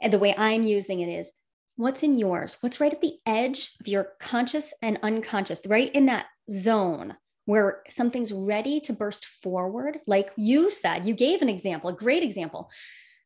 and 0.00 0.12
the 0.12 0.18
way 0.18 0.34
I'm 0.36 0.64
using 0.64 1.00
it 1.00 1.08
is 1.08 1.32
what's 1.76 2.02
in 2.02 2.18
yours 2.18 2.56
what's 2.60 2.80
right 2.80 2.92
at 2.92 3.00
the 3.00 3.14
edge 3.26 3.72
of 3.80 3.88
your 3.88 4.08
conscious 4.20 4.74
and 4.82 4.98
unconscious 5.02 5.60
right 5.66 5.92
in 5.92 6.06
that 6.06 6.26
zone 6.50 7.14
where 7.44 7.82
something's 7.88 8.32
ready 8.32 8.80
to 8.80 8.92
burst 8.92 9.26
forward 9.26 9.98
like 10.06 10.30
you 10.36 10.70
said 10.70 11.06
you 11.06 11.14
gave 11.14 11.42
an 11.42 11.48
example 11.48 11.90
a 11.90 11.94
great 11.94 12.22
example 12.22 12.70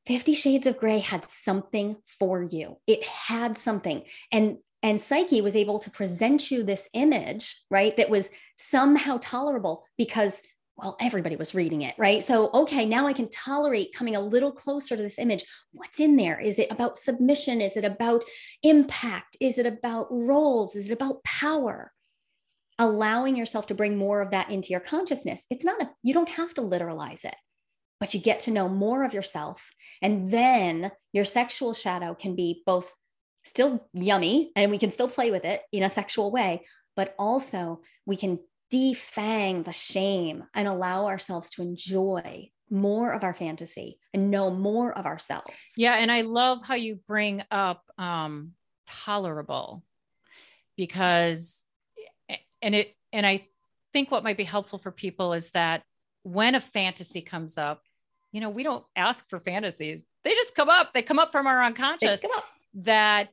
50 0.07 0.35
Shades 0.35 0.67
of 0.67 0.79
Grey 0.79 1.01
had 1.01 1.29
something 1.29 1.97
for 2.19 2.43
you. 2.43 2.79
It 2.87 3.05
had 3.05 3.59
something. 3.59 4.03
And 4.33 4.59
and 4.83 4.99
Psyche 4.99 5.43
was 5.43 5.57
able 5.57 5.79
to 5.81 5.91
present 5.91 6.51
you 6.51 6.63
this 6.63 6.89
image, 6.95 7.63
right? 7.71 7.95
That 7.99 8.09
was 8.09 8.31
somehow 8.57 9.19
tolerable 9.21 9.85
because 9.99 10.43
well, 10.81 10.97
everybody 11.01 11.37
was 11.37 11.55
reading 11.55 11.83
it, 11.83 11.95
right? 11.99 12.23
So, 12.23 12.51
okay, 12.53 12.87
now 12.87 13.07
I 13.07 13.13
can 13.13 13.29
tolerate 13.29 13.95
coming 13.95 14.17
a 14.17 14.21
little 14.21 14.53
closer 14.53 14.97
to 14.97 15.03
this 15.03 15.19
image. 15.19 15.45
What's 15.73 16.01
in 16.01 16.17
there? 16.17 16.41
Is 16.41 16.59
it 16.59 16.71
about 16.71 16.97
submission? 16.97 17.61
Is 17.61 17.77
it 17.77 17.85
about 17.85 18.25
impact? 18.63 19.37
Is 19.41 19.59
it 19.59 19.67
about 19.67 20.09
roles? 20.11 20.77
Is 20.77 20.89
it 20.89 20.95
about 20.95 21.23
power? 21.23 21.93
Allowing 22.79 23.37
yourself 23.37 23.67
to 23.67 23.75
bring 23.75 23.97
more 23.97 24.23
of 24.23 24.31
that 24.31 24.51
into 24.51 24.71
your 24.71 24.81
consciousness. 24.81 25.45
It's 25.51 25.65
not 25.65 25.83
a, 25.83 25.91
you 26.03 26.15
don't 26.15 26.31
have 26.31 26.55
to 26.55 26.63
literalize 26.63 27.25
it, 27.25 27.37
but 27.99 28.15
you 28.15 28.21
get 28.21 28.41
to 28.41 28.51
know 28.51 28.69
more 28.69 29.05
of 29.05 29.13
yourself. 29.13 29.71
And 30.01 30.31
then 30.31 30.91
your 31.13 31.27
sexual 31.27 31.75
shadow 31.75 32.15
can 32.15 32.35
be 32.35 32.63
both 32.65 32.93
still 33.45 33.87
yummy 33.93 34.53
and 34.57 34.71
we 34.71 34.79
can 34.79 34.91
still 34.91 35.09
play 35.09 35.31
with 35.31 35.45
it 35.45 35.63
in 35.73 35.83
a 35.83 35.91
sexual 35.91 36.31
way, 36.31 36.65
but 36.97 37.15
also 37.19 37.81
we 38.07 38.17
can 38.17 38.39
defang 38.73 39.65
the 39.65 39.73
shame 39.73 40.45
and 40.55 40.69
allow 40.69 41.07
ourselves 41.07 41.51
to 41.51 41.63
enjoy 41.63 42.51
more 42.71 43.13
of 43.13 43.25
our 43.25 43.35
fantasy 43.35 43.99
and 44.15 44.31
know 44.31 44.51
more 44.51 44.97
of 44.97 45.07
ourselves. 45.07 45.73
Yeah. 45.77 45.95
And 45.95 46.11
I 46.11 46.21
love 46.23 46.65
how 46.65 46.77
you 46.77 47.01
bring 47.07 47.43
up 47.51 47.83
um, 47.99 48.53
tolerable 48.87 49.83
because, 50.77 51.65
and 52.63 52.75
it, 52.75 52.95
and 53.13 53.27
I 53.27 53.47
think 53.93 54.11
what 54.11 54.23
might 54.23 54.37
be 54.37 54.45
helpful 54.45 54.79
for 54.79 54.93
people 54.93 55.33
is 55.33 55.51
that 55.51 55.83
when 56.23 56.55
a 56.55 56.61
fantasy 56.61 57.23
comes 57.23 57.59
up, 57.59 57.83
you 58.31 58.41
know, 58.41 58.51
we 58.51 58.63
don't 58.63 58.85
ask 58.95 59.29
for 59.29 59.41
fantasies. 59.41 60.05
They 60.23 60.35
just 60.35 60.55
come 60.55 60.69
up. 60.69 60.95
They 60.95 61.03
come 61.03 61.19
up 61.19 61.33
from 61.33 61.49
our 61.49 61.65
unconscious. 61.65 62.23
That 62.75 63.31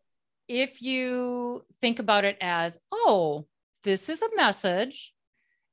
if 0.48 0.82
you 0.82 1.64
think 1.80 2.00
about 2.00 2.26
it 2.26 2.38
as, 2.42 2.80
oh, 2.92 3.46
this 3.84 4.10
is 4.10 4.24
a 4.24 4.36
message 4.36 5.14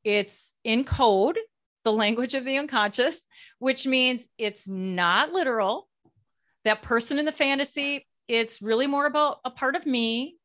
it's 0.05 0.55
in 0.65 0.85
code, 0.85 1.39
the 1.85 1.93
language 1.93 2.35
of 2.35 2.45
the 2.45 2.59
unconscious, 2.59 3.27
which 3.59 3.87
means 3.87 4.29
it's 4.39 4.69
not 4.69 5.33
literal. 5.33 5.89
That 6.65 6.83
person 6.83 7.19
in 7.19 7.25
the 7.25 7.33
fantasy, 7.33 8.07
it's 8.29 8.63
really 8.63 8.87
more 8.87 9.07
about 9.07 9.39
a 9.45 9.51
part 9.51 9.77
of 9.77 9.87
me, 9.87 10.37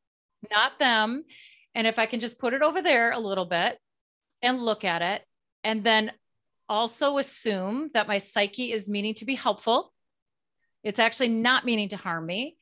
not 0.51 0.79
them. 0.79 1.23
And 1.75 1.87
if 1.87 1.99
I 1.99 2.05
can 2.05 2.19
just 2.19 2.39
put 2.39 2.53
it 2.53 2.61
over 2.61 2.81
there 2.81 3.11
a 3.11 3.19
little 3.19 3.45
bit 3.45 3.77
and 4.41 4.63
look 4.63 4.83
at 4.83 5.01
it, 5.01 5.23
and 5.63 5.83
then 5.83 6.11
also 6.67 7.17
assume 7.17 7.89
that 7.93 8.07
my 8.07 8.17
psyche 8.17 8.71
is 8.71 8.89
meaning 8.89 9.13
to 9.15 9.25
be 9.25 9.35
helpful, 9.35 9.93
it's 10.83 10.99
actually 10.99 11.29
not 11.29 11.65
meaning 11.65 11.89
to 11.89 11.97
harm 11.97 12.25
me. 12.25 12.57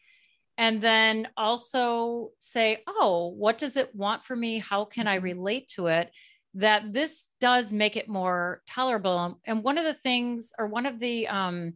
And 0.57 0.81
then 0.81 1.27
also 1.37 2.31
say, 2.39 2.83
oh, 2.87 3.27
what 3.37 3.59
does 3.59 3.77
it 3.77 3.93
want 3.93 4.25
for 4.25 4.35
me? 4.35 4.57
How 4.57 4.85
can 4.85 5.07
I 5.07 5.17
mm-hmm. 5.17 5.25
relate 5.25 5.67
to 5.75 5.87
it? 5.87 6.09
That 6.53 6.91
this 6.93 7.29
does 7.39 7.71
make 7.71 7.95
it 7.95 8.09
more 8.09 8.61
tolerable. 8.67 9.39
And 9.45 9.63
one 9.63 9.77
of 9.77 9.85
the 9.85 9.93
things, 9.93 10.53
or 10.57 10.67
one 10.67 10.85
of 10.85 10.99
the 10.99 11.27
um, 11.27 11.73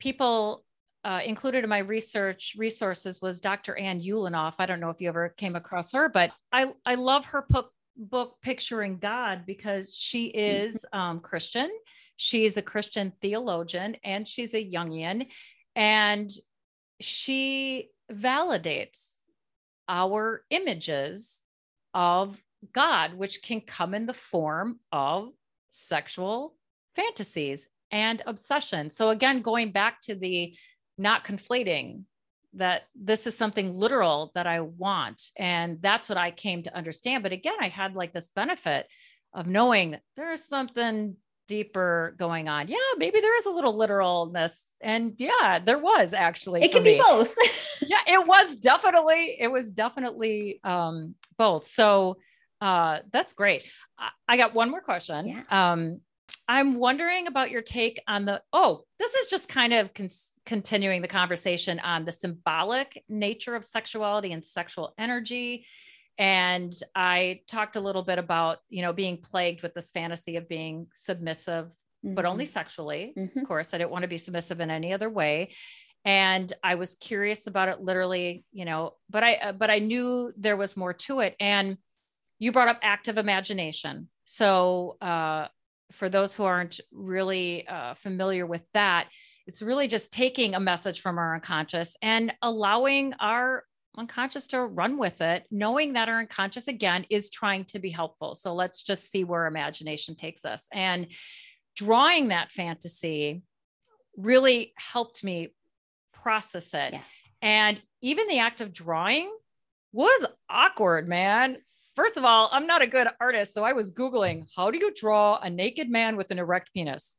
people 0.00 0.64
uh, 1.04 1.20
included 1.24 1.62
in 1.62 1.70
my 1.70 1.78
research 1.78 2.56
resources 2.58 3.22
was 3.22 3.40
Dr. 3.40 3.76
Ann 3.78 4.00
Ulanov. 4.00 4.54
I 4.58 4.66
don't 4.66 4.80
know 4.80 4.90
if 4.90 5.00
you 5.00 5.08
ever 5.08 5.28
came 5.36 5.54
across 5.54 5.92
her, 5.92 6.08
but 6.08 6.32
I, 6.50 6.72
I 6.84 6.96
love 6.96 7.26
her 7.26 7.46
book, 7.48 7.70
book 7.96 8.38
Picturing 8.42 8.98
God 8.98 9.44
because 9.46 9.94
she 9.94 10.26
is 10.26 10.84
um, 10.92 11.20
Christian. 11.20 11.70
She's 12.16 12.56
a 12.56 12.62
Christian 12.62 13.12
theologian 13.22 13.96
and 14.02 14.26
she's 14.26 14.52
a 14.52 14.68
Jungian. 14.68 15.28
And 15.76 16.28
she 17.00 17.90
validates 18.10 19.18
our 19.88 20.42
images 20.50 21.42
of 21.94 22.36
God, 22.72 23.14
which 23.14 23.42
can 23.42 23.60
come 23.60 23.94
in 23.94 24.06
the 24.06 24.14
form 24.14 24.80
of 24.92 25.30
sexual 25.70 26.54
fantasies 26.94 27.68
and 27.90 28.22
obsession. 28.26 28.90
So, 28.90 29.10
again, 29.10 29.42
going 29.42 29.72
back 29.72 30.00
to 30.02 30.14
the 30.14 30.56
not 30.98 31.24
conflating 31.24 32.04
that 32.54 32.84
this 32.94 33.26
is 33.26 33.36
something 33.36 33.72
literal 33.72 34.32
that 34.34 34.46
I 34.46 34.60
want. 34.60 35.22
And 35.36 35.80
that's 35.82 36.08
what 36.08 36.18
I 36.18 36.30
came 36.30 36.62
to 36.62 36.76
understand. 36.76 37.22
But 37.22 37.32
again, 37.32 37.56
I 37.60 37.68
had 37.68 37.94
like 37.94 38.12
this 38.12 38.28
benefit 38.28 38.86
of 39.34 39.46
knowing 39.46 39.92
that 39.92 40.02
there's 40.16 40.42
something 40.42 41.16
deeper 41.48 42.14
going 42.18 42.48
on. 42.48 42.68
Yeah, 42.68 42.76
maybe 42.96 43.20
there 43.20 43.36
is 43.38 43.46
a 43.46 43.50
little 43.50 43.76
literalness. 43.76 44.66
And 44.80 45.14
yeah, 45.18 45.60
there 45.64 45.78
was 45.78 46.14
actually. 46.14 46.62
It 46.62 46.72
can 46.72 46.82
me. 46.82 46.94
be 46.94 47.02
both. 47.06 47.34
yeah, 47.86 48.00
it 48.06 48.26
was 48.26 48.56
definitely, 48.56 49.36
it 49.38 49.48
was 49.48 49.70
definitely 49.70 50.60
um, 50.64 51.14
both. 51.36 51.66
So 51.68 52.16
uh, 52.60 52.98
that's 53.12 53.32
great. 53.34 53.64
I 54.28 54.36
got 54.36 54.54
one 54.54 54.70
more 54.70 54.80
question. 54.80 55.26
Yeah. 55.28 55.42
Um, 55.50 56.00
I'm 56.48 56.76
wondering 56.76 57.26
about 57.26 57.50
your 57.50 57.62
take 57.62 58.00
on 58.06 58.24
the. 58.24 58.42
Oh, 58.52 58.84
this 58.98 59.14
is 59.14 59.28
just 59.28 59.48
kind 59.48 59.72
of 59.72 59.92
con- 59.94 60.08
continuing 60.44 61.02
the 61.02 61.08
conversation 61.08 61.78
on 61.80 62.04
the 62.04 62.12
symbolic 62.12 63.02
nature 63.08 63.54
of 63.54 63.64
sexuality 63.64 64.32
and 64.32 64.44
sexual 64.44 64.94
energy. 64.98 65.66
And 66.18 66.72
I 66.94 67.40
talked 67.48 67.76
a 67.76 67.80
little 67.80 68.02
bit 68.02 68.18
about, 68.18 68.58
you 68.68 68.82
know, 68.82 68.92
being 68.92 69.18
plagued 69.18 69.62
with 69.62 69.74
this 69.74 69.90
fantasy 69.90 70.36
of 70.36 70.48
being 70.48 70.86
submissive, 70.94 71.66
mm-hmm. 71.66 72.14
but 72.14 72.24
only 72.24 72.44
mm-hmm. 72.44 72.52
sexually. 72.52 73.12
Mm-hmm. 73.16 73.38
Of 73.38 73.46
course, 73.46 73.74
I 73.74 73.78
didn't 73.78 73.90
want 73.90 74.02
to 74.02 74.08
be 74.08 74.18
submissive 74.18 74.60
in 74.60 74.70
any 74.70 74.92
other 74.92 75.10
way 75.10 75.50
and 76.06 76.52
i 76.62 76.76
was 76.76 76.94
curious 76.94 77.48
about 77.48 77.68
it 77.68 77.80
literally 77.80 78.44
you 78.52 78.64
know 78.64 78.94
but 79.10 79.24
i 79.24 79.34
uh, 79.34 79.52
but 79.52 79.70
i 79.70 79.80
knew 79.80 80.32
there 80.38 80.56
was 80.56 80.76
more 80.76 80.92
to 80.92 81.18
it 81.18 81.34
and 81.40 81.76
you 82.38 82.52
brought 82.52 82.68
up 82.68 82.78
active 82.82 83.18
imagination. 83.18 84.08
So, 84.24 84.96
uh, 85.00 85.48
for 85.92 86.08
those 86.08 86.34
who 86.34 86.42
aren't 86.42 86.80
really 86.92 87.66
uh, 87.66 87.94
familiar 87.94 88.44
with 88.44 88.62
that, 88.74 89.08
it's 89.46 89.62
really 89.62 89.86
just 89.86 90.12
taking 90.12 90.54
a 90.54 90.60
message 90.60 91.00
from 91.00 91.18
our 91.18 91.34
unconscious 91.36 91.96
and 92.02 92.32
allowing 92.42 93.14
our 93.20 93.62
unconscious 93.96 94.48
to 94.48 94.60
run 94.60 94.98
with 94.98 95.20
it, 95.20 95.44
knowing 95.50 95.94
that 95.94 96.08
our 96.08 96.18
unconscious 96.18 96.68
again 96.68 97.06
is 97.08 97.30
trying 97.30 97.64
to 97.66 97.78
be 97.78 97.90
helpful. 97.90 98.34
So 98.34 98.54
let's 98.54 98.82
just 98.82 99.10
see 99.10 99.24
where 99.24 99.46
imagination 99.46 100.16
takes 100.16 100.44
us. 100.44 100.66
And 100.72 101.06
drawing 101.76 102.28
that 102.28 102.50
fantasy 102.50 103.42
really 104.16 104.72
helped 104.76 105.22
me 105.22 105.54
process 106.12 106.74
it. 106.74 106.94
Yeah. 106.94 107.00
And 107.42 107.80
even 108.02 108.28
the 108.28 108.40
act 108.40 108.60
of 108.60 108.72
drawing 108.72 109.30
was 109.92 110.26
awkward, 110.50 111.08
man. 111.08 111.58
First 111.96 112.18
of 112.18 112.26
all, 112.26 112.50
I'm 112.52 112.66
not 112.66 112.82
a 112.82 112.86
good 112.86 113.08
artist. 113.18 113.54
So 113.54 113.64
I 113.64 113.72
was 113.72 113.90
Googling, 113.90 114.46
how 114.54 114.70
do 114.70 114.78
you 114.78 114.92
draw 114.94 115.38
a 115.38 115.48
naked 115.48 115.90
man 115.90 116.16
with 116.18 116.30
an 116.30 116.38
erect 116.38 116.72
penis? 116.74 117.16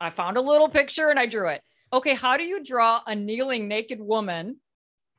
I 0.00 0.10
found 0.10 0.36
a 0.36 0.40
little 0.40 0.68
picture 0.68 1.08
and 1.08 1.18
I 1.18 1.26
drew 1.26 1.48
it. 1.48 1.62
Okay, 1.92 2.14
how 2.14 2.36
do 2.36 2.42
you 2.42 2.62
draw 2.62 3.00
a 3.06 3.14
kneeling 3.14 3.68
naked 3.68 4.00
woman? 4.00 4.56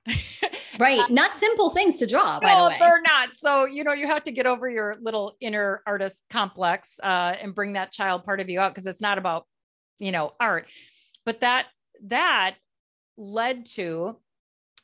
right. 0.79 1.09
Not 1.09 1.33
simple 1.35 1.69
things 1.69 1.97
to 1.99 2.07
draw, 2.07 2.39
by 2.41 2.49
no, 2.49 2.63
the 2.63 2.69
way. 2.71 2.77
they're 2.79 3.01
not. 3.01 3.35
So, 3.35 3.65
you 3.65 3.85
know, 3.85 3.93
you 3.93 4.07
have 4.07 4.23
to 4.23 4.31
get 4.31 4.45
over 4.45 4.69
your 4.69 4.97
little 5.01 5.35
inner 5.39 5.81
artist 5.87 6.23
complex 6.29 6.99
uh, 7.01 7.35
and 7.41 7.55
bring 7.55 7.73
that 7.73 7.93
child 7.93 8.25
part 8.25 8.41
of 8.41 8.49
you 8.49 8.59
out 8.59 8.73
because 8.73 8.85
it's 8.85 9.01
not 9.01 9.17
about, 9.17 9.47
you 9.97 10.11
know, 10.11 10.33
art. 10.39 10.67
But 11.25 11.41
that, 11.41 11.67
that 12.07 12.55
led 13.17 13.65
to 13.67 14.17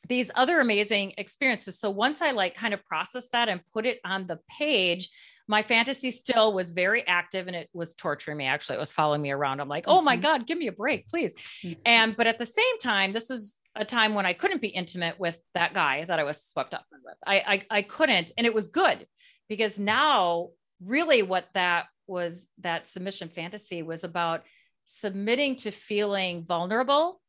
these 0.07 0.31
other 0.35 0.59
amazing 0.59 1.13
experiences. 1.17 1.79
So 1.79 1.89
once 1.89 2.21
I 2.21 2.31
like 2.31 2.55
kind 2.55 2.73
of 2.73 2.83
processed 2.85 3.31
that 3.31 3.49
and 3.49 3.61
put 3.73 3.85
it 3.85 3.99
on 4.05 4.27
the 4.27 4.39
page, 4.49 5.09
my 5.47 5.61
fantasy 5.61 6.11
still 6.11 6.53
was 6.53 6.71
very 6.71 7.05
active 7.07 7.47
and 7.47 7.55
it 7.55 7.69
was 7.73 7.93
torturing 7.93 8.37
me. 8.37 8.45
Actually, 8.45 8.77
it 8.77 8.79
was 8.79 8.91
following 8.91 9.21
me 9.21 9.31
around. 9.31 9.59
I'm 9.59 9.69
like, 9.69 9.85
oh 9.87 10.01
my 10.01 10.15
mm-hmm. 10.15 10.23
God, 10.23 10.47
give 10.47 10.57
me 10.57 10.67
a 10.67 10.71
break, 10.71 11.07
please. 11.07 11.33
And, 11.85 12.15
but 12.15 12.27
at 12.27 12.39
the 12.39 12.45
same 12.45 12.77
time, 12.79 13.13
this 13.13 13.29
is 13.29 13.55
a 13.75 13.85
time 13.85 14.15
when 14.15 14.25
I 14.25 14.33
couldn't 14.33 14.61
be 14.61 14.69
intimate 14.69 15.19
with 15.19 15.37
that 15.53 15.73
guy 15.73 16.05
that 16.05 16.19
I 16.19 16.23
was 16.23 16.41
swept 16.43 16.73
up 16.73 16.85
with. 16.91 17.15
I, 17.25 17.35
I, 17.35 17.77
I 17.77 17.81
couldn't. 17.83 18.31
And 18.37 18.47
it 18.47 18.53
was 18.53 18.69
good 18.69 19.05
because 19.49 19.77
now, 19.77 20.49
really, 20.81 21.21
what 21.21 21.47
that 21.53 21.85
was 22.07 22.49
that 22.59 22.87
submission 22.87 23.29
fantasy 23.29 23.81
was 23.81 24.03
about 24.03 24.43
submitting 24.85 25.55
to 25.57 25.71
feeling 25.71 26.45
vulnerable 26.45 27.21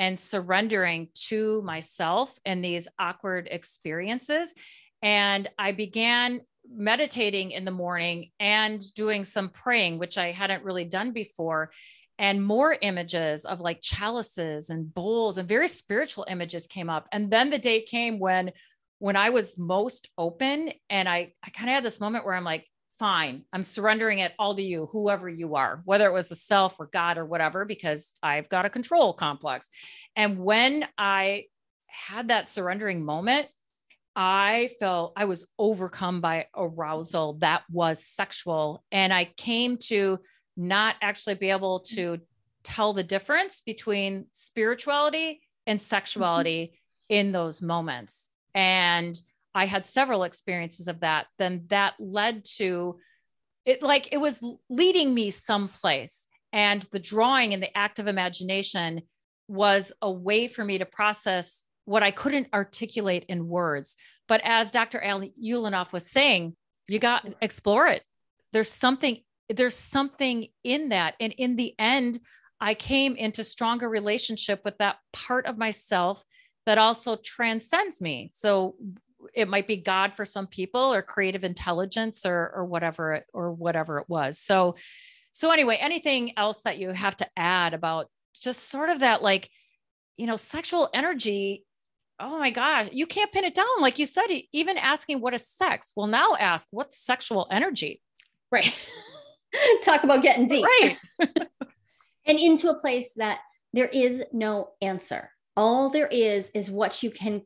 and 0.00 0.18
surrendering 0.18 1.08
to 1.14 1.60
myself 1.62 2.34
and 2.46 2.64
these 2.64 2.88
awkward 2.98 3.46
experiences. 3.50 4.54
And 5.02 5.48
I 5.58 5.72
began 5.72 6.40
meditating 6.68 7.50
in 7.50 7.66
the 7.66 7.70
morning 7.70 8.30
and 8.40 8.82
doing 8.94 9.24
some 9.24 9.50
praying, 9.50 9.98
which 9.98 10.16
I 10.16 10.32
hadn't 10.32 10.64
really 10.64 10.86
done 10.86 11.12
before. 11.12 11.70
And 12.18 12.42
more 12.44 12.76
images 12.80 13.44
of 13.44 13.60
like 13.60 13.80
chalices 13.82 14.70
and 14.70 14.92
bowls 14.92 15.36
and 15.36 15.48
very 15.48 15.68
spiritual 15.68 16.26
images 16.28 16.66
came 16.66 16.88
up. 16.88 17.06
And 17.12 17.30
then 17.30 17.50
the 17.50 17.58
day 17.58 17.82
came 17.82 18.18
when 18.18 18.52
when 18.98 19.16
I 19.16 19.30
was 19.30 19.58
most 19.58 20.08
open 20.18 20.72
and 20.88 21.08
I 21.08 21.32
I 21.42 21.50
kind 21.50 21.68
of 21.68 21.74
had 21.74 21.84
this 21.84 22.00
moment 22.00 22.24
where 22.24 22.34
I'm 22.34 22.44
like 22.44 22.66
fine. 23.00 23.44
I'm 23.50 23.62
surrendering 23.62 24.18
it 24.18 24.34
all 24.38 24.54
to 24.54 24.62
you, 24.62 24.90
whoever 24.92 25.26
you 25.26 25.54
are, 25.54 25.80
whether 25.86 26.06
it 26.06 26.12
was 26.12 26.28
the 26.28 26.36
self 26.36 26.78
or 26.78 26.86
God 26.86 27.16
or 27.16 27.24
whatever, 27.24 27.64
because 27.64 28.12
I've 28.22 28.50
got 28.50 28.66
a 28.66 28.70
control 28.70 29.14
complex. 29.14 29.68
And 30.14 30.38
when 30.38 30.86
I 30.98 31.46
had 31.86 32.28
that 32.28 32.46
surrendering 32.46 33.02
moment, 33.02 33.48
I 34.14 34.72
felt 34.78 35.14
I 35.16 35.24
was 35.24 35.48
overcome 35.58 36.20
by 36.20 36.48
arousal 36.54 37.38
that 37.40 37.62
was 37.70 38.04
sexual. 38.04 38.84
And 38.92 39.14
I 39.14 39.24
came 39.24 39.78
to 39.84 40.18
not 40.58 40.96
actually 41.00 41.36
be 41.36 41.48
able 41.48 41.80
to 41.80 42.18
tell 42.64 42.92
the 42.92 43.02
difference 43.02 43.62
between 43.62 44.26
spirituality 44.34 45.40
and 45.66 45.78
mm-hmm. 45.78 45.84
sexuality 45.84 46.74
mm-hmm. 46.74 47.14
in 47.14 47.32
those 47.32 47.62
moments. 47.62 48.28
And 48.54 49.18
I 49.54 49.66
had 49.66 49.84
several 49.84 50.24
experiences 50.24 50.88
of 50.88 51.00
that. 51.00 51.26
Then 51.38 51.64
that 51.68 51.94
led 51.98 52.44
to 52.56 52.98
it, 53.64 53.82
like 53.82 54.08
it 54.12 54.18
was 54.18 54.42
leading 54.68 55.12
me 55.12 55.30
someplace. 55.30 56.26
And 56.52 56.82
the 56.92 56.98
drawing 56.98 57.54
and 57.54 57.62
the 57.62 57.76
act 57.76 57.98
of 57.98 58.06
imagination 58.06 59.02
was 59.48 59.92
a 60.00 60.10
way 60.10 60.48
for 60.48 60.64
me 60.64 60.78
to 60.78 60.86
process 60.86 61.64
what 61.84 62.02
I 62.02 62.10
couldn't 62.10 62.48
articulate 62.54 63.24
in 63.28 63.48
words. 63.48 63.96
But 64.28 64.40
as 64.44 64.70
Dr. 64.70 65.02
Al 65.02 65.22
Ulanov 65.42 65.92
was 65.92 66.06
saying, 66.06 66.56
you 66.88 66.98
got 66.98 67.26
explore 67.40 67.86
it. 67.86 68.02
There's 68.52 68.70
something, 68.70 69.18
there's 69.48 69.76
something 69.76 70.48
in 70.64 70.90
that. 70.90 71.14
And 71.20 71.32
in 71.36 71.56
the 71.56 71.74
end, 71.78 72.18
I 72.60 72.74
came 72.74 73.16
into 73.16 73.42
stronger 73.42 73.88
relationship 73.88 74.60
with 74.64 74.78
that 74.78 74.98
part 75.12 75.46
of 75.46 75.58
myself 75.58 76.24
that 76.66 76.78
also 76.78 77.16
transcends 77.16 78.00
me. 78.00 78.30
So 78.32 78.76
it 79.34 79.48
might 79.48 79.66
be 79.66 79.76
God 79.76 80.12
for 80.14 80.24
some 80.24 80.46
people 80.46 80.92
or 80.92 81.02
creative 81.02 81.44
intelligence 81.44 82.24
or 82.24 82.52
or 82.54 82.64
whatever 82.64 83.14
it 83.14 83.24
or 83.32 83.52
whatever 83.52 83.98
it 83.98 84.08
was. 84.08 84.38
So 84.38 84.76
so 85.32 85.50
anyway, 85.50 85.76
anything 85.80 86.36
else 86.36 86.62
that 86.62 86.78
you 86.78 86.90
have 86.90 87.16
to 87.16 87.28
add 87.36 87.74
about 87.74 88.08
just 88.34 88.70
sort 88.70 88.90
of 88.90 89.00
that 89.00 89.22
like 89.22 89.50
you 90.16 90.26
know 90.26 90.36
sexual 90.36 90.88
energy 90.94 91.64
oh 92.22 92.38
my 92.38 92.50
gosh 92.50 92.88
you 92.92 93.06
can't 93.06 93.32
pin 93.32 93.44
it 93.44 93.54
down. 93.54 93.80
Like 93.80 93.98
you 93.98 94.06
said 94.06 94.26
even 94.52 94.76
asking 94.78 95.20
what 95.20 95.34
is 95.34 95.46
sex 95.46 95.92
well 95.96 96.06
now 96.06 96.36
ask 96.38 96.68
what's 96.70 96.98
sexual 96.98 97.46
energy? 97.50 98.02
Right. 98.50 98.74
Talk 99.82 100.04
about 100.04 100.22
getting 100.22 100.46
deep. 100.46 100.64
Right. 100.64 100.98
And 102.26 102.38
into 102.38 102.70
a 102.70 102.78
place 102.78 103.14
that 103.14 103.40
there 103.72 103.88
is 103.88 104.22
no 104.32 104.70
answer. 104.80 105.30
All 105.56 105.90
there 105.90 106.08
is 106.08 106.50
is 106.50 106.70
what 106.70 107.02
you 107.02 107.10
can 107.10 107.42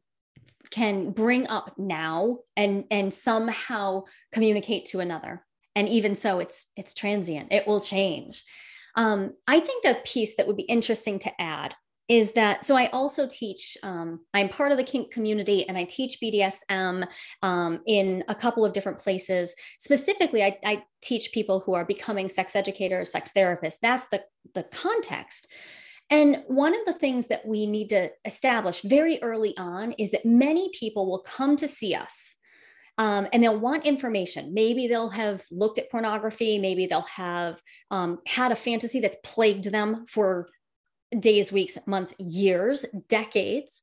can 0.75 1.12
bring 1.12 1.47
up 1.47 1.72
now 1.79 2.39
and 2.57 2.85
and 2.91 3.14
somehow 3.14 4.03
communicate 4.33 4.87
to 4.87 4.99
another. 4.99 5.45
And 5.77 5.89
even 5.89 6.16
so 6.16 6.41
it's 6.41 6.66
it's 6.77 6.95
transient. 6.95 7.53
It 7.53 7.66
will 7.66 7.81
change. 7.81 8.43
Um, 8.97 9.33
i 9.49 9.59
think 9.59 9.83
the 9.83 9.99
piece 10.05 10.37
that 10.37 10.47
would 10.47 10.57
be 10.57 10.62
interesting 10.62 11.18
to 11.20 11.41
add 11.41 11.75
is 12.09 12.31
that 12.33 12.64
so 12.64 12.77
i 12.77 12.87
also 12.93 13.27
teach 13.27 13.77
um, 13.83 14.20
i'm 14.35 14.49
part 14.49 14.70
of 14.70 14.79
the 14.79 14.85
kink 14.85 15.11
community 15.11 15.68
and 15.68 15.77
i 15.77 15.83
teach 15.83 16.18
bdsm 16.22 17.05
um, 17.43 17.81
in 17.87 18.22
a 18.29 18.35
couple 18.35 18.64
of 18.64 18.72
different 18.72 18.99
places. 18.99 19.55
Specifically 19.79 20.45
I, 20.45 20.59
I 20.64 20.85
teach 21.03 21.33
people 21.33 21.59
who 21.59 21.75
are 21.75 21.85
becoming 21.85 22.29
sex 22.29 22.55
educators 22.55 23.11
sex 23.11 23.33
therapists. 23.37 23.79
That's 23.83 24.07
the 24.12 24.22
the 24.55 24.62
context 24.62 25.49
and 26.11 26.42
one 26.46 26.74
of 26.74 26.84
the 26.86 26.92
things 26.92 27.28
that 27.28 27.46
we 27.46 27.66
need 27.66 27.88
to 27.88 28.11
establish 28.24 28.82
very 28.82 29.18
early 29.22 29.57
on 29.57 29.92
is 29.92 30.11
that 30.11 30.26
many 30.26 30.70
people 30.78 31.11
will 31.11 31.20
come 31.20 31.57
to 31.57 31.68
see 31.68 31.94
us 31.94 32.36
um, 32.98 33.26
and 33.32 33.42
they'll 33.42 33.59
want 33.59 33.86
information. 33.86 34.55
Maybe 34.55 34.86
they'll 34.86 35.09
have 35.09 35.42
looked 35.50 35.78
at 35.78 35.90
pornography. 35.90 36.59
Maybe 36.59 36.86
they'll 36.86 37.00
have 37.02 37.61
um, 37.90 38.20
had 38.26 38.52
a 38.52 38.57
fantasy 38.57 39.00
that's 39.00 39.16
plagued 39.24 39.64
them 39.64 40.05
for 40.09 40.48
days, 41.18 41.50
weeks, 41.50 41.76
months, 41.86 42.14
years, 42.18 42.84
decades. 43.09 43.82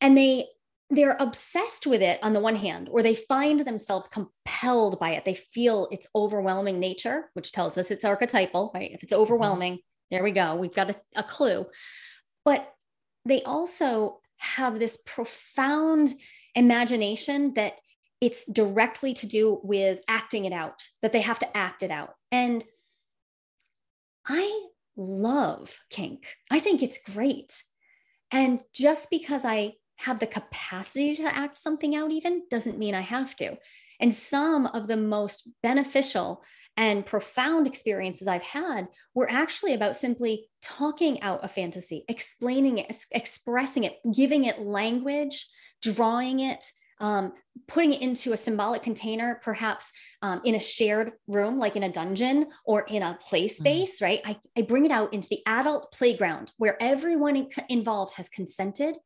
And 0.00 0.16
they 0.16 0.46
they're 0.88 1.16
obsessed 1.18 1.84
with 1.84 2.00
it 2.00 2.20
on 2.22 2.32
the 2.32 2.38
one 2.38 2.54
hand, 2.54 2.88
or 2.92 3.02
they 3.02 3.16
find 3.16 3.58
themselves 3.58 4.06
compelled 4.06 5.00
by 5.00 5.14
it. 5.14 5.24
They 5.24 5.34
feel 5.34 5.88
its 5.90 6.06
overwhelming 6.14 6.78
nature, 6.78 7.28
which 7.34 7.50
tells 7.50 7.76
us 7.76 7.90
it's 7.90 8.04
archetypal, 8.04 8.70
right? 8.72 8.92
If 8.92 9.02
it's 9.02 9.12
mm-hmm. 9.12 9.22
overwhelming, 9.22 9.80
there 10.10 10.22
we 10.22 10.32
go. 10.32 10.54
We've 10.54 10.74
got 10.74 10.90
a, 10.90 10.96
a 11.16 11.22
clue. 11.22 11.66
But 12.44 12.72
they 13.24 13.42
also 13.42 14.20
have 14.38 14.78
this 14.78 14.98
profound 15.04 16.14
imagination 16.54 17.54
that 17.54 17.74
it's 18.20 18.46
directly 18.46 19.12
to 19.14 19.26
do 19.26 19.60
with 19.62 20.02
acting 20.08 20.44
it 20.44 20.52
out, 20.52 20.82
that 21.02 21.12
they 21.12 21.20
have 21.20 21.38
to 21.40 21.56
act 21.56 21.82
it 21.82 21.90
out. 21.90 22.14
And 22.32 22.64
I 24.26 24.66
love 24.96 25.78
kink. 25.90 26.34
I 26.50 26.58
think 26.60 26.82
it's 26.82 26.98
great. 26.98 27.62
And 28.30 28.60
just 28.72 29.10
because 29.10 29.44
I 29.44 29.74
have 29.98 30.18
the 30.18 30.26
capacity 30.26 31.16
to 31.16 31.34
act 31.34 31.58
something 31.58 31.94
out, 31.94 32.10
even 32.10 32.42
doesn't 32.50 32.78
mean 32.78 32.94
I 32.94 33.00
have 33.00 33.36
to. 33.36 33.56
And 34.00 34.12
some 34.12 34.66
of 34.66 34.88
the 34.88 34.96
most 34.96 35.48
beneficial 35.62 36.42
and 36.76 37.06
profound 37.06 37.66
experiences 37.66 38.28
I've 38.28 38.42
had 38.42 38.88
were 39.14 39.30
actually 39.30 39.74
about 39.74 39.96
simply 39.96 40.48
talking 40.62 41.22
out 41.22 41.44
a 41.44 41.48
fantasy, 41.48 42.04
explaining 42.08 42.78
it, 42.78 42.94
expressing 43.12 43.84
it, 43.84 43.98
giving 44.14 44.44
it 44.44 44.60
language, 44.60 45.46
drawing 45.82 46.40
it, 46.40 46.64
um, 47.00 47.32
putting 47.68 47.92
it 47.92 48.02
into 48.02 48.32
a 48.32 48.36
symbolic 48.36 48.82
container, 48.82 49.40
perhaps 49.42 49.92
um, 50.22 50.40
in 50.44 50.54
a 50.54 50.60
shared 50.60 51.12
room, 51.26 51.58
like 51.58 51.76
in 51.76 51.82
a 51.82 51.92
dungeon 51.92 52.46
or 52.64 52.82
in 52.82 53.02
a 53.02 53.18
play 53.20 53.44
mm-hmm. 53.44 53.62
space, 53.62 53.96
mm-hmm. 53.96 54.04
right? 54.04 54.20
I, 54.24 54.36
I 54.58 54.62
bring 54.62 54.84
it 54.84 54.92
out 54.92 55.12
into 55.12 55.28
the 55.28 55.42
adult 55.46 55.92
playground 55.92 56.52
where 56.58 56.80
everyone 56.80 57.36
in, 57.36 57.48
involved 57.68 58.14
has 58.14 58.28
consented 58.28 58.96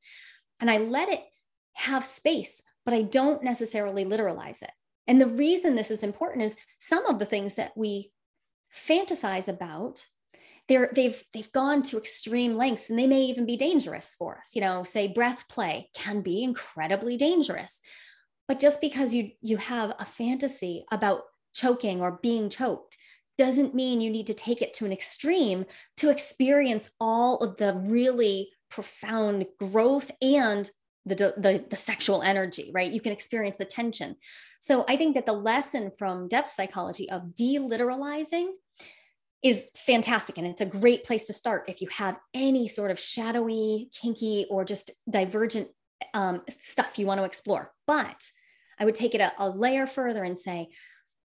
and 0.60 0.70
I 0.70 0.78
let 0.78 1.08
it 1.08 1.22
have 1.74 2.04
space, 2.04 2.62
but 2.84 2.94
I 2.94 3.02
don't 3.02 3.42
necessarily 3.42 4.04
literalize 4.04 4.62
it. 4.62 4.70
And 5.06 5.20
the 5.20 5.26
reason 5.26 5.74
this 5.74 5.90
is 5.90 6.02
important 6.02 6.44
is 6.44 6.56
some 6.78 7.06
of 7.06 7.18
the 7.18 7.26
things 7.26 7.56
that 7.56 7.76
we 7.76 8.12
fantasize 8.74 9.48
about 9.48 10.06
they're, 10.68 10.92
they've 10.94 11.20
they've 11.34 11.50
gone 11.50 11.82
to 11.82 11.98
extreme 11.98 12.56
lengths 12.56 12.90
and 12.90 12.98
they 12.98 13.08
may 13.08 13.22
even 13.22 13.44
be 13.44 13.56
dangerous 13.56 14.14
for 14.16 14.38
us. 14.38 14.52
You 14.54 14.60
know 14.60 14.84
say 14.84 15.08
breath 15.08 15.46
play 15.48 15.90
can 15.94 16.20
be 16.20 16.44
incredibly 16.44 17.16
dangerous. 17.16 17.80
But 18.46 18.60
just 18.60 18.80
because 18.80 19.12
you 19.12 19.30
you 19.40 19.56
have 19.56 19.94
a 19.98 20.04
fantasy 20.04 20.84
about 20.92 21.22
choking 21.54 22.00
or 22.00 22.20
being 22.22 22.48
choked 22.48 22.96
doesn't 23.36 23.74
mean 23.74 24.00
you 24.00 24.10
need 24.10 24.28
to 24.28 24.34
take 24.34 24.62
it 24.62 24.72
to 24.74 24.84
an 24.84 24.92
extreme 24.92 25.64
to 25.96 26.10
experience 26.10 26.90
all 27.00 27.38
of 27.38 27.56
the 27.56 27.74
really 27.86 28.50
profound 28.70 29.46
growth 29.58 30.10
and 30.22 30.70
the, 31.06 31.14
the, 31.14 31.64
the 31.68 31.76
sexual 31.76 32.22
energy, 32.22 32.70
right? 32.74 32.90
You 32.90 33.00
can 33.00 33.12
experience 33.12 33.56
the 33.56 33.64
tension. 33.64 34.16
So 34.60 34.84
I 34.88 34.96
think 34.96 35.14
that 35.14 35.26
the 35.26 35.32
lesson 35.32 35.90
from 35.98 36.28
depth 36.28 36.52
psychology 36.52 37.10
of 37.10 37.22
deliteralizing 37.38 38.50
is 39.42 39.70
fantastic. 39.86 40.36
And 40.36 40.46
it's 40.46 40.60
a 40.60 40.66
great 40.66 41.04
place 41.04 41.26
to 41.26 41.32
start 41.32 41.64
if 41.68 41.80
you 41.80 41.88
have 41.92 42.18
any 42.34 42.68
sort 42.68 42.90
of 42.90 42.98
shadowy, 42.98 43.88
kinky, 43.98 44.46
or 44.50 44.64
just 44.64 44.90
divergent 45.08 45.68
um, 46.12 46.42
stuff 46.48 46.98
you 46.98 47.06
want 47.06 47.18
to 47.18 47.24
explore. 47.24 47.72
But 47.86 48.22
I 48.78 48.84
would 48.84 48.94
take 48.94 49.14
it 49.14 49.20
a, 49.20 49.32
a 49.38 49.48
layer 49.48 49.86
further 49.86 50.24
and 50.24 50.38
say 50.38 50.68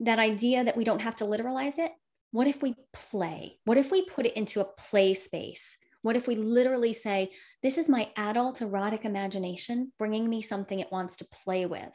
that 0.00 0.18
idea 0.18 0.64
that 0.64 0.76
we 0.76 0.84
don't 0.84 1.02
have 1.02 1.16
to 1.16 1.24
literalize 1.24 1.78
it. 1.78 1.90
What 2.30 2.46
if 2.46 2.62
we 2.62 2.74
play? 2.92 3.58
What 3.64 3.78
if 3.78 3.90
we 3.90 4.04
put 4.04 4.26
it 4.26 4.36
into 4.36 4.60
a 4.60 4.64
play 4.64 5.14
space 5.14 5.78
what 6.04 6.16
if 6.16 6.28
we 6.28 6.36
literally 6.36 6.92
say, 6.92 7.32
This 7.62 7.78
is 7.78 7.88
my 7.88 8.10
adult 8.14 8.60
erotic 8.60 9.06
imagination 9.06 9.90
bringing 9.98 10.28
me 10.28 10.42
something 10.42 10.78
it 10.78 10.92
wants 10.92 11.16
to 11.16 11.24
play 11.24 11.64
with? 11.64 11.94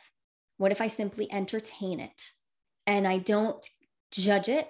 What 0.57 0.71
if 0.71 0.81
I 0.81 0.87
simply 0.87 1.31
entertain 1.31 1.99
it 1.99 2.19
and 2.87 3.07
I 3.07 3.19
don't 3.19 3.63
judge 4.11 4.49
it 4.49 4.67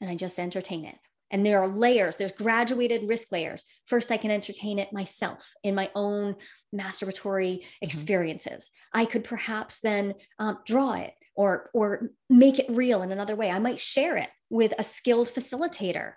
and 0.00 0.08
I 0.08 0.14
just 0.14 0.38
entertain 0.38 0.86
it? 0.86 0.96
And 1.30 1.44
there 1.44 1.60
are 1.60 1.68
layers, 1.68 2.16
there's 2.16 2.32
graduated 2.32 3.06
risk 3.06 3.30
layers. 3.30 3.66
First, 3.84 4.10
I 4.10 4.16
can 4.16 4.30
entertain 4.30 4.78
it 4.78 4.90
myself 4.90 5.52
in 5.62 5.74
my 5.74 5.90
own 5.94 6.36
masturbatory 6.74 7.58
mm-hmm. 7.58 7.82
experiences. 7.82 8.70
I 8.94 9.04
could 9.04 9.22
perhaps 9.22 9.80
then 9.80 10.14
um, 10.38 10.60
draw 10.64 10.94
it 10.94 11.12
or, 11.34 11.68
or 11.74 12.08
make 12.30 12.58
it 12.58 12.74
real 12.74 13.02
in 13.02 13.12
another 13.12 13.36
way. 13.36 13.50
I 13.50 13.58
might 13.58 13.78
share 13.78 14.16
it 14.16 14.30
with 14.48 14.72
a 14.78 14.82
skilled 14.82 15.28
facilitator. 15.28 16.14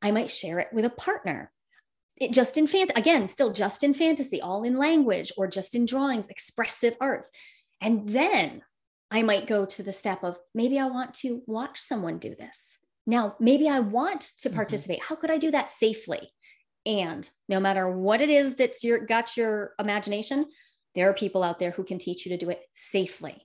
I 0.00 0.10
might 0.10 0.30
share 0.30 0.58
it 0.58 0.68
with 0.72 0.86
a 0.86 0.90
partner 0.90 1.50
it 2.16 2.32
just 2.32 2.56
in 2.56 2.66
fant 2.66 2.90
again 2.96 3.28
still 3.28 3.52
just 3.52 3.82
in 3.82 3.94
fantasy 3.94 4.40
all 4.40 4.62
in 4.62 4.76
language 4.76 5.32
or 5.36 5.46
just 5.46 5.74
in 5.74 5.84
drawings 5.86 6.28
expressive 6.28 6.94
arts 7.00 7.30
and 7.80 8.08
then 8.08 8.62
i 9.10 9.22
might 9.22 9.46
go 9.46 9.64
to 9.64 9.82
the 9.82 9.92
step 9.92 10.22
of 10.22 10.38
maybe 10.54 10.78
i 10.78 10.86
want 10.86 11.14
to 11.14 11.42
watch 11.46 11.80
someone 11.80 12.18
do 12.18 12.34
this 12.34 12.78
now 13.06 13.34
maybe 13.40 13.68
i 13.68 13.80
want 13.80 14.20
to 14.38 14.48
mm-hmm. 14.48 14.56
participate 14.56 15.00
mm-hmm. 15.00 15.14
how 15.14 15.20
could 15.20 15.30
i 15.30 15.38
do 15.38 15.50
that 15.50 15.70
safely 15.70 16.30
and 16.86 17.30
no 17.48 17.58
matter 17.58 17.88
what 17.88 18.20
it 18.20 18.30
is 18.30 18.54
that's 18.54 18.84
your 18.84 19.04
got 19.06 19.36
your 19.36 19.72
imagination 19.78 20.44
there 20.94 21.10
are 21.10 21.14
people 21.14 21.42
out 21.42 21.58
there 21.58 21.72
who 21.72 21.82
can 21.82 21.98
teach 21.98 22.24
you 22.24 22.30
to 22.30 22.38
do 22.38 22.50
it 22.50 22.62
safely 22.74 23.44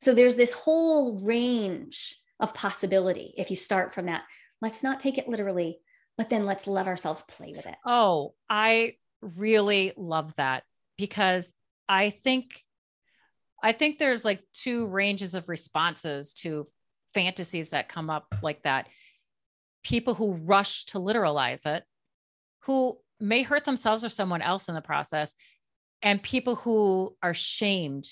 so 0.00 0.14
there's 0.14 0.36
this 0.36 0.52
whole 0.52 1.18
range 1.20 2.18
of 2.40 2.54
possibility 2.54 3.34
if 3.36 3.50
you 3.50 3.56
start 3.56 3.94
from 3.94 4.06
that. 4.06 4.24
Let's 4.60 4.82
not 4.82 5.00
take 5.00 5.18
it 5.18 5.28
literally, 5.28 5.78
but 6.16 6.30
then 6.30 6.46
let's 6.46 6.66
let 6.66 6.86
ourselves 6.86 7.22
play 7.28 7.52
with 7.54 7.66
it. 7.66 7.76
Oh, 7.86 8.34
I 8.48 8.94
really 9.20 9.92
love 9.96 10.34
that 10.36 10.64
because 10.96 11.52
I 11.88 12.10
think 12.10 12.62
I 13.62 13.72
think 13.72 13.98
there's 13.98 14.24
like 14.24 14.42
two 14.52 14.86
ranges 14.86 15.34
of 15.34 15.48
responses 15.48 16.34
to 16.34 16.66
fantasies 17.14 17.70
that 17.70 17.88
come 17.88 18.10
up 18.10 18.26
like 18.42 18.62
that. 18.62 18.86
People 19.82 20.14
who 20.14 20.32
rush 20.34 20.84
to 20.86 20.98
literalize 20.98 21.64
it, 21.66 21.84
who 22.64 22.98
may 23.18 23.42
hurt 23.42 23.64
themselves 23.64 24.04
or 24.04 24.08
someone 24.08 24.42
else 24.42 24.68
in 24.68 24.74
the 24.74 24.82
process, 24.82 25.34
and 26.02 26.22
people 26.22 26.56
who 26.56 27.16
are 27.22 27.34
shamed 27.34 28.06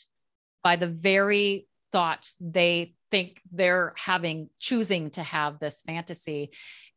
by 0.63 0.77
the 0.77 0.87
very 0.87 1.67
thoughts 1.95 2.35
they 2.41 2.93
think 3.13 3.41
they're 3.53 3.95
having, 3.97 4.51
choosing 4.59 5.11
to 5.11 5.23
have 5.23 5.61
this 5.61 5.81
fantasy. 5.87 6.51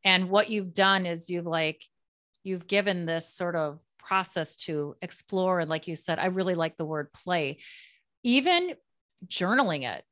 And 0.04 0.28
what 0.28 0.50
you've 0.50 0.74
done 0.74 1.06
is 1.06 1.30
you've 1.30 1.46
like, 1.46 1.86
you've 2.44 2.66
given 2.66 3.06
this 3.06 3.32
sort 3.32 3.56
of 3.56 3.78
process 4.00 4.56
to 4.56 4.96
explore. 5.04 5.60
And 5.60 5.70
like 5.70 5.88
you 5.88 5.96
said, 5.96 6.18
I 6.18 6.26
really 6.28 6.56
like 6.56 6.78
the 6.78 6.86
word 6.86 7.14
play. 7.14 7.60
Even 8.24 8.74
journaling 9.28 9.88
it 9.88 10.04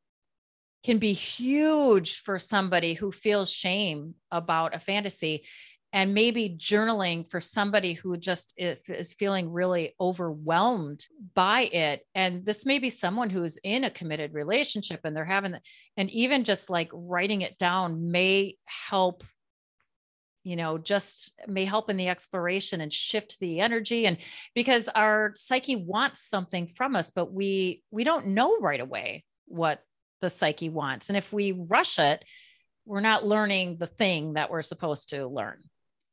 can 0.84 1.00
be 1.00 1.14
huge 1.14 2.22
for 2.22 2.38
somebody 2.38 2.94
who 2.94 3.12
feels 3.12 3.50
shame 3.50 4.14
about 4.32 4.76
a 4.76 4.80
fantasy 4.80 5.46
and 5.96 6.14
maybe 6.14 6.56
journaling 6.60 7.28
for 7.28 7.40
somebody 7.40 7.94
who 7.94 8.18
just 8.18 8.54
is 8.58 9.14
feeling 9.14 9.52
really 9.52 9.96
overwhelmed 10.00 11.08
by 11.34 11.62
it 11.62 12.06
and 12.14 12.46
this 12.46 12.66
may 12.66 12.78
be 12.78 12.90
someone 12.90 13.32
who's 13.32 13.58
in 13.64 13.84
a 13.84 13.90
committed 13.90 14.34
relationship 14.34 15.00
and 15.04 15.16
they're 15.16 15.26
having 15.26 15.56
and 15.98 16.12
even 16.12 16.44
just 16.44 16.70
like 16.70 16.90
writing 16.94 17.42
it 17.42 17.58
down 17.58 18.12
may 18.12 18.56
help 18.66 19.24
you 20.44 20.56
know 20.56 20.78
just 20.78 21.34
may 21.48 21.66
help 21.66 21.90
in 21.90 21.98
the 21.98 22.10
exploration 22.10 22.82
and 22.82 22.94
shift 22.94 23.40
the 23.40 23.60
energy 23.60 24.06
and 24.06 24.18
because 24.54 24.88
our 24.90 25.32
psyche 25.34 25.76
wants 25.76 26.22
something 26.22 26.68
from 26.68 26.96
us 26.96 27.10
but 27.10 27.34
we 27.34 27.82
we 27.90 28.04
don't 28.04 28.28
know 28.28 28.58
right 28.60 28.82
away 28.82 29.24
what 29.48 29.82
the 30.22 30.30
psyche 30.30 30.70
wants. 30.70 31.10
And 31.10 31.18
if 31.18 31.32
we 31.32 31.52
rush 31.52 32.00
it, 32.00 32.24
we're 32.86 33.00
not 33.00 33.26
learning 33.26 33.78
the 33.78 33.88
thing 33.88 34.34
that 34.34 34.50
we're 34.50 34.62
supposed 34.62 35.10
to 35.10 35.28
learn. 35.28 35.64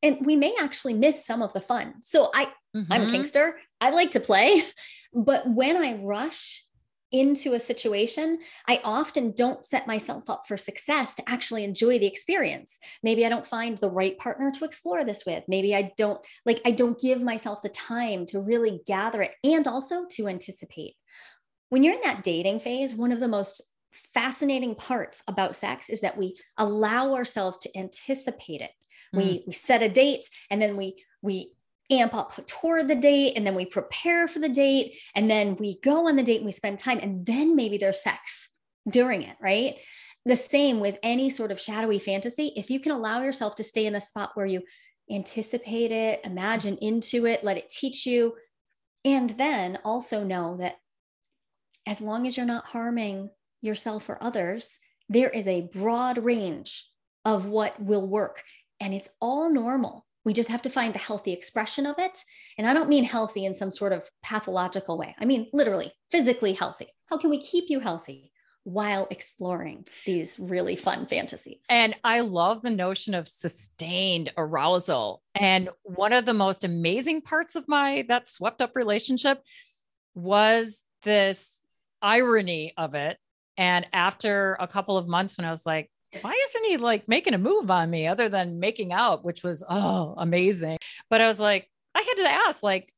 And 0.02 0.24
we 0.26 0.36
may 0.36 0.54
actually 0.58 0.94
miss 0.94 1.24
some 1.24 1.42
of 1.42 1.52
the 1.52 1.60
fun. 1.60 1.94
So 2.02 2.30
I 2.34 2.46
mm-hmm. 2.76 2.92
I'm 2.92 3.02
a 3.02 3.06
mm-hmm. 3.06 3.56
I 3.80 3.90
like 3.90 4.12
to 4.12 4.20
play, 4.20 4.62
but 5.14 5.48
when 5.48 5.76
I 5.76 5.94
rush 5.94 6.64
into 7.12 7.52
a 7.52 7.60
situation, 7.60 8.38
I 8.66 8.80
often 8.82 9.32
don't 9.32 9.66
set 9.66 9.86
myself 9.86 10.30
up 10.30 10.44
for 10.48 10.56
success 10.56 11.14
to 11.16 11.28
actually 11.28 11.62
enjoy 11.62 11.98
the 11.98 12.06
experience. 12.06 12.78
Maybe 13.02 13.24
I 13.26 13.28
don't 13.28 13.46
find 13.46 13.76
the 13.76 13.90
right 13.90 14.16
partner 14.16 14.50
to 14.50 14.64
explore 14.64 15.04
this 15.04 15.24
with. 15.26 15.44
Maybe 15.46 15.74
I 15.76 15.92
don't 15.96 16.20
like 16.46 16.60
I 16.64 16.70
don't 16.70 17.00
give 17.00 17.20
myself 17.20 17.62
the 17.62 17.68
time 17.68 18.26
to 18.26 18.40
really 18.40 18.80
gather 18.86 19.22
it 19.22 19.32
and 19.44 19.66
also 19.68 20.06
to 20.12 20.28
anticipate. 20.28 20.94
When 21.68 21.84
you're 21.84 21.94
in 21.94 22.00
that 22.04 22.22
dating 22.22 22.60
phase, 22.60 22.94
one 22.94 23.12
of 23.12 23.20
the 23.20 23.28
most 23.28 23.62
fascinating 24.14 24.74
parts 24.74 25.22
about 25.28 25.56
sex 25.56 25.90
is 25.90 26.00
that 26.00 26.16
we 26.16 26.38
allow 26.56 27.14
ourselves 27.14 27.58
to 27.58 27.78
anticipate 27.78 28.60
it. 28.60 28.70
Mm. 29.14 29.18
We 29.18 29.44
we 29.46 29.52
set 29.52 29.82
a 29.82 29.88
date 29.88 30.24
and 30.50 30.60
then 30.60 30.76
we 30.76 31.02
we 31.22 31.52
amp 31.90 32.14
up 32.14 32.46
toward 32.46 32.88
the 32.88 32.94
date 32.94 33.34
and 33.36 33.46
then 33.46 33.54
we 33.54 33.66
prepare 33.66 34.26
for 34.26 34.38
the 34.38 34.48
date 34.48 34.98
and 35.14 35.30
then 35.30 35.56
we 35.56 35.78
go 35.80 36.08
on 36.08 36.16
the 36.16 36.22
date 36.22 36.38
and 36.38 36.46
we 36.46 36.52
spend 36.52 36.78
time 36.78 36.98
and 37.02 37.26
then 37.26 37.54
maybe 37.54 37.76
there's 37.78 38.02
sex 38.02 38.50
during 38.88 39.22
it, 39.22 39.36
right? 39.40 39.76
The 40.24 40.36
same 40.36 40.80
with 40.80 40.98
any 41.02 41.30
sort 41.30 41.50
of 41.50 41.60
shadowy 41.60 41.98
fantasy. 41.98 42.52
If 42.56 42.70
you 42.70 42.80
can 42.80 42.92
allow 42.92 43.22
yourself 43.22 43.56
to 43.56 43.64
stay 43.64 43.86
in 43.86 43.92
the 43.92 44.00
spot 44.00 44.30
where 44.34 44.46
you 44.46 44.62
anticipate 45.10 45.90
it, 45.90 46.20
imagine 46.24 46.78
into 46.78 47.26
it, 47.26 47.44
let 47.44 47.58
it 47.58 47.70
teach 47.70 48.06
you, 48.06 48.34
and 49.04 49.30
then 49.30 49.78
also 49.84 50.22
know 50.22 50.56
that 50.58 50.76
as 51.86 52.00
long 52.00 52.26
as 52.26 52.36
you're 52.36 52.46
not 52.46 52.66
harming 52.66 53.30
yourself 53.60 54.08
or 54.08 54.22
others, 54.22 54.78
there 55.08 55.28
is 55.28 55.48
a 55.48 55.68
broad 55.72 56.18
range 56.18 56.86
of 57.24 57.46
what 57.46 57.80
will 57.80 58.06
work. 58.06 58.44
And 58.82 58.92
it's 58.92 59.10
all 59.20 59.48
normal. 59.48 60.04
We 60.24 60.32
just 60.32 60.50
have 60.50 60.62
to 60.62 60.70
find 60.70 60.92
the 60.92 60.98
healthy 60.98 61.32
expression 61.32 61.86
of 61.86 61.98
it. 61.98 62.18
And 62.58 62.66
I 62.66 62.74
don't 62.74 62.88
mean 62.88 63.04
healthy 63.04 63.44
in 63.44 63.54
some 63.54 63.70
sort 63.70 63.92
of 63.92 64.08
pathological 64.22 64.98
way. 64.98 65.14
I 65.18 65.24
mean 65.24 65.48
literally, 65.52 65.92
physically 66.10 66.52
healthy. 66.52 66.88
How 67.06 67.16
can 67.16 67.30
we 67.30 67.40
keep 67.40 67.70
you 67.70 67.80
healthy? 67.80 68.28
while 68.64 69.08
exploring 69.10 69.84
these 70.06 70.38
really 70.38 70.76
fun 70.76 71.04
fantasies. 71.04 71.64
And 71.68 71.96
I 72.04 72.20
love 72.20 72.62
the 72.62 72.70
notion 72.70 73.12
of 73.12 73.26
sustained 73.26 74.32
arousal. 74.36 75.20
And 75.34 75.68
one 75.82 76.12
of 76.12 76.26
the 76.26 76.32
most 76.32 76.62
amazing 76.62 77.22
parts 77.22 77.56
of 77.56 77.66
my 77.66 78.04
that 78.06 78.28
swept 78.28 78.62
up 78.62 78.76
relationship 78.76 79.42
was 80.14 80.84
this 81.02 81.60
irony 82.00 82.72
of 82.76 82.94
it 82.94 83.18
and 83.56 83.86
after 83.92 84.56
a 84.60 84.66
couple 84.66 84.96
of 84.96 85.06
months, 85.06 85.36
when 85.36 85.44
I 85.44 85.50
was 85.50 85.66
like, 85.66 85.90
why 86.20 86.38
isn't 86.48 86.64
he 86.64 86.76
like 86.76 87.08
making 87.08 87.34
a 87.34 87.38
move 87.38 87.70
on 87.70 87.90
me 87.90 88.06
other 88.06 88.28
than 88.28 88.60
making 88.60 88.92
out, 88.92 89.24
which 89.24 89.42
was, 89.42 89.64
oh, 89.68 90.14
amazing. 90.18 90.78
But 91.08 91.20
I 91.20 91.26
was 91.26 91.40
like, 91.40 91.68
I 91.94 92.02
had 92.02 92.22
to 92.22 92.28
ask, 92.48 92.62
like, 92.62 92.92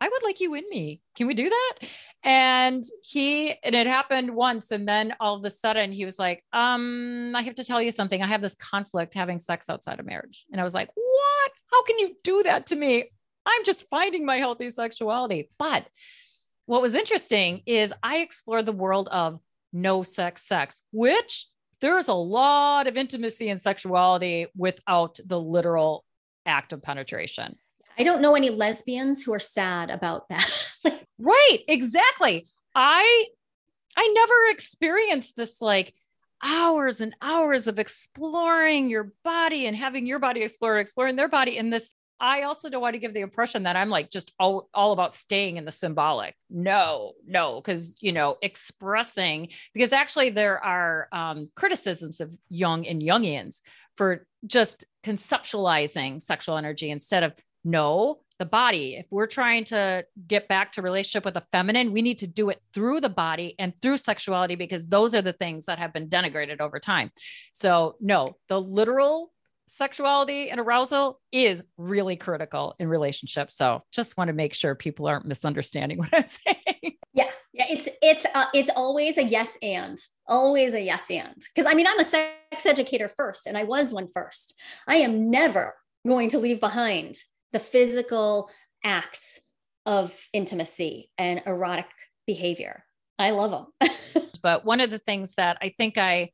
I 0.00 0.08
would 0.08 0.22
like 0.22 0.40
you 0.40 0.54
in 0.54 0.64
me. 0.68 1.00
Can 1.16 1.26
we 1.26 1.34
do 1.34 1.48
that? 1.48 1.72
And 2.22 2.84
he, 3.02 3.54
and 3.62 3.74
it 3.74 3.86
happened 3.86 4.34
once. 4.34 4.70
And 4.70 4.88
then 4.88 5.14
all 5.20 5.36
of 5.36 5.44
a 5.44 5.50
sudden 5.50 5.92
he 5.92 6.04
was 6.04 6.18
like, 6.18 6.42
um, 6.52 7.32
I 7.34 7.42
have 7.42 7.54
to 7.56 7.64
tell 7.64 7.80
you 7.80 7.90
something. 7.90 8.22
I 8.22 8.26
have 8.26 8.42
this 8.42 8.54
conflict 8.54 9.14
having 9.14 9.40
sex 9.40 9.68
outside 9.68 10.00
of 10.00 10.06
marriage. 10.06 10.44
And 10.50 10.60
I 10.60 10.64
was 10.64 10.74
like, 10.74 10.90
what? 10.94 11.52
How 11.70 11.82
can 11.84 11.98
you 11.98 12.16
do 12.22 12.42
that 12.44 12.66
to 12.66 12.76
me? 12.76 13.10
I'm 13.46 13.64
just 13.64 13.88
finding 13.88 14.24
my 14.24 14.36
healthy 14.36 14.70
sexuality. 14.70 15.50
But 15.58 15.86
what 16.66 16.82
was 16.82 16.94
interesting 16.94 17.62
is 17.66 17.92
I 18.02 18.18
explored 18.18 18.66
the 18.66 18.72
world 18.72 19.08
of 19.08 19.38
no 19.72 20.02
sex 20.02 20.46
sex, 20.46 20.82
which 20.92 21.46
there's 21.84 22.08
a 22.08 22.14
lot 22.14 22.86
of 22.86 22.96
intimacy 22.96 23.50
and 23.50 23.60
sexuality 23.60 24.46
without 24.56 25.20
the 25.22 25.38
literal 25.38 26.02
act 26.46 26.72
of 26.72 26.80
penetration. 26.80 27.56
I 27.98 28.04
don't 28.04 28.22
know 28.22 28.34
any 28.34 28.48
lesbians 28.48 29.22
who 29.22 29.34
are 29.34 29.38
sad 29.38 29.90
about 29.90 30.26
that. 30.30 30.50
right, 31.18 31.58
exactly. 31.68 32.48
I 32.74 33.26
I 33.98 34.12
never 34.14 34.32
experienced 34.48 35.36
this 35.36 35.60
like 35.60 35.92
hours 36.42 37.02
and 37.02 37.14
hours 37.20 37.66
of 37.66 37.78
exploring 37.78 38.88
your 38.88 39.12
body 39.22 39.66
and 39.66 39.76
having 39.76 40.06
your 40.06 40.18
body 40.18 40.42
explore 40.42 40.78
exploring 40.78 41.16
their 41.16 41.28
body 41.28 41.58
in 41.58 41.68
this 41.68 41.92
I 42.20 42.42
also 42.42 42.68
don't 42.68 42.80
want 42.80 42.94
to 42.94 42.98
give 42.98 43.14
the 43.14 43.20
impression 43.20 43.64
that 43.64 43.76
I'm 43.76 43.90
like 43.90 44.10
just 44.10 44.32
all, 44.38 44.68
all 44.72 44.92
about 44.92 45.14
staying 45.14 45.56
in 45.56 45.64
the 45.64 45.72
symbolic. 45.72 46.34
No, 46.48 47.12
no, 47.26 47.60
because, 47.60 47.96
you 48.00 48.12
know, 48.12 48.36
expressing, 48.40 49.48
because 49.72 49.92
actually 49.92 50.30
there 50.30 50.62
are 50.64 51.08
um, 51.12 51.50
criticisms 51.54 52.20
of 52.20 52.34
Jung 52.48 52.86
and 52.86 53.02
Jungians 53.02 53.60
for 53.96 54.26
just 54.46 54.84
conceptualizing 55.04 56.20
sexual 56.20 56.56
energy 56.56 56.90
instead 56.90 57.22
of 57.22 57.34
no, 57.64 58.20
the 58.38 58.44
body. 58.44 58.96
If 58.96 59.06
we're 59.10 59.26
trying 59.26 59.64
to 59.66 60.04
get 60.26 60.48
back 60.48 60.72
to 60.72 60.82
relationship 60.82 61.24
with 61.24 61.36
a 61.36 61.46
feminine, 61.52 61.92
we 61.92 62.02
need 62.02 62.18
to 62.18 62.26
do 62.26 62.50
it 62.50 62.60
through 62.72 63.00
the 63.00 63.08
body 63.08 63.54
and 63.58 63.72
through 63.80 63.98
sexuality 63.98 64.54
because 64.54 64.86
those 64.88 65.14
are 65.14 65.22
the 65.22 65.32
things 65.32 65.66
that 65.66 65.78
have 65.78 65.92
been 65.92 66.08
denigrated 66.08 66.60
over 66.60 66.78
time. 66.78 67.10
So, 67.52 67.96
no, 68.00 68.36
the 68.48 68.60
literal 68.60 69.32
sexuality 69.66 70.50
and 70.50 70.60
arousal 70.60 71.20
is 71.32 71.62
really 71.76 72.16
critical 72.16 72.74
in 72.78 72.88
relationships. 72.88 73.56
So 73.56 73.82
just 73.92 74.16
want 74.16 74.28
to 74.28 74.34
make 74.34 74.54
sure 74.54 74.74
people 74.74 75.06
aren't 75.06 75.26
misunderstanding 75.26 75.98
what 75.98 76.10
I'm 76.12 76.26
saying. 76.26 76.96
Yeah. 77.12 77.30
Yeah. 77.52 77.66
It's, 77.68 77.88
it's, 78.02 78.26
uh, 78.34 78.46
it's 78.52 78.70
always 78.76 79.18
a 79.18 79.22
yes 79.22 79.56
and 79.62 79.98
always 80.26 80.74
a 80.74 80.80
yes 80.80 81.04
and 81.10 81.34
because 81.54 81.70
I 81.70 81.74
mean, 81.74 81.86
I'm 81.86 82.00
a 82.00 82.04
sex 82.04 82.66
educator 82.66 83.08
first 83.08 83.46
and 83.46 83.56
I 83.56 83.64
was 83.64 83.92
one 83.92 84.08
first. 84.12 84.54
I 84.86 84.96
am 84.96 85.30
never 85.30 85.74
going 86.06 86.30
to 86.30 86.38
leave 86.38 86.60
behind 86.60 87.16
the 87.52 87.58
physical 87.58 88.50
acts 88.82 89.40
of 89.86 90.18
intimacy 90.32 91.10
and 91.18 91.42
erotic 91.46 91.86
behavior. 92.26 92.84
I 93.18 93.30
love 93.30 93.68
them. 93.80 93.90
but 94.42 94.64
one 94.64 94.80
of 94.80 94.90
the 94.90 94.98
things 94.98 95.34
that 95.36 95.58
I 95.60 95.72
think 95.76 95.98
I 95.98 96.30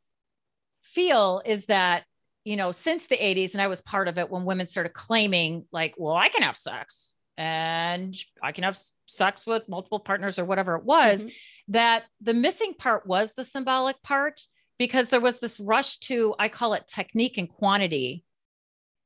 feel 0.83 1.43
is 1.45 1.67
that 1.67 2.05
you 2.51 2.57
know, 2.57 2.73
since 2.73 3.07
the 3.07 3.17
80s, 3.17 3.53
and 3.53 3.63
I 3.63 3.69
was 3.69 3.81
part 3.81 4.09
of 4.09 4.19
it 4.19 4.29
when 4.29 4.45
women 4.45 4.67
started 4.67 4.93
claiming, 4.93 5.67
like, 5.71 5.95
well, 5.97 6.17
I 6.17 6.29
can 6.31 6.43
have 6.43 6.57
sex 6.57 7.15
and 7.39 8.13
I 8.43 8.51
can 8.51 8.65
have 8.65 8.77
sex 9.07 9.47
with 9.47 9.69
multiple 9.69 10.01
partners 10.01 10.37
or 10.37 10.45
whatever 10.45 10.75
it 10.75 10.83
was, 10.83 11.21
mm-hmm. 11.21 11.29
that 11.69 12.07
the 12.21 12.35
missing 12.35 12.75
part 12.77 13.07
was 13.07 13.35
the 13.35 13.45
symbolic 13.45 14.03
part 14.03 14.41
because 14.81 15.11
there 15.11 15.21
was 15.21 15.39
this 15.39 15.61
rush 15.61 15.99
to, 15.99 16.35
I 16.41 16.49
call 16.49 16.75
it 16.75 16.89
technique 16.89 17.39
and 17.39 17.49
quantity 17.49 18.25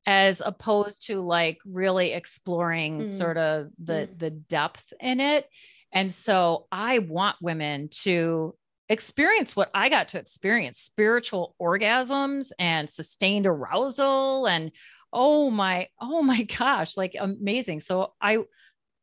as 0.07 0.41
opposed 0.43 1.05
to 1.05 1.21
like 1.21 1.59
really 1.67 2.13
exploring 2.13 3.01
mm. 3.01 3.09
sort 3.09 3.37
of 3.37 3.69
the 3.83 4.09
mm. 4.11 4.19
the 4.19 4.29
depth 4.29 4.93
in 4.99 5.19
it 5.19 5.49
and 5.91 6.13
so 6.13 6.67
i 6.71 6.99
want 6.99 7.35
women 7.41 7.89
to 7.89 8.53
experience 8.89 9.55
what 9.55 9.71
I 9.73 9.89
got 9.89 10.09
to 10.09 10.19
experience 10.19 10.79
spiritual 10.79 11.55
orgasms 11.61 12.51
and 12.59 12.89
sustained 12.89 13.47
arousal 13.47 14.47
and 14.47 14.71
oh 15.11 15.49
my 15.49 15.87
oh 15.99 16.21
my 16.21 16.43
gosh 16.57 16.97
like 16.97 17.15
amazing. 17.19 17.79
So 17.79 18.13
I 18.21 18.39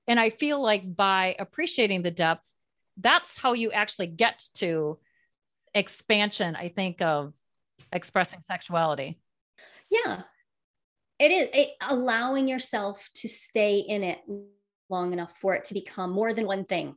and 0.07 0.19
I 0.21 0.31
feel 0.31 0.63
like 0.63 0.95
by 0.95 1.37
appreciating 1.39 2.03
the 2.03 2.11
depth 2.11 2.55
that's 2.99 3.39
how 3.39 3.55
you 3.55 3.73
actually 3.73 4.09
get 4.09 4.45
to 4.55 4.99
expansion 5.75 6.55
I 6.55 6.69
think 6.69 7.01
of 7.01 7.33
expressing 7.91 8.41
sexuality. 8.51 9.19
Yeah. 9.91 10.23
It 11.19 11.31
is 11.31 11.49
it, 11.53 11.71
allowing 11.89 12.49
yourself 12.49 13.09
to 13.17 13.29
stay 13.29 13.79
in 13.79 14.03
it 14.03 14.19
long 14.91 15.13
enough 15.13 15.37
for 15.41 15.55
it 15.55 15.65
to 15.65 15.75
become 15.75 16.11
more 16.11 16.35
than 16.35 16.47
one 16.47 16.65
thing 16.65 16.95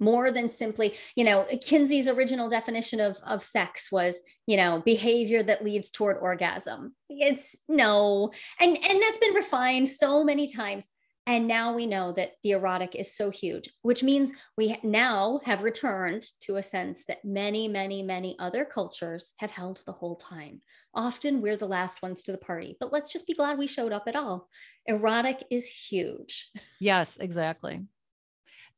more 0.00 0.30
than 0.30 0.48
simply 0.48 0.94
you 1.14 1.24
know 1.24 1.46
kinsey's 1.60 2.08
original 2.08 2.48
definition 2.48 3.00
of 3.00 3.16
of 3.24 3.42
sex 3.42 3.90
was 3.92 4.22
you 4.46 4.56
know 4.56 4.82
behavior 4.84 5.42
that 5.42 5.64
leads 5.64 5.90
toward 5.90 6.18
orgasm. 6.20 6.94
It's 7.08 7.56
no 7.68 8.32
and 8.60 8.76
and 8.76 9.02
that's 9.02 9.18
been 9.18 9.34
refined 9.34 9.88
so 9.88 10.24
many 10.24 10.48
times. 10.48 10.88
And 11.26 11.48
now 11.48 11.74
we 11.74 11.86
know 11.86 12.12
that 12.12 12.32
the 12.42 12.50
erotic 12.50 12.94
is 12.94 13.16
so 13.16 13.30
huge 13.30 13.70
which 13.82 14.02
means 14.02 14.32
we 14.58 14.78
now 14.82 15.40
have 15.44 15.62
returned 15.62 16.26
to 16.40 16.56
a 16.56 16.62
sense 16.62 17.06
that 17.06 17.24
many 17.24 17.66
many 17.66 18.02
many 18.02 18.36
other 18.38 18.64
cultures 18.64 19.32
have 19.38 19.50
held 19.50 19.82
the 19.86 19.92
whole 19.92 20.16
time. 20.16 20.60
Often 20.94 21.40
we're 21.40 21.56
the 21.56 21.66
last 21.66 22.02
ones 22.02 22.22
to 22.24 22.32
the 22.32 22.38
party 22.38 22.76
but 22.78 22.92
let's 22.92 23.12
just 23.12 23.26
be 23.26 23.34
glad 23.34 23.56
we 23.56 23.66
showed 23.66 23.92
up 23.92 24.04
at 24.06 24.16
all. 24.16 24.48
Erotic 24.86 25.44
is 25.50 25.66
huge. 25.66 26.50
Yes 26.78 27.16
exactly 27.18 27.86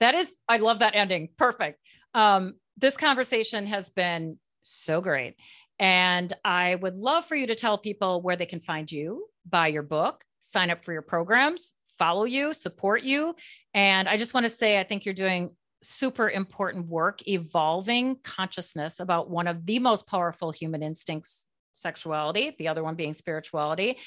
that 0.00 0.14
is, 0.14 0.36
I 0.48 0.58
love 0.58 0.80
that 0.80 0.94
ending. 0.94 1.30
Perfect. 1.36 1.80
Um, 2.14 2.54
this 2.76 2.96
conversation 2.96 3.66
has 3.66 3.90
been 3.90 4.38
so 4.62 5.00
great. 5.00 5.36
And 5.78 6.32
I 6.44 6.74
would 6.76 6.96
love 6.96 7.26
for 7.26 7.36
you 7.36 7.46
to 7.48 7.54
tell 7.54 7.78
people 7.78 8.22
where 8.22 8.36
they 8.36 8.46
can 8.46 8.60
find 8.60 8.90
you, 8.90 9.26
buy 9.48 9.68
your 9.68 9.82
book, 9.82 10.24
sign 10.40 10.70
up 10.70 10.84
for 10.84 10.92
your 10.92 11.02
programs, 11.02 11.74
follow 11.98 12.24
you, 12.24 12.52
support 12.52 13.02
you. 13.02 13.34
And 13.74 14.08
I 14.08 14.16
just 14.16 14.34
want 14.34 14.44
to 14.44 14.50
say, 14.50 14.78
I 14.78 14.84
think 14.84 15.04
you're 15.04 15.14
doing 15.14 15.54
super 15.82 16.30
important 16.30 16.88
work 16.88 17.26
evolving 17.28 18.16
consciousness 18.24 19.00
about 19.00 19.30
one 19.30 19.46
of 19.46 19.66
the 19.66 19.78
most 19.78 20.06
powerful 20.06 20.50
human 20.50 20.82
instincts 20.82 21.46
sexuality, 21.74 22.54
the 22.58 22.68
other 22.68 22.82
one 22.82 22.94
being 22.94 23.12
spirituality. 23.12 23.98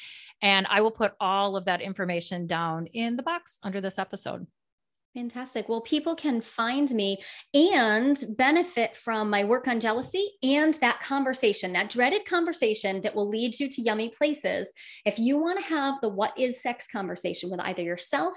And 0.42 0.66
I 0.70 0.82
will 0.82 0.92
put 0.92 1.14
all 1.20 1.56
of 1.56 1.66
that 1.66 1.82
information 1.82 2.48
down 2.48 2.88
in 2.88 3.16
the 3.16 3.24
box 3.24 3.60
under 3.62 3.80
this 3.80 4.00
episode. 4.00 4.48
Fantastic. 5.20 5.68
Well, 5.68 5.82
people 5.82 6.16
can 6.16 6.40
find 6.40 6.90
me 6.92 7.18
and 7.54 8.18
benefit 8.38 8.96
from 8.96 9.30
my 9.30 9.44
work 9.44 9.68
on 9.68 9.82
jealousy 9.82 10.32
and 10.44 10.76
that 10.76 11.02
conversation, 11.02 11.74
that 11.74 11.90
dreaded 11.90 12.24
conversation 12.24 13.02
that 13.02 13.14
will 13.14 13.28
lead 13.28 13.60
you 13.60 13.68
to 13.68 13.82
yummy 13.82 14.14
places. 14.18 14.72
If 15.06 15.20
you 15.20 15.38
want 15.38 15.60
to 15.60 15.66
have 15.66 16.00
the 16.00 16.08
what 16.08 16.32
is 16.40 16.64
sex 16.64 16.88
conversation 16.90 17.50
with 17.50 17.60
either 17.60 17.82
yourself 17.82 18.34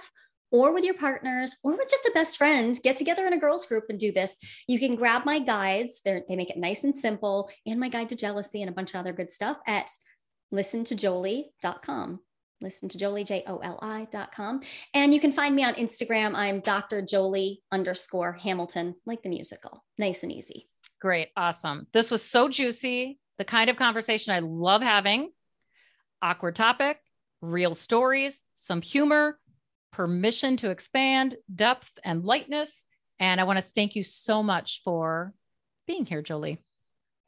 or 0.51 0.75
with 0.75 0.83
your 0.83 0.95
partners 0.95 1.55
or 1.63 1.77
with 1.77 1.89
just 1.89 2.07
a 2.07 2.11
best 2.15 2.37
friend, 2.37 2.77
get 2.83 2.97
together 2.97 3.29
in 3.29 3.33
a 3.33 3.39
girls 3.39 3.65
group 3.67 3.85
and 3.89 4.01
do 4.01 4.11
this. 4.11 4.37
You 4.67 4.81
can 4.81 4.97
grab 4.97 5.25
my 5.25 5.39
guides. 5.39 6.01
They're, 6.05 6.25
they 6.29 6.35
make 6.35 6.51
it 6.51 6.57
nice 6.57 6.83
and 6.83 6.93
simple 6.93 7.49
and 7.65 7.79
my 7.79 7.91
guide 7.91 8.09
to 8.09 8.17
jealousy 8.17 8.61
and 8.61 8.69
a 8.69 8.75
bunch 8.75 8.93
of 8.93 8.99
other 8.99 9.13
good 9.13 9.31
stuff 9.31 9.59
at 9.69 9.89
listentojoli.com 10.53 12.19
listen 12.63 12.89
to 12.91 12.99
Joli, 12.99 13.25
J 13.25 13.45
O 13.47 13.59
L 13.59 13.79
I.com. 13.83 14.61
And 14.95 15.13
you 15.13 15.21
can 15.21 15.33
find 15.33 15.55
me 15.55 15.65
on 15.65 15.75
Instagram. 15.75 16.35
I'm 16.35 16.61
Dr. 16.61 17.03
Joli 17.03 17.63
underscore 17.71 18.33
Hamilton, 18.33 18.95
like 19.07 19.23
the 19.23 19.29
musical. 19.29 19.85
Nice 19.99 20.23
and 20.23 20.33
easy. 20.33 20.69
Great. 21.01 21.29
Awesome. 21.37 21.87
This 21.93 22.11
was 22.11 22.23
so 22.23 22.49
juicy. 22.49 23.19
The 23.39 23.45
kind 23.45 23.69
of 23.71 23.77
conversation 23.77 24.35
I 24.35 24.39
love 24.39 24.83
having. 24.83 25.31
Awkward 26.23 26.55
topic, 26.55 26.99
real 27.41 27.75
stories, 27.75 28.41
some 28.55 28.81
humor, 28.81 29.39
permission 29.93 30.57
to 30.59 30.71
expand, 30.71 31.37
depth 31.53 31.91
and 32.05 32.25
lightness. 32.25 32.87
And 33.19 33.41
I 33.41 33.45
want 33.45 33.59
to 33.59 33.65
thank 33.75 33.97
you 33.97 34.05
so 34.05 34.43
much 34.43 34.81
for 34.85 35.35
being 35.87 36.07
here, 36.07 36.23
Joli. 36.23 36.59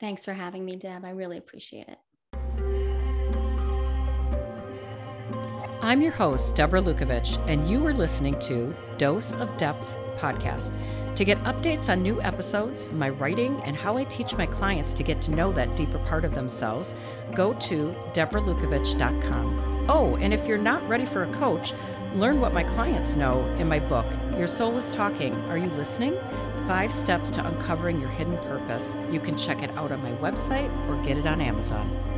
Thanks 0.00 0.24
for 0.24 0.32
having 0.32 0.64
me, 0.64 0.76
Deb. 0.76 1.04
I 1.04 1.10
really 1.10 1.38
appreciate 1.38 1.88
it. 1.88 1.98
I'm 5.84 6.00
your 6.00 6.12
host, 6.12 6.54
Deborah 6.54 6.80
Lukovich, 6.80 7.36
and 7.46 7.68
you 7.68 7.86
are 7.86 7.92
listening 7.92 8.38
to 8.38 8.74
Dose 8.96 9.34
of 9.34 9.54
Depth 9.58 9.86
podcast. 10.16 10.72
To 11.14 11.26
get 11.26 11.36
updates 11.44 11.90
on 11.90 12.02
new 12.02 12.22
episodes, 12.22 12.90
my 12.90 13.10
writing, 13.10 13.60
and 13.66 13.76
how 13.76 13.98
I 13.98 14.04
teach 14.04 14.34
my 14.34 14.46
clients 14.46 14.94
to 14.94 15.02
get 15.02 15.20
to 15.20 15.30
know 15.30 15.52
that 15.52 15.76
deeper 15.76 15.98
part 15.98 16.24
of 16.24 16.34
themselves, 16.34 16.94
go 17.34 17.52
to 17.52 17.94
deborahlukovich.com. 18.14 19.86
Oh, 19.90 20.16
and 20.22 20.32
if 20.32 20.46
you're 20.46 20.56
not 20.56 20.88
ready 20.88 21.04
for 21.04 21.24
a 21.24 21.32
coach, 21.34 21.74
learn 22.14 22.40
what 22.40 22.54
my 22.54 22.64
clients 22.64 23.14
know 23.14 23.44
in 23.58 23.68
my 23.68 23.78
book, 23.78 24.06
Your 24.38 24.46
Soul 24.46 24.78
is 24.78 24.90
Talking. 24.90 25.34
Are 25.50 25.58
you 25.58 25.68
listening? 25.72 26.18
Five 26.66 26.92
Steps 26.92 27.30
to 27.32 27.46
Uncovering 27.46 28.00
Your 28.00 28.08
Hidden 28.08 28.38
Purpose. 28.38 28.96
You 29.10 29.20
can 29.20 29.36
check 29.36 29.62
it 29.62 29.68
out 29.76 29.92
on 29.92 30.02
my 30.02 30.12
website 30.12 30.70
or 30.88 30.96
get 31.04 31.18
it 31.18 31.26
on 31.26 31.42
Amazon. 31.42 32.13